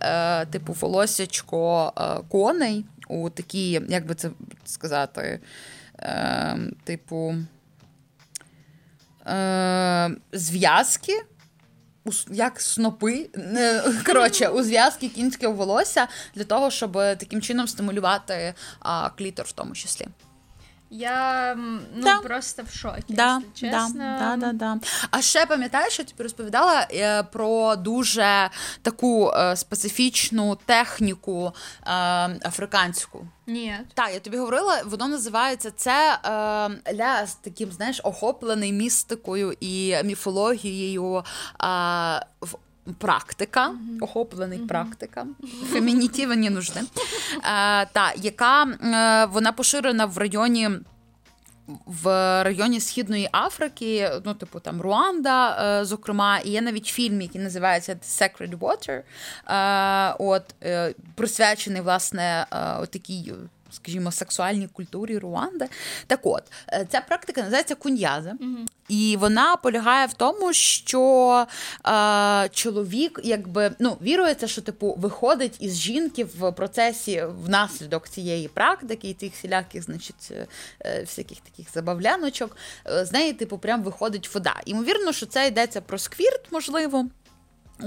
типу, 0.52 0.74
волосячко 0.74 1.94
коней 2.30 2.86
у 3.08 3.30
такі, 3.30 3.82
як 3.90 4.06
би 4.06 4.16
це 4.16 4.30
сказати, 4.66 5.40
типу, 6.84 7.36
зв'язки. 10.34 11.14
Як 12.32 12.62
снопи, 12.62 13.30
коротше, 14.06 14.48
у 14.48 14.64
зв'язки 14.64 15.10
кінського 15.10 15.54
волосся 15.54 16.08
для 16.36 16.44
того, 16.44 16.72
щоб 16.72 16.92
таким 16.94 17.42
чином 17.42 17.68
стимулювати 17.68 18.54
а, 18.80 19.10
клітор 19.10 19.46
в 19.46 19.52
тому 19.52 19.74
числі. 19.74 20.08
Я 20.92 21.56
ну, 21.56 22.04
Да. 22.04 22.20
просто 22.20 22.64
в 22.64 22.72
шоке, 22.74 23.04
Да, 23.10 23.38
если 23.38 23.70
честно. 23.70 24.18
Да, 24.20 24.36
да, 24.36 24.52
да, 24.52 24.54
да. 24.54 24.80
А 25.12 25.22
ще 25.22 25.46
пам'ятаєш, 25.46 25.94
що 25.94 26.02
я 26.04 26.08
тобі 26.10 26.24
розповідала 26.24 26.88
е, 26.92 27.24
про 27.24 27.76
дуже 27.76 28.50
таку 28.82 29.32
е, 29.32 29.56
специфічну 29.56 30.56
техніку 30.66 31.54
е, 31.88 31.92
африканську. 32.48 33.28
Нет. 33.48 33.82
Так, 33.94 34.10
я 34.14 34.20
тобі 34.20 34.38
говорила, 34.38 34.82
воно 34.86 35.08
називається 35.08 35.72
це 35.72 36.20
е, 36.26 36.94
ля 36.94 37.28
з 37.28 37.36
таким, 37.36 37.72
знаєш, 37.72 38.02
охоплений 38.04 38.74
містикою 38.74 39.54
і 39.60 39.96
міфологією 40.04 41.16
е, 41.16 41.24
в- 42.42 42.56
практика, 42.94 43.72
охоплений 44.02 44.60
практика, 44.60 45.26
фемінітиви 45.72 46.36
не 46.36 46.50
нужны, 46.50 46.82
е, 46.82 46.86
та, 47.86 48.14
яка 48.16 48.64
е, 48.64 49.26
вона 49.26 49.52
поширена 49.52 50.06
в 50.06 50.18
районі. 50.18 50.70
В 51.86 52.06
районі 52.44 52.80
Східної 52.80 53.30
Африки, 53.32 54.12
ну, 54.26 54.34
типу 54.34 54.60
там 54.60 54.82
Руанда, 54.82 55.58
е, 55.80 55.86
зокрема, 55.86 56.40
і 56.40 56.50
є 56.50 56.62
навіть 56.62 56.86
фільм, 56.86 57.22
який 57.22 57.42
називається 57.42 57.94
The 57.94 58.04
Sacred 58.04 58.58
Water, 58.60 59.02
от, 60.20 60.56
присвячений, 61.16 61.82
власне, 61.82 62.46
такій, 62.90 63.34
скажімо, 63.72 64.12
сексуальній 64.12 64.68
культурі 64.68 65.18
Руанди. 65.18 65.68
Так 66.08 66.20
от, 66.24 66.44
е, 66.74 66.88
ця 66.92 67.02
практика 67.02 67.42
називається 67.42 67.76
куньяза. 67.76 68.34
І 68.90 69.18
вона 69.20 69.56
полягає 69.56 70.08
в 70.08 70.14
тому, 70.14 70.54
що 70.54 71.46
е, 71.88 72.50
чоловік, 72.54 73.20
якби 73.24 73.72
ну, 73.80 73.98
вірується, 74.02 74.48
що 74.48 74.62
типу 74.62 74.96
виходить 75.00 75.56
із 75.60 75.76
жінки 75.76 76.24
в 76.24 76.52
процесі 76.52 77.24
внаслідок 77.46 78.10
цієї 78.10 78.48
практики 78.48 79.10
і 79.10 79.14
тих 79.14 79.34
всіляких, 79.34 79.84
значить, 79.84 80.32
е, 80.32 80.48
е, 80.86 81.02
всяких 81.02 81.40
таких 81.40 81.74
забавляночок. 81.74 82.58
е, 82.88 83.06
З 83.06 83.12
неї, 83.12 83.34
типу, 83.34 83.58
прям 83.58 83.84
виходить 83.84 84.34
вода. 84.34 84.56
Ймовірно, 84.66 85.12
що 85.14 85.26
це 85.26 85.48
йдеться 85.48 85.82
про 85.82 85.98
сквірт, 85.98 86.42
можливо. 86.52 87.06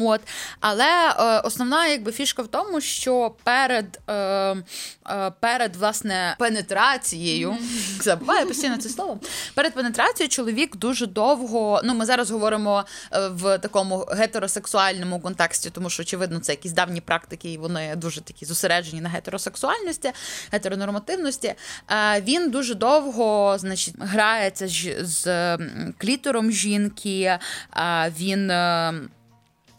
От, 0.00 0.20
але 0.60 1.14
е, 1.18 1.40
основна 1.40 1.86
якби 1.86 2.12
фішка 2.12 2.42
в 2.42 2.48
тому, 2.48 2.80
що 2.80 3.34
перед, 3.44 4.00
е, 4.08 4.14
е, 4.14 5.32
перед 5.40 5.76
власне 5.76 6.36
пенетрацією, 6.38 7.56
забуваю 8.00 8.46
постійно 8.46 8.76
це 8.76 8.88
слово. 8.88 9.20
Перед 9.54 9.74
пенетрацією 9.74 10.28
чоловік 10.28 10.76
дуже 10.76 11.06
довго. 11.06 11.80
Ну, 11.84 11.94
ми 11.94 12.06
зараз 12.06 12.30
говоримо 12.30 12.84
е, 13.12 13.28
в 13.28 13.58
такому 13.58 13.98
гетеросексуальному 13.98 15.20
контексті, 15.20 15.70
тому 15.70 15.90
що 15.90 16.02
очевидно 16.02 16.40
це 16.40 16.52
якісь 16.52 16.72
давні 16.72 17.00
практики, 17.00 17.52
і 17.52 17.58
вони 17.58 17.96
дуже 17.96 18.20
такі 18.20 18.44
зосереджені 18.46 19.00
на 19.00 19.08
гетеросексуальності, 19.08 20.12
гетеронормативності. 20.52 21.54
Е, 21.90 22.20
він 22.20 22.50
дуже 22.50 22.74
довго, 22.74 23.56
значить, 23.58 23.94
грається 23.98 24.68
з, 24.68 24.94
з 25.00 25.58
клітором 25.98 26.52
жінки. 26.52 27.38
е, 27.76 28.12
він. 28.18 28.52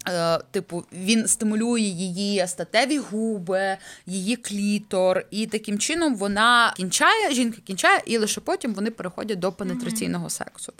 е, 0.06 0.10
Е, 0.10 0.38
Типу, 0.50 0.84
він 0.92 1.28
стимулює 1.28 1.80
її 1.80 2.46
статеві 2.46 2.98
губи, 2.98 3.76
її 4.06 4.36
клітор, 4.36 5.24
і 5.30 5.46
таким 5.46 5.78
чином 5.78 6.16
вона 6.16 6.74
кінчає, 6.76 7.32
жінка 7.32 7.58
кінчає, 7.66 8.02
і 8.06 8.18
лише 8.18 8.40
потім 8.40 8.74
вони 8.74 8.90
переходять 8.90 9.38
до 9.38 9.52
пенетраційного 9.52 10.30
сексу. 10.30 10.72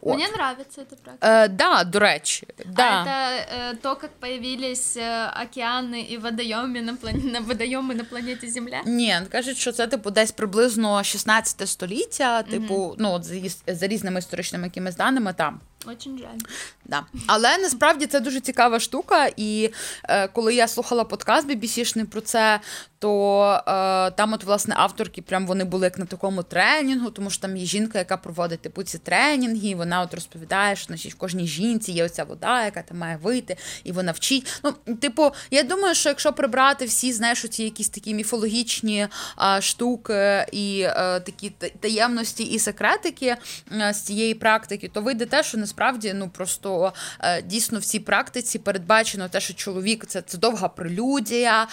От. 0.00 0.16
Мне 0.16 0.26
нравится 0.28 0.80
эта 0.80 0.96
практика. 1.04 1.44
Е, 1.44 1.48
да, 1.48 1.84
до 1.84 1.98
речі, 1.98 2.46
да. 2.66 2.82
А 2.82 3.02
это 3.04 3.72
э, 3.72 3.76
то, 3.82 3.96
как 3.96 4.10
появились 4.20 4.96
э, 4.96 5.42
океаны 5.42 6.12
и 6.12 6.18
водоемы 6.18 6.80
на, 6.80 6.96
плане... 6.96 7.18
на 7.32 7.40
водоемы 7.40 7.94
на 7.94 8.04
планете 8.04 8.50
Земля? 8.50 8.82
Ні, 8.86 9.16
кажуть, 9.28 9.56
що 9.56 9.72
це 9.72 9.86
типу 9.86 10.10
десь 10.10 10.32
приблизно 10.32 11.02
16 11.04 11.68
століття, 11.68 12.42
типу, 12.42 12.94
ну 12.98 13.12
от 13.12 13.24
за, 13.24 13.34
із- 13.34 13.62
за 13.66 13.86
різними 13.86 14.18
історичними 14.18 14.66
якимись 14.66 14.96
даними 14.96 15.32
там. 15.32 15.60
Очень 15.87 16.17
жаль. 16.17 16.37
Да. 16.85 17.05
Але 17.27 17.57
насправді 17.57 18.05
це 18.05 18.19
дуже 18.19 18.39
цікава 18.39 18.79
штука. 18.79 19.29
І 19.37 19.69
е, 20.03 20.27
коли 20.27 20.55
я 20.55 20.67
слухала 20.67 21.03
подкаст 21.03 21.49
BBC-шний 21.49 22.05
про 22.05 22.21
це, 22.21 22.59
то 22.99 23.41
е, 23.67 24.11
там, 24.11 24.33
от, 24.33 24.43
власне, 24.43 24.75
авторки 24.77 25.21
прям 25.21 25.47
вони 25.47 25.63
були 25.63 25.85
як 25.85 25.99
на 25.99 26.05
такому 26.05 26.43
тренінгу, 26.43 27.09
тому 27.09 27.29
що 27.29 27.41
там 27.41 27.57
є 27.57 27.65
жінка, 27.65 27.99
яка 27.99 28.17
проводить 28.17 28.61
типу 28.61 28.83
ці 28.83 28.97
тренінги, 28.97 29.67
і 29.67 29.75
вона 29.75 30.01
от 30.01 30.13
розповідає, 30.13 30.75
що 30.75 30.85
значить, 30.85 31.13
в 31.13 31.17
кожній 31.17 31.47
жінці 31.47 31.91
є 31.91 32.05
оця 32.05 32.23
вода, 32.23 32.65
яка 32.65 32.81
там 32.81 32.97
має 32.97 33.17
вийти, 33.17 33.57
і 33.83 33.91
вона 33.91 34.11
вчить. 34.11 34.61
Ну, 34.63 34.95
типу, 34.95 35.31
я 35.51 35.63
думаю, 35.63 35.95
що 35.95 36.09
якщо 36.09 36.33
прибрати 36.33 36.85
всі, 36.85 37.13
знаєш, 37.13 37.45
оці 37.45 37.63
якісь 37.63 37.89
такі 37.89 38.13
міфологічні 38.13 39.07
е, 39.41 39.61
штуки 39.61 40.45
і 40.51 40.81
е, 40.81 41.19
такі 41.19 41.49
таємності 41.79 42.43
і 42.43 42.59
секретики 42.59 43.35
е, 43.71 43.93
з 43.93 44.01
цієї 44.01 44.33
практики, 44.33 44.87
то 44.93 45.01
вийде 45.01 45.25
те, 45.25 45.43
що 45.43 45.57
насправді 45.65 46.13
ну 46.15 46.29
просто 46.29 46.93
е, 47.19 47.41
дійсно 47.41 47.79
в 47.79 47.85
цій 47.85 47.99
практиці 47.99 48.59
передбачено 48.59 49.29
те, 49.29 49.39
що 49.39 49.53
чоловік 49.53 50.05
це, 50.05 50.21
це 50.21 50.37
довга 50.37 50.67
прелюдія, 50.67 51.67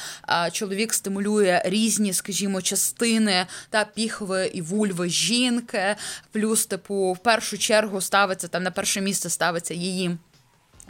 чоловік 0.53 0.95
стимулює 0.95 1.63
різні, 1.65 2.13
скажімо, 2.13 2.63
частини 2.63 3.47
та 3.71 3.85
піхви 3.85 4.51
і 4.55 4.63
вульви 4.63 5.09
жінки. 5.09 5.97
Плюс, 6.33 6.67
типу, 6.67 7.13
в 7.13 7.19
першу 7.19 7.59
чергу 7.59 8.01
ставиться 8.01 8.49
там 8.49 8.63
на 8.63 8.71
перше 8.71 9.01
місце 9.01 9.31
ставиться 9.31 9.75
її 9.75 10.17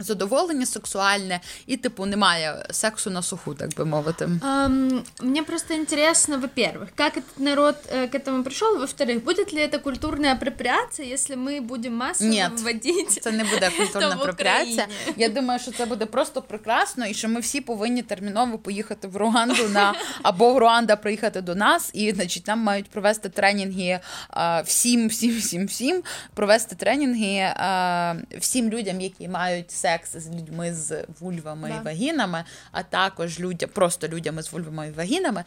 Задоволення 0.00 0.66
сексуальне, 0.66 1.40
і, 1.66 1.76
типу, 1.76 2.06
немає 2.06 2.66
сексу 2.70 3.10
на 3.10 3.22
суху, 3.22 3.54
так 3.54 3.74
би 3.76 3.84
мовити. 3.84 4.28
Ам, 4.42 5.02
мне 5.20 5.42
просто 5.42 5.74
интересно, 5.74 6.38
во-первых, 6.38 6.88
как 6.94 7.16
этот 7.16 7.38
народ 7.38 7.76
э, 7.92 8.08
к 8.08 8.14
этому 8.18 8.42
пришел, 8.44 8.78
во-вторых, 8.78 9.24
будет 9.24 9.52
ли 9.52 9.60
это 9.60 9.78
культурная 9.78 10.32
апроприация, 10.32 11.14
если 11.14 11.36
мы 11.36 11.60
будем 11.60 11.94
массово 11.96 12.30
Нет. 12.30 12.60
вводить 12.60 13.22
Це 13.22 13.32
не 13.32 13.44
буде 13.44 13.70
культурна 13.78 14.08
Та 14.08 14.14
в 14.16 14.20
апропріація. 14.20 14.84
Україні. 14.84 15.14
Я 15.16 15.28
думаю, 15.28 15.60
що 15.60 15.72
це 15.72 15.86
буде 15.86 16.06
просто 16.06 16.42
прекрасно, 16.42 17.06
і 17.06 17.14
що 17.14 17.28
ми 17.28 17.40
всі 17.40 17.60
повинні 17.60 18.02
терміново 18.02 18.58
поїхати 18.58 19.08
в 19.08 19.16
Руанду 19.16 19.68
на 19.68 19.94
або 20.22 20.54
в 20.54 20.58
Руанда 20.58 20.96
приїхати 20.96 21.40
до 21.40 21.54
нас, 21.54 21.90
і 21.94 22.12
значить 22.12 22.46
нам 22.46 22.58
мають 22.58 22.90
провести 22.90 23.28
тренінги 23.28 24.00
а, 24.30 24.60
всім, 24.60 25.08
всім, 25.08 25.38
всім, 25.38 25.66
всім 25.66 26.02
провести 26.34 26.76
тренінги 26.76 27.52
а, 27.56 28.14
всім 28.38 28.68
людям, 28.68 29.00
які 29.00 29.28
мають 29.28 29.70
секс 29.83 30.15
з 30.17 30.29
людьми 30.29 30.73
з 30.73 31.05
вульвами 31.19 31.69
Да. 31.69 31.75
і 31.81 31.85
вагінами, 31.85 32.43
а 32.71 32.83
також 32.83 33.39
людям, 33.39 33.69
просто 33.73 34.07
людями 34.07 34.43
з 34.43 34.51
вульвами 34.51 34.87
і 34.87 34.91
вагінами. 34.91 35.43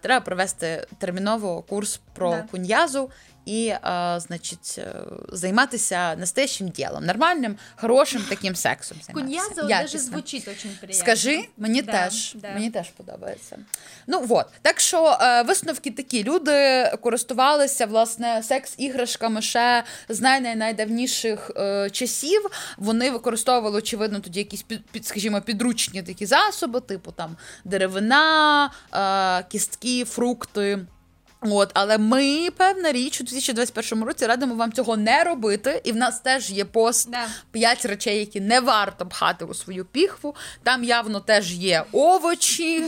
треба 0.00 0.20
провести 0.24 0.86
терміново 0.98 1.62
курс 1.62 2.00
про 2.14 2.30
Да. 2.30 2.44
куньязу 2.50 3.10
і, 3.48 3.74
а, 3.82 4.20
значить, 4.20 4.74
е, 4.78 4.94
займатися 5.32 6.16
настоящим 6.16 6.68
ділом, 6.68 7.04
нормальним, 7.04 7.56
хорошим 7.76 8.22
таким 8.28 8.56
сексом. 8.56 8.98
Куньяза 9.14 9.54
даже 9.62 9.70
Якісним. 9.72 10.02
звучит 10.02 10.48
очень. 10.48 10.70
Скажи, 10.92 11.48
мені 11.56 11.82
Да, 11.82 11.92
теж 11.92 12.34
да. 12.34 12.52
мені 12.54 12.70
теж 12.70 12.88
подобається. 12.88 13.58
Ну 14.06 14.26
от 14.28 14.46
так 14.62 14.80
що 14.80 15.18
е, 15.20 15.42
висновки 15.42 15.90
такі: 15.90 16.24
люди 16.24 16.84
користувалися 17.02 17.86
власне 17.86 18.42
секс-іграшками 18.42 19.42
ще 19.42 19.84
з 20.08 20.20
най- 20.20 20.40
най- 20.40 20.56
найдавніших 20.56 21.50
е, 21.56 21.90
часів. 21.90 22.46
Вони 22.78 23.10
використовували 23.10 23.78
очевидно 23.78 24.20
тоді 24.20 24.38
якісь 24.38 24.62
під, 24.62 24.86
під 24.86 25.06
скажімо, 25.06 25.40
підручні 25.40 26.02
такі 26.02 26.26
засоби, 26.26 26.80
типу 26.80 27.12
там 27.12 27.36
деревина, 27.64 28.70
е, 28.94 29.44
кістки, 29.48 30.04
фрукти. 30.04 30.78
От, 31.40 31.70
але 31.74 31.98
ми, 31.98 32.48
певна 32.56 32.92
річ, 32.92 33.20
у 33.20 33.24
2021 33.24 34.04
році 34.04 34.26
радимо 34.26 34.54
вам 34.54 34.72
цього 34.72 34.96
не 34.96 35.24
робити. 35.24 35.80
І 35.84 35.92
в 35.92 35.96
нас 35.96 36.20
теж 36.20 36.50
є 36.50 36.64
пост 36.64 37.08
п'ять 37.50 37.84
речей, 37.84 38.18
які 38.18 38.40
не 38.40 38.60
варто 38.60 39.06
пхати 39.06 39.44
у 39.44 39.54
свою 39.54 39.84
піхву. 39.84 40.34
Там 40.62 40.84
явно 40.84 41.20
теж 41.20 41.52
є 41.52 41.84
овочі 41.92 42.84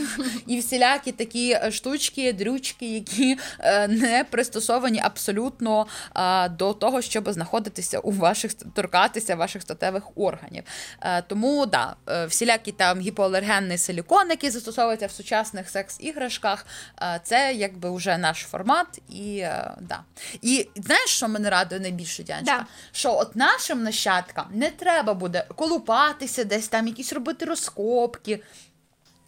і 0.46 0.58
всілякі 0.58 1.12
такі 1.12 1.50
е, 1.50 1.70
штучки, 1.72 2.32
дрючки, 2.32 2.94
які 2.94 3.38
е, 3.58 3.88
не 3.88 4.24
пристосовані 4.30 5.00
абсолютно 5.04 5.86
е, 6.16 6.48
до 6.48 6.72
того, 6.72 7.02
щоб 7.02 7.32
знаходитися 7.32 7.98
у 7.98 8.10
ваших 8.10 8.54
торкатися 8.54 9.36
ваших 9.36 9.62
статевих 9.62 10.02
органів. 10.16 10.64
Е, 11.00 11.22
Тому 11.22 11.66
да, 11.66 11.96
е, 12.08 12.26
всілякі 12.26 12.72
там 12.72 13.00
гіпоалергенний 13.00 13.78
силікон, 13.78 14.30
який 14.30 14.50
застосовується 14.50 15.06
в 15.06 15.10
сучасних 15.10 15.70
секс-іграшках, 15.70 16.66
е, 17.02 17.20
це 17.24 17.52
якби 17.54 17.90
вже 17.96 18.18
наш 18.18 18.39
формат. 18.44 19.00
І 19.08 19.38
е, 19.38 19.74
да. 19.80 20.00
І 20.42 20.68
знаєш, 20.76 21.10
що 21.10 21.28
мене 21.28 21.50
радує 21.50 21.80
найбільше, 21.80 22.22
Дяночка? 22.22 22.58
Да. 22.58 22.66
Що 22.92 23.16
от 23.16 23.36
нашим 23.36 23.82
нащадкам 23.82 24.46
не 24.52 24.70
треба 24.70 25.14
буде 25.14 25.46
колупатися, 25.56 26.44
десь 26.44 26.68
там 26.68 26.86
якісь 26.86 27.12
робити 27.12 27.44
розкопки. 27.44 28.42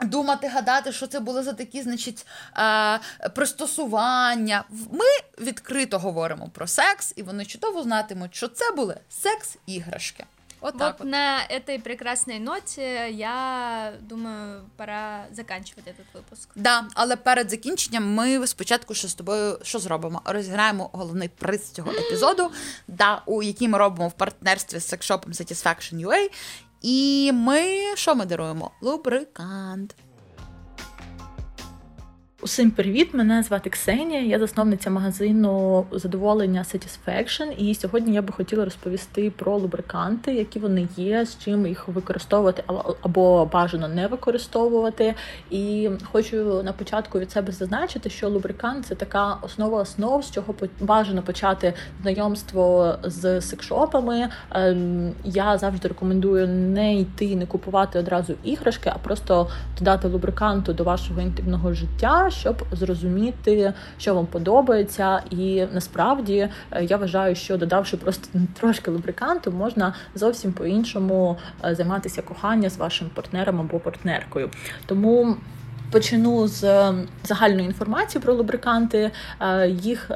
Думати, 0.01 0.49
гадати, 0.49 0.93
що 0.93 1.07
це 1.07 1.21
було 1.21 1.43
за 1.43 1.53
такі, 1.53 1.83
значить, 1.83 2.27
е, 2.59 3.01
пристосування. 3.29 4.65
Ми 4.71 5.45
відкрито 5.47 5.99
говоримо 5.99 6.49
про 6.49 6.67
секс, 6.67 7.13
і 7.17 7.23
вони 7.23 7.45
чудово 7.45 7.83
знатимуть, 7.83 8.35
що 8.35 8.49
це 8.49 8.71
були 8.71 9.01
секс-іграшки. 9.09 10.25
От 10.62 10.78
так. 10.78 11.00
Вот 11.00 11.08
на 11.08 11.46
этой 11.50 11.80
прекрасной 11.80 12.40
ноте 12.40 13.12
я 13.12 13.94
думаю, 14.02 14.70
пора 14.76 15.28
заканчивать 15.32 15.86
этот 15.88 16.06
выпуск. 16.14 16.50
Да, 16.56 16.88
але 16.94 17.16
перед 17.16 17.50
закінченням 17.50 18.14
ми 18.14 18.48
спочатку 18.48 18.94
ще 18.94 19.08
з 19.08 19.14
тобою 19.14 19.60
що 19.64 19.80
зробимо? 19.80 20.22
Розіграємо 20.26 20.90
головний 20.94 21.30
приз 21.30 21.72
цього 21.72 21.92
епізоду, 21.92 22.52
да, 22.88 23.22
у 23.26 23.44
який 23.44 23.68
ми 23.68 23.78
робимо 23.78 24.08
в 24.08 24.14
партнерстві 24.14 24.80
з 24.80 24.88
секшопом 24.88 25.34
Satisfaction 25.34 26.08
UA. 26.08 26.30
І 26.82 27.32
ми 27.34 27.66
що 27.96 28.16
ми 28.16 28.26
даруємо? 28.26 28.72
Лубрикант. 28.82 29.96
Усім 32.45 32.71
привіт! 32.71 33.15
Мене 33.15 33.43
звати 33.43 33.71
Ксенія. 33.71 34.21
Я 34.23 34.39
засновниця 34.39 34.91
магазину 34.91 35.87
задоволення 35.93 36.65
Satisfaction. 36.75 37.51
І 37.59 37.75
сьогодні 37.75 38.15
я 38.15 38.23
би 38.23 38.33
хотіла 38.33 38.65
розповісти 38.65 39.31
про 39.31 39.57
лубриканти, 39.59 40.35
які 40.35 40.59
вони 40.59 40.89
є, 40.97 41.27
з 41.27 41.39
чим 41.39 41.67
їх 41.67 41.89
використовувати 41.89 42.63
або- 43.03 43.47
бажано 43.53 43.89
не 43.89 44.07
використовувати. 44.07 45.15
І 45.51 45.91
хочу 46.13 46.63
на 46.63 46.73
початку 46.73 47.19
від 47.19 47.31
себе 47.31 47.53
зазначити, 47.53 48.11
що 48.11 48.29
лубрикант 48.29 48.87
це 48.87 48.95
така 48.95 49.39
основа 49.43 49.81
основ, 49.83 50.25
з 50.25 50.31
чого 50.31 50.55
бажано 50.81 51.23
почати 51.23 51.75
знайомство 52.03 52.95
з 53.05 53.41
секшопами. 53.41 54.29
Ем, 54.51 55.13
Я 55.25 55.59
завжди 55.59 55.89
рекомендую 55.89 56.49
не 56.49 56.95
йти, 56.97 57.37
не 57.37 57.47
купувати 57.47 57.99
одразу 57.99 58.35
іграшки, 58.45 58.93
а 58.95 58.99
просто 58.99 59.49
додати 59.79 60.09
лубриканту 60.09 60.73
до 60.73 60.85
вашого 60.85 61.21
інтимного 61.21 61.73
життя, 61.73 62.29
щоб 62.33 62.63
зрозуміти, 62.73 63.73
що 63.99 64.15
вам 64.15 64.27
подобається. 64.27 65.23
І 65.31 65.67
насправді 65.73 66.49
е, 66.71 66.85
я 66.85 66.97
вважаю, 66.97 67.35
що 67.35 67.57
додавши 67.57 67.97
просто 67.97 68.29
трошки 68.61 68.91
лубриканту, 68.91 69.53
можна 69.53 69.95
зовсім 70.15 70.53
по-іншому 70.53 71.39
е, 71.65 71.75
займатися 71.75 72.23
коханням 72.23 72.71
з 72.71 72.77
вашим 72.77 73.11
партнером 73.15 73.61
або 73.61 73.79
партнеркою. 73.79 74.51
Тому. 74.87 75.37
Почну 75.93 76.49
з 76.49 76.65
е, 76.65 76.95
загальної 77.25 77.67
інформації 77.67 78.23
про 78.23 78.35
лубриканти. 78.35 79.11
Е, 79.41 79.69
Їх 79.69 80.11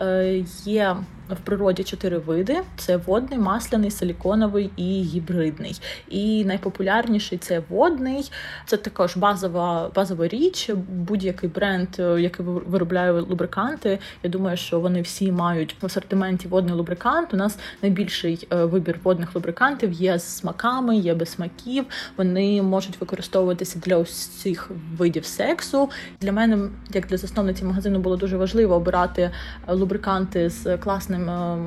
є 0.65 0.97
в 1.31 1.37
природі 1.45 1.85
чотири 1.85 2.19
види: 2.19 2.57
це 2.77 2.97
водний, 2.97 3.39
масляний, 3.39 3.91
силіконовий 3.91 4.71
і 4.77 5.03
гібридний. 5.03 5.81
І 6.09 6.45
найпопулярніший 6.45 7.39
це 7.39 7.63
водний. 7.69 8.31
Це 8.67 8.77
також 8.77 9.17
базова 9.17 9.91
базова 9.95 10.29
річ. 10.29 10.71
Будь-який 10.89 11.51
бренд, 11.51 11.89
е, 11.99 12.21
який 12.21 12.47
ви- 12.47 12.61
виробляє 12.67 13.13
лубриканти. 13.13 13.99
Я 14.23 14.31
думаю, 14.31 14.57
що 14.57 14.81
вони 14.81 15.01
всі 15.03 15.33
мають 15.33 15.77
в 15.81 15.87
асортименті 15.87 16.49
водний 16.49 16.75
лубрикант. 16.75 17.35
У 17.35 17.37
нас 17.37 17.59
найбільший 17.83 18.49
е, 18.53 18.65
вибір 18.65 19.01
водних 19.05 19.35
лубрикантів 19.35 19.93
є 19.93 20.19
з 20.19 20.23
смаками, 20.37 20.97
є 20.97 21.15
без 21.15 21.29
смаків. 21.29 21.85
Вони 22.17 22.63
можуть 22.63 23.01
використовуватися 23.01 23.79
для 23.79 23.97
усіх 23.97 24.71
видів 24.99 25.25
сексу. 25.25 25.91
Для 26.21 26.33
мене, 26.33 26.69
як 26.95 27.07
для 27.07 27.17
засновниці 27.17 27.65
магазину, 27.65 27.99
було 27.99 28.17
дуже 28.17 28.37
важливо 28.37 28.75
обирати 28.75 29.23
е, 29.69 29.73
лубриканти 29.73 30.51
з 30.51 30.77
класним. 30.79 31.16
Е, 31.23 31.59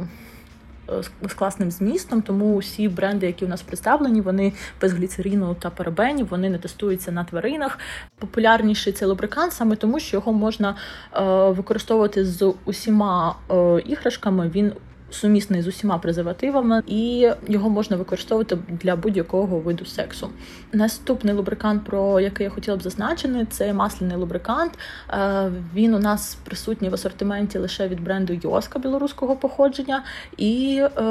з- 1.01 1.29
з 1.29 1.33
класним 1.33 1.71
змістом, 1.71 2.21
тому 2.21 2.55
усі 2.55 2.87
бренди, 2.89 3.25
які 3.25 3.45
у 3.45 3.47
нас 3.47 3.61
представлені, 3.61 4.21
вони 4.21 4.53
без 4.81 4.93
гліцерину 4.93 5.55
та 5.59 5.69
парабенів, 5.69 6.27
вони 6.29 6.49
не 6.49 6.57
тестуються 6.57 7.11
на 7.11 7.23
тваринах. 7.23 7.79
Популярніший 8.19 8.93
це 8.93 9.05
лубрикант 9.05 9.53
саме 9.53 9.75
тому, 9.75 9.99
що 9.99 10.17
його 10.17 10.33
можна 10.33 10.75
е, 11.15 11.21
використовувати 11.51 12.25
з 12.25 12.53
усіма 12.65 13.35
е, 13.51 13.79
іграшками. 13.85 14.49
Він 14.49 14.73
сумісний 15.11 15.61
з 15.61 15.67
усіма 15.67 15.97
презервативами, 15.97 16.83
і 16.87 17.31
його 17.47 17.69
можна 17.69 17.97
використовувати 17.97 18.57
для 18.67 18.95
будь-якого 18.95 19.59
виду 19.59 19.85
сексу. 19.85 20.29
Наступний 20.73 21.33
лубрикант, 21.33 21.85
про 21.85 22.19
який 22.19 22.43
я 22.43 22.49
хотіла 22.49 22.77
б 22.77 22.81
зазначити, 22.81 23.47
це 23.49 23.73
масляний 23.73 24.17
лубрикант. 24.17 24.71
Е, 25.09 25.51
він 25.75 25.93
у 25.93 25.99
нас 25.99 26.37
присутній 26.43 26.89
в 26.89 26.93
асортименті 26.93 27.57
лише 27.57 27.87
від 27.87 28.03
бренду 28.03 28.33
Йоска 28.33 28.79
білоруського 28.79 29.35
походження, 29.35 30.03
і 30.37 30.81
е, 30.81 31.01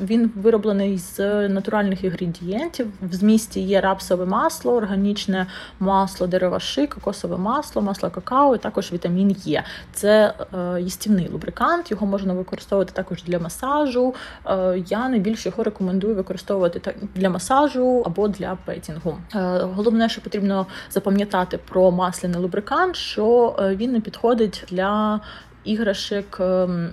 він 0.00 0.30
вироблений 0.36 0.98
з 0.98 1.48
натуральних 1.48 2.04
інгредієнтів. 2.04 2.86
В 3.02 3.14
змісті 3.14 3.60
є 3.60 3.80
рапсове 3.80 4.26
масло, 4.26 4.72
органічне 4.72 5.46
масло 5.80 6.26
дерева 6.26 6.60
ши, 6.60 6.86
кокосове 6.86 7.36
масло, 7.36 7.82
масло 7.82 8.10
какао, 8.10 8.54
і 8.54 8.58
також 8.58 8.92
вітамін 8.92 9.36
Є. 9.44 9.64
Це 9.92 10.34
е, 10.54 10.80
їстівний 10.80 11.28
лубрикант, 11.28 11.90
його 11.90 12.06
можна 12.06 12.32
використовувати 12.32 12.92
також 12.92 13.22
для 13.28 13.38
масажу. 13.38 14.14
Е, 14.46 14.82
я 14.88 15.08
найбільше 15.08 15.48
його 15.48 15.62
рекомендую 15.62 16.14
використовувати 16.14 16.94
для 17.14 17.30
масажу 17.30 18.02
або 18.06 18.28
для 18.28 18.58
петінгу. 18.64 19.18
Е, 19.34 19.38
головне, 19.58 20.08
що 20.08 20.20
потрібно 20.20 20.66
запам'ятати 20.90 21.58
про 21.58 21.90
масляний 21.90 22.40
лубрикант, 22.40 22.96
що 22.96 23.56
е, 23.58 23.76
він 23.76 23.92
не 23.92 24.00
підходить 24.00 24.64
для 24.70 25.20
іграшок, 25.64 26.40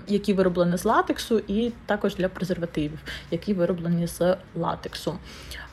які 0.08 0.34
вироблені 0.34 0.78
з 0.78 0.86
латексу, 0.86 1.42
і 1.48 1.72
також 1.86 2.16
для 2.16 2.30
презервативів, 2.30 3.00
які 3.32 3.54
вироблені 3.54 4.08
з 4.08 4.36
латексу. 4.56 5.16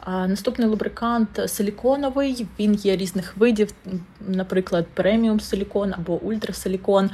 Наступний 0.06 0.68
лубрикант 0.68 1.40
силіконовий, 1.46 2.46
він 2.58 2.74
є 2.74 2.96
різних 2.96 3.36
видів, 3.36 3.72
наприклад, 4.20 4.86
преміум 4.94 5.40
силікон 5.40 5.94
або 5.98 6.14
ультрасилікон. 6.14 7.10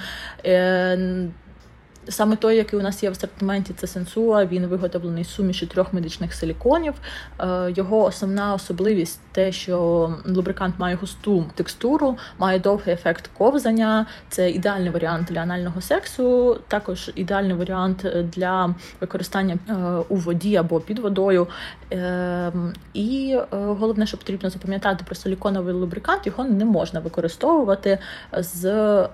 Саме 2.08 2.36
той, 2.36 2.56
який 2.56 2.78
у 2.78 2.82
нас 2.82 3.02
є 3.02 3.08
в 3.08 3.12
асортименті, 3.12 3.72
це 3.76 3.86
сенсуа. 3.86 4.44
Він 4.44 4.66
виготовлений 4.66 5.24
з 5.24 5.30
суміші 5.30 5.66
трьох 5.66 5.92
медичних 5.92 6.34
силіконів. 6.34 6.94
Е, 7.40 7.72
його 7.76 8.04
основна 8.04 8.54
особливість 8.54 9.20
те, 9.32 9.52
що 9.52 9.78
лубрикант 10.26 10.78
має 10.78 10.96
густу 10.96 11.44
текстуру, 11.54 12.16
має 12.38 12.58
довгий 12.58 12.94
ефект 12.94 13.30
ковзання. 13.38 14.06
Це 14.28 14.50
ідеальний 14.50 14.90
варіант 14.90 15.28
для 15.30 15.40
анального 15.40 15.80
сексу, 15.80 16.58
також 16.68 17.10
ідеальний 17.14 17.56
варіант 17.56 18.06
для 18.32 18.74
використання 19.00 19.58
е, 19.68 19.74
у 20.08 20.16
воді 20.16 20.56
або 20.56 20.80
під 20.80 20.98
водою. 20.98 21.46
Е, 21.92 22.52
і 22.94 23.38
головне, 23.50 24.06
що 24.06 24.16
потрібно 24.16 24.50
запам'ятати 24.50 25.04
про 25.06 25.14
силіконовий 25.14 25.74
лубрикант, 25.74 26.26
його 26.26 26.44
не 26.44 26.64
можна 26.64 27.00
використовувати 27.00 27.98
з 28.32 29.08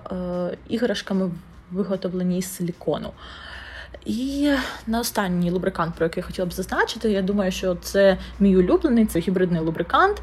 іграшками 0.67 1.31
виготовлені 1.71 2.37
із 2.37 2.55
силікону. 2.55 3.11
І 4.05 4.51
на 4.87 4.99
останній 4.99 5.51
лубрикант, 5.51 5.95
про 5.95 6.05
який 6.05 6.21
я 6.21 6.27
хотіла 6.27 6.45
б 6.47 6.53
зазначити, 6.53 7.11
я 7.11 7.21
думаю, 7.21 7.51
що 7.51 7.75
це 7.75 8.17
мій 8.39 8.57
улюблений, 8.57 9.05
це 9.05 9.19
гібридний 9.19 9.61
лубрикант. 9.61 10.21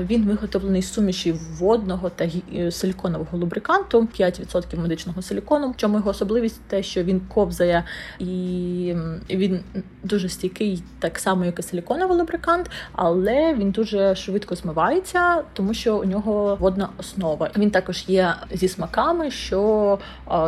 Він 0.00 0.24
виготовлений 0.24 0.82
з 0.82 0.92
суміші 0.92 1.34
водного 1.58 2.10
та 2.10 2.28
е, 2.54 2.70
силіконового 2.70 3.38
лубриканту, 3.38 4.08
5% 4.20 4.80
медичного 4.80 5.22
силікону. 5.22 5.70
В 5.70 5.76
чому 5.76 5.96
його 5.96 6.10
особливість 6.10 6.60
те, 6.66 6.82
що 6.82 7.02
він 7.02 7.20
ковзає 7.20 7.84
і 8.18 8.94
він 9.30 9.60
дуже 10.04 10.28
стійкий, 10.28 10.82
так 10.98 11.18
само, 11.18 11.44
як 11.44 11.58
і 11.58 11.62
силіконовий 11.62 12.18
лубрикант, 12.18 12.70
але 12.92 13.54
він 13.54 13.70
дуже 13.70 14.14
швидко 14.14 14.54
змивається, 14.54 15.42
тому 15.52 15.74
що 15.74 15.96
у 15.96 16.04
нього 16.04 16.56
водна 16.60 16.88
основа. 16.98 17.50
Він 17.56 17.70
також 17.70 18.04
є 18.08 18.34
зі 18.52 18.68
смаками, 18.68 19.30
що 19.30 19.98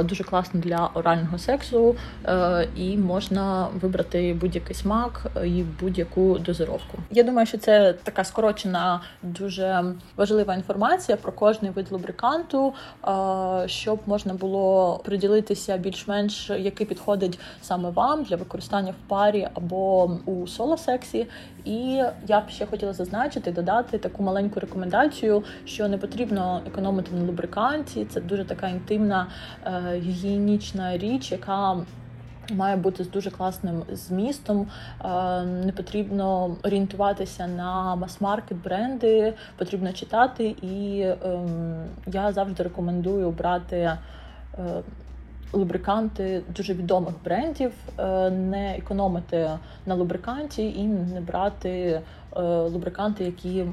дуже 0.04 0.24
класно 0.24 0.60
для 0.60 0.90
орального 0.94 1.38
сексу, 1.38 1.96
е, 2.24 2.68
і 2.76 2.96
можна 2.96 3.68
вибрати 3.80 4.36
будь-який 4.40 4.74
смак 4.74 5.26
і 5.44 5.64
будь-яку 5.80 6.38
дозировку. 6.38 6.98
Я 7.10 7.22
думаю, 7.22 7.46
що 7.46 7.58
це 7.58 7.92
така 7.92 8.24
скорочена 8.24 8.99
дуже 9.22 9.84
важлива 10.16 10.54
інформація 10.54 11.16
про 11.16 11.32
кожний 11.32 11.70
вид 11.70 11.86
лубриканту, 11.90 12.74
щоб 13.66 13.98
можна 14.06 14.34
було 14.34 15.00
приділитися 15.04 15.76
більш-менш, 15.76 16.50
який 16.50 16.86
підходить 16.86 17.38
саме 17.62 17.90
вам 17.90 18.22
для 18.22 18.36
використання 18.36 18.92
в 18.92 19.08
парі 19.08 19.48
або 19.54 20.04
у 20.26 20.46
соло-сексі. 20.46 21.26
І 21.64 22.02
я 22.26 22.40
б 22.40 22.48
ще 22.48 22.66
хотіла 22.66 22.92
зазначити, 22.92 23.52
додати 23.52 23.98
таку 23.98 24.22
маленьку 24.22 24.60
рекомендацію, 24.60 25.44
що 25.64 25.88
не 25.88 25.98
потрібно 25.98 26.60
економити 26.66 27.14
на 27.14 27.24
лубриканті. 27.24 28.04
Це 28.04 28.20
дуже 28.20 28.44
така 28.44 28.68
інтимна 28.68 29.26
е, 29.64 29.98
гігієнічна 29.98 30.98
річ, 30.98 31.32
яка 31.32 31.76
Має 32.50 32.76
бути 32.76 33.04
з 33.04 33.10
дуже 33.10 33.30
класним 33.30 33.82
змістом. 33.92 34.66
Е, 35.04 35.42
не 35.44 35.72
потрібно 35.72 36.56
орієнтуватися 36.62 37.46
на 37.46 37.96
мас-маркет 37.96 38.62
бренди, 38.62 39.34
потрібно 39.56 39.92
читати, 39.92 40.44
і 40.62 41.06
ем, 41.24 41.84
я 42.06 42.32
завжди 42.32 42.62
рекомендую 42.62 43.30
брати. 43.30 43.76
Е, 43.76 43.98
лубриканти 45.52 46.42
дуже 46.56 46.74
відомих 46.74 47.14
брендів, 47.24 47.72
е, 47.98 48.30
не 48.30 48.76
економити 48.78 49.50
на 49.86 49.94
лубриканті 49.94 50.70
і 50.70 50.84
не 50.86 51.20
брати 51.20 52.00
лубриканти, 52.72 53.24
які 53.24 53.64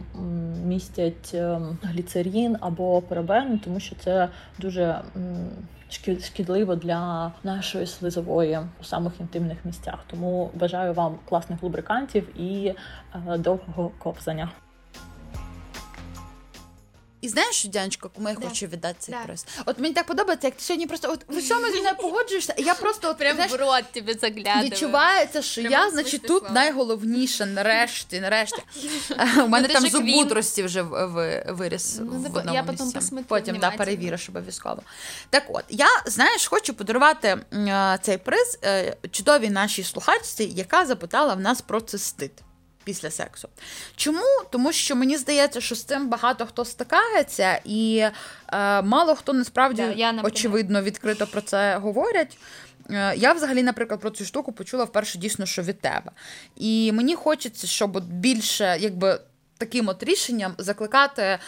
містять 0.66 1.32
ем, 1.34 1.78
гліцерін 1.84 2.58
або 2.60 3.02
парабени, 3.02 3.60
тому 3.64 3.80
що 3.80 3.96
це 3.96 4.30
дуже 4.60 5.02
шкідливо 6.22 6.76
для 6.76 7.32
нашої 7.44 7.88
слизової 7.88 8.60
у 8.82 8.84
самих 8.84 9.14
інтимних 9.20 9.66
місцях. 9.66 10.00
Тому 10.08 10.52
бажаю 10.54 10.94
вам 10.94 11.16
класних 11.30 11.64
лубрикантів 11.64 12.42
і 12.42 12.74
е, 13.28 13.38
довгого 13.38 13.92
ковзання. 14.00 14.50
І 17.22 17.30
знаєш, 17.30 17.66
Дянечко, 17.66 18.10
кому 18.16 18.30
я 18.30 18.36
да. 18.36 18.48
хочу 18.48 18.66
віддати 18.66 18.96
цей 19.00 19.16
да. 19.16 19.22
приз? 19.26 19.46
От 19.66 19.80
мені 19.80 19.94
так 19.94 20.06
подобається, 20.06 20.48
як 20.48 20.56
ти 20.56 20.64
сьогодні 20.64 20.88
просто 20.88 21.12
от 21.12 21.26
в 21.28 21.42
зі 21.42 21.54
мною 21.54 21.96
погоджуєшся. 22.02 22.54
Я 22.58 22.74
просто 22.74 23.10
от, 23.10 23.18
прям 23.18 23.36
знаєш, 23.36 23.52
в 23.52 23.56
рот 23.56 23.84
тобі 23.94 24.14
заглядаю. 24.14 24.66
Відчувається, 24.66 25.42
що 25.42 25.62
Прямо 25.62 25.76
я, 25.76 25.92
значить, 25.92 26.22
тут 26.22 26.40
слова. 26.40 26.54
найголовніше, 26.54 27.46
нарешті, 27.46 28.20
нарешті. 28.20 28.64
У 29.38 29.48
мене 29.48 29.68
ну, 29.68 29.74
там 29.74 29.88
зуб 29.88 30.04
мудрості 30.04 30.64
вже 30.64 30.82
виріс 31.48 32.00
ну, 32.02 32.12
в 32.12 32.38
одному 32.38 32.58
Я 32.58 32.64
потім 32.64 32.92
посмотрю 32.92 33.26
Потім 33.28 33.58
да, 33.58 33.72
перевіриш 33.72 34.30
обов'язково. 34.30 34.82
Так 35.30 35.44
от, 35.50 35.64
я, 35.70 35.88
знаєш, 36.06 36.48
хочу 36.48 36.74
подарувати 36.74 37.38
цей 38.02 38.18
приз 38.18 38.60
е, 38.64 38.98
чудовій 39.12 39.50
нашій 39.50 39.84
слухачці, 39.84 40.44
яка 40.44 40.86
запитала 40.86 41.34
в 41.34 41.40
нас 41.40 41.62
про 41.62 41.82
цистит 41.82 42.32
після 42.88 43.12
сексу. 43.12 43.50
Чому? 43.96 44.24
Тому 44.50 44.72
що 44.72 44.96
мені 44.96 45.18
здається, 45.18 45.62
що 45.62 45.76
з 45.76 45.84
цим 45.84 46.10
багато 46.10 46.46
хто 46.46 46.66
стикається, 46.66 47.60
і 47.66 47.98
е, 48.54 48.82
мало 48.82 49.16
хто 49.16 49.34
насправді 49.34 49.82
да, 49.82 49.92
я, 49.92 50.22
очевидно 50.24 50.82
відкрито 50.82 51.28
про 51.28 51.42
це 51.42 51.78
говорять. 51.78 52.38
Е, 52.90 53.14
я 53.18 53.34
взагалі, 53.34 53.64
наприклад, 53.64 54.00
про 54.00 54.10
цю 54.10 54.26
штуку 54.26 54.52
почула 54.52 54.84
вперше 54.84 55.18
дійсно, 55.18 55.46
що 55.46 55.62
від 55.62 55.82
тебе. 55.82 56.12
І 56.56 56.92
мені 56.92 57.16
хочеться, 57.16 57.68
щоб 57.68 58.04
більше, 58.06 58.78
якби 58.80 59.20
таким 59.58 59.88
от 59.88 60.04
рішенням 60.04 60.54
закликати 60.58 61.22
е, 61.22 61.40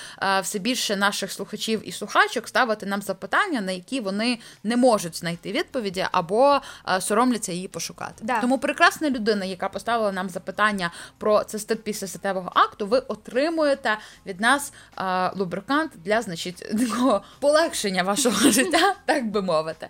все 0.41 0.59
більше 0.59 0.95
наших 0.95 1.31
слухачів 1.31 1.87
і 1.89 1.91
слухачок 1.91 2.47
ставити 2.47 2.85
нам 2.85 3.01
запитання, 3.01 3.61
на 3.61 3.71
які 3.71 3.99
вони 3.99 4.39
не 4.63 4.77
можуть 4.77 5.17
знайти 5.17 5.51
відповіді 5.51 6.05
або 6.11 6.61
е, 6.89 7.01
соромляться 7.01 7.51
її 7.51 7.67
пошукати. 7.67 8.13
Да. 8.21 8.41
Тому 8.41 8.59
прекрасна 8.59 9.09
людина, 9.09 9.45
яка 9.45 9.69
поставила 9.69 10.11
нам 10.11 10.29
запитання 10.29 10.91
про 11.17 11.43
цистит 11.43 11.83
після 11.83 12.07
статевого 12.07 12.51
акту, 12.55 12.87
ви 12.87 12.99
отримуєте 12.99 13.97
від 14.25 14.41
нас 14.41 14.73
е, 14.97 15.31
лубрикант 15.35 15.91
для 15.95 16.21
значить 16.21 16.57
такого 16.89 17.21
полегшення 17.39 18.03
вашого 18.03 18.51
життя, 18.51 18.95
так 19.05 19.31
би 19.31 19.41
мовити, 19.41 19.87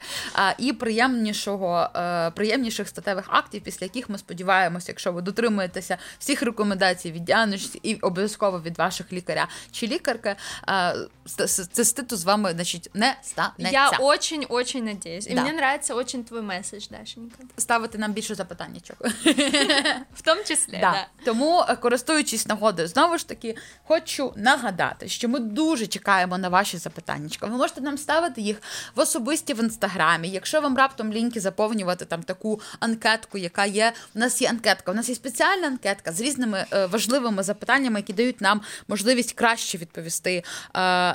і 0.58 0.74
приємнішого 0.74 1.90
приємніших 2.36 2.88
статевих 2.88 3.26
актів, 3.28 3.62
після 3.62 3.86
яких 3.86 4.10
ми 4.10 4.18
сподіваємося, 4.18 4.86
якщо 4.88 5.12
ви 5.12 5.22
дотримуєтеся 5.22 5.98
всіх 6.20 6.42
рекомендацій 6.42 7.12
від 7.12 7.26
Діаночки 7.26 7.80
і 7.84 7.96
обов'язково 8.10 8.62
від 8.62 8.78
ваших 8.78 9.14
лікаря 9.14 9.48
чи 9.72 9.88
лікарки, 9.88 10.36
циститу 11.72 12.18
з 12.18 12.24
вами 12.24 12.52
значить, 12.52 12.90
не 12.94 13.16
станеться. 13.24 13.72
Я 13.72 13.90
очень-очень 13.90 14.86
надеюсь. 14.86 15.28
І 15.28 15.34
да. 15.34 15.42
мені 15.42 15.60
подобається 15.80 15.94
очень 15.94 16.24
твій 16.24 16.42
меседж, 16.42 16.88
Дашенька. 16.88 17.38
Ставити 17.58 17.98
нам 17.98 18.14
більше 18.14 18.36
запитаннячок. 18.36 18.98
В 20.14 20.22
тому 20.24 20.44
числі, 20.44 20.72
да. 20.72 20.92
да. 20.92 21.08
Тому, 21.26 21.66
е, 21.70 21.76
користуючись 21.76 22.48
нагодою, 22.48 22.88
знову 22.88 23.18
ж 23.18 23.28
таки, 23.28 23.56
хочу 23.84 24.34
нагадати, 24.36 25.08
що 25.08 25.30
ми 25.30 25.40
дуже 25.40 25.88
чекаємо 25.88 26.38
на 26.38 26.50
ваші 26.50 26.78
запитання. 26.78 27.30
Ви 27.42 27.48
можете 27.48 27.82
нам 27.82 27.98
ставити 27.98 28.42
їх 28.42 28.62
в 28.96 29.00
особисті 29.00 29.54
в 29.54 29.60
інстаграмі. 29.60 30.30
Якщо 30.30 30.62
вам 30.62 30.78
раптом 30.78 31.14
ліньки 31.14 31.40
заповнювати 31.40 32.06
там 32.06 32.24
таку 32.24 32.62
анкетку, 32.80 33.38
яка 33.38 33.66
є. 33.66 33.94
У 34.16 34.20
нас 34.20 34.42
є 34.42 34.50
анкетка, 34.50 34.92
у 34.92 34.96
нас 34.96 35.10
є 35.10 35.16
спеціальна 35.16 35.68
анкетка 35.68 36.12
з 36.12 36.22
різними 36.22 36.66
е, 36.74 36.86
важливими 36.86 37.44
запитаннями 37.44 37.99
які 38.00 38.14
дають 38.14 38.42
нам 38.42 38.62
можливість 38.88 39.34
краще 39.34 39.78
відповісти 39.78 40.36
е, 40.36 40.44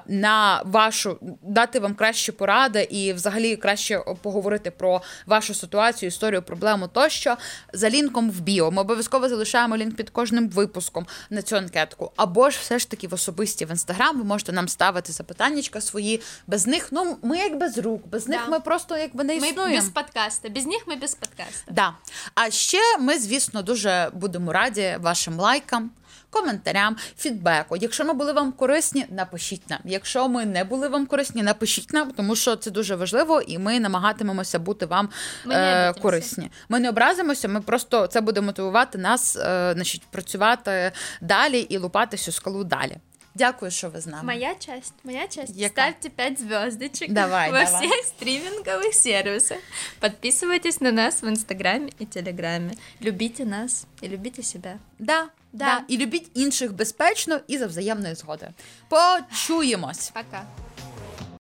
на 0.07 0.63
вашу, 0.65 1.19
дати 1.43 1.81
вам 1.81 1.95
кращі 1.95 2.33
поради 2.33 2.83
і 2.83 3.13
взагалі 3.13 3.57
краще 3.57 4.05
поговорити 4.23 4.71
про 4.71 5.03
вашу 5.27 5.55
ситуацію, 5.55 6.09
історію, 6.09 6.43
проблему 6.43 6.89
тощо 6.89 7.37
за 7.73 7.91
лінком 7.91 8.31
в 8.31 8.41
біо. 8.41 8.71
Ми 8.71 8.81
обов'язково 8.81 9.29
залишаємо 9.29 9.77
лінк 9.77 9.97
під 9.97 10.11
кожним 10.11 10.49
випуском 10.49 11.07
на 11.31 11.43
цю 11.43 11.57
анкетку. 11.57 12.13
Або 12.17 12.51
ж 12.51 12.59
все 12.61 12.79
ж 12.79 12.91
таки 12.91 13.09
в 13.09 13.15
особисті 13.15 13.65
в 13.65 13.71
інстаграм 13.71 14.19
ви 14.19 14.25
можете 14.25 14.53
нам 14.53 14.69
ставити 14.69 15.13
запитаннячка 15.13 15.81
свої. 15.81 16.21
Без 16.47 16.67
них 16.67 16.89
ну 16.91 17.19
ми 17.23 17.39
як 17.39 17.59
без 17.59 17.79
рук, 17.79 18.07
без 18.07 18.29
них 18.29 18.41
Да. 18.45 18.51
ми 18.51 18.61
просто 18.61 18.97
якби 18.97 19.25
не 19.25 19.37
існуємо. 19.37 19.77
без 19.77 19.89
подкаста. 19.89 20.49
Без 20.49 20.67
них 20.67 20.87
мы 20.87 21.01
без 21.01 21.15
подкаста. 21.15 21.73
Да. 21.73 21.95
А 22.35 22.51
ще 22.51 22.99
ми, 22.99 23.19
звісно, 23.19 23.63
дуже 23.63 24.11
будемо 24.13 24.53
раді 24.53 24.97
вашим 25.01 25.41
лайкам. 25.41 25.91
Коментарям, 26.35 26.97
фідбеку. 27.19 27.77
Якщо 27.77 28.05
ми 28.05 28.13
були 28.13 28.33
вам 28.33 28.53
корисні, 28.53 29.07
напишіть 29.11 29.71
нам. 29.71 29.79
Якщо 29.85 30.29
ми 30.29 30.45
не 30.45 30.65
були 30.65 30.89
вам 30.89 31.07
корисні, 31.07 31.43
напишіть 31.43 31.93
нам, 31.93 32.11
тому 32.11 32.37
що 32.37 32.57
це 32.57 32.71
дуже 32.71 32.97
важливо, 32.97 33.41
і 33.41 33.59
ми 33.59 33.81
намагатимемося 33.81 34.59
бути 34.59 34.87
вам 34.87 35.09
Ми 35.45 35.55
е, 35.55 35.93
корисні. 36.03 36.51
Ми 36.69 36.81
не 36.81 36.89
образимося, 36.89 37.49
ми 37.49 37.61
просто 37.61 38.07
це 38.07 38.21
буде 38.21 38.41
мотивувати 38.41 38.99
нас, 38.99 39.37
е, 39.37 39.73
значить, 39.75 40.03
працювати 40.11 40.93
далі 41.21 41.61
і 41.61 41.79
лупати 41.79 42.17
цю 42.17 42.33
скалу 42.33 42.65
далі. 42.65 42.97
Дякую, 43.35 43.71
що 43.71 43.91
ви 43.91 44.01
з 44.01 44.07
нами. 44.07 44.33
Моя 44.33 44.55
часть, 44.55 44.95
моя 45.05 45.29
часть. 45.29 45.57
Яка? 45.57 45.83
Ставьте 45.83 46.09
5 46.09 46.41
звездочек 46.41 47.13
Давай, 47.13 47.51
во 47.51 47.59
давай. 47.65 47.87
всех 47.89 48.05
стриминговых 48.05 48.93
сервисах. 48.95 49.59
Подписывайтесь 50.01 50.81
на 50.81 50.93
нас 50.93 51.23
в 51.23 51.27
Инстаграме 51.27 51.91
и 52.01 52.07
Телеграме. 52.07 52.75
Любите 53.03 53.45
нас 53.45 53.87
и 54.03 54.09
любите 54.09 54.43
себя. 54.43 54.79
Да, 54.99 55.29
да. 55.53 55.65
Да. 55.65 55.81
І 55.89 55.97
любіть 55.99 56.31
інших 56.35 56.73
безпечно 56.73 57.41
і 57.49 57.59
за 57.59 57.67
взаємної 57.67 58.15
згоди. 58.15 58.49
Почуємось. 58.89 60.11
Пока. 60.15 60.47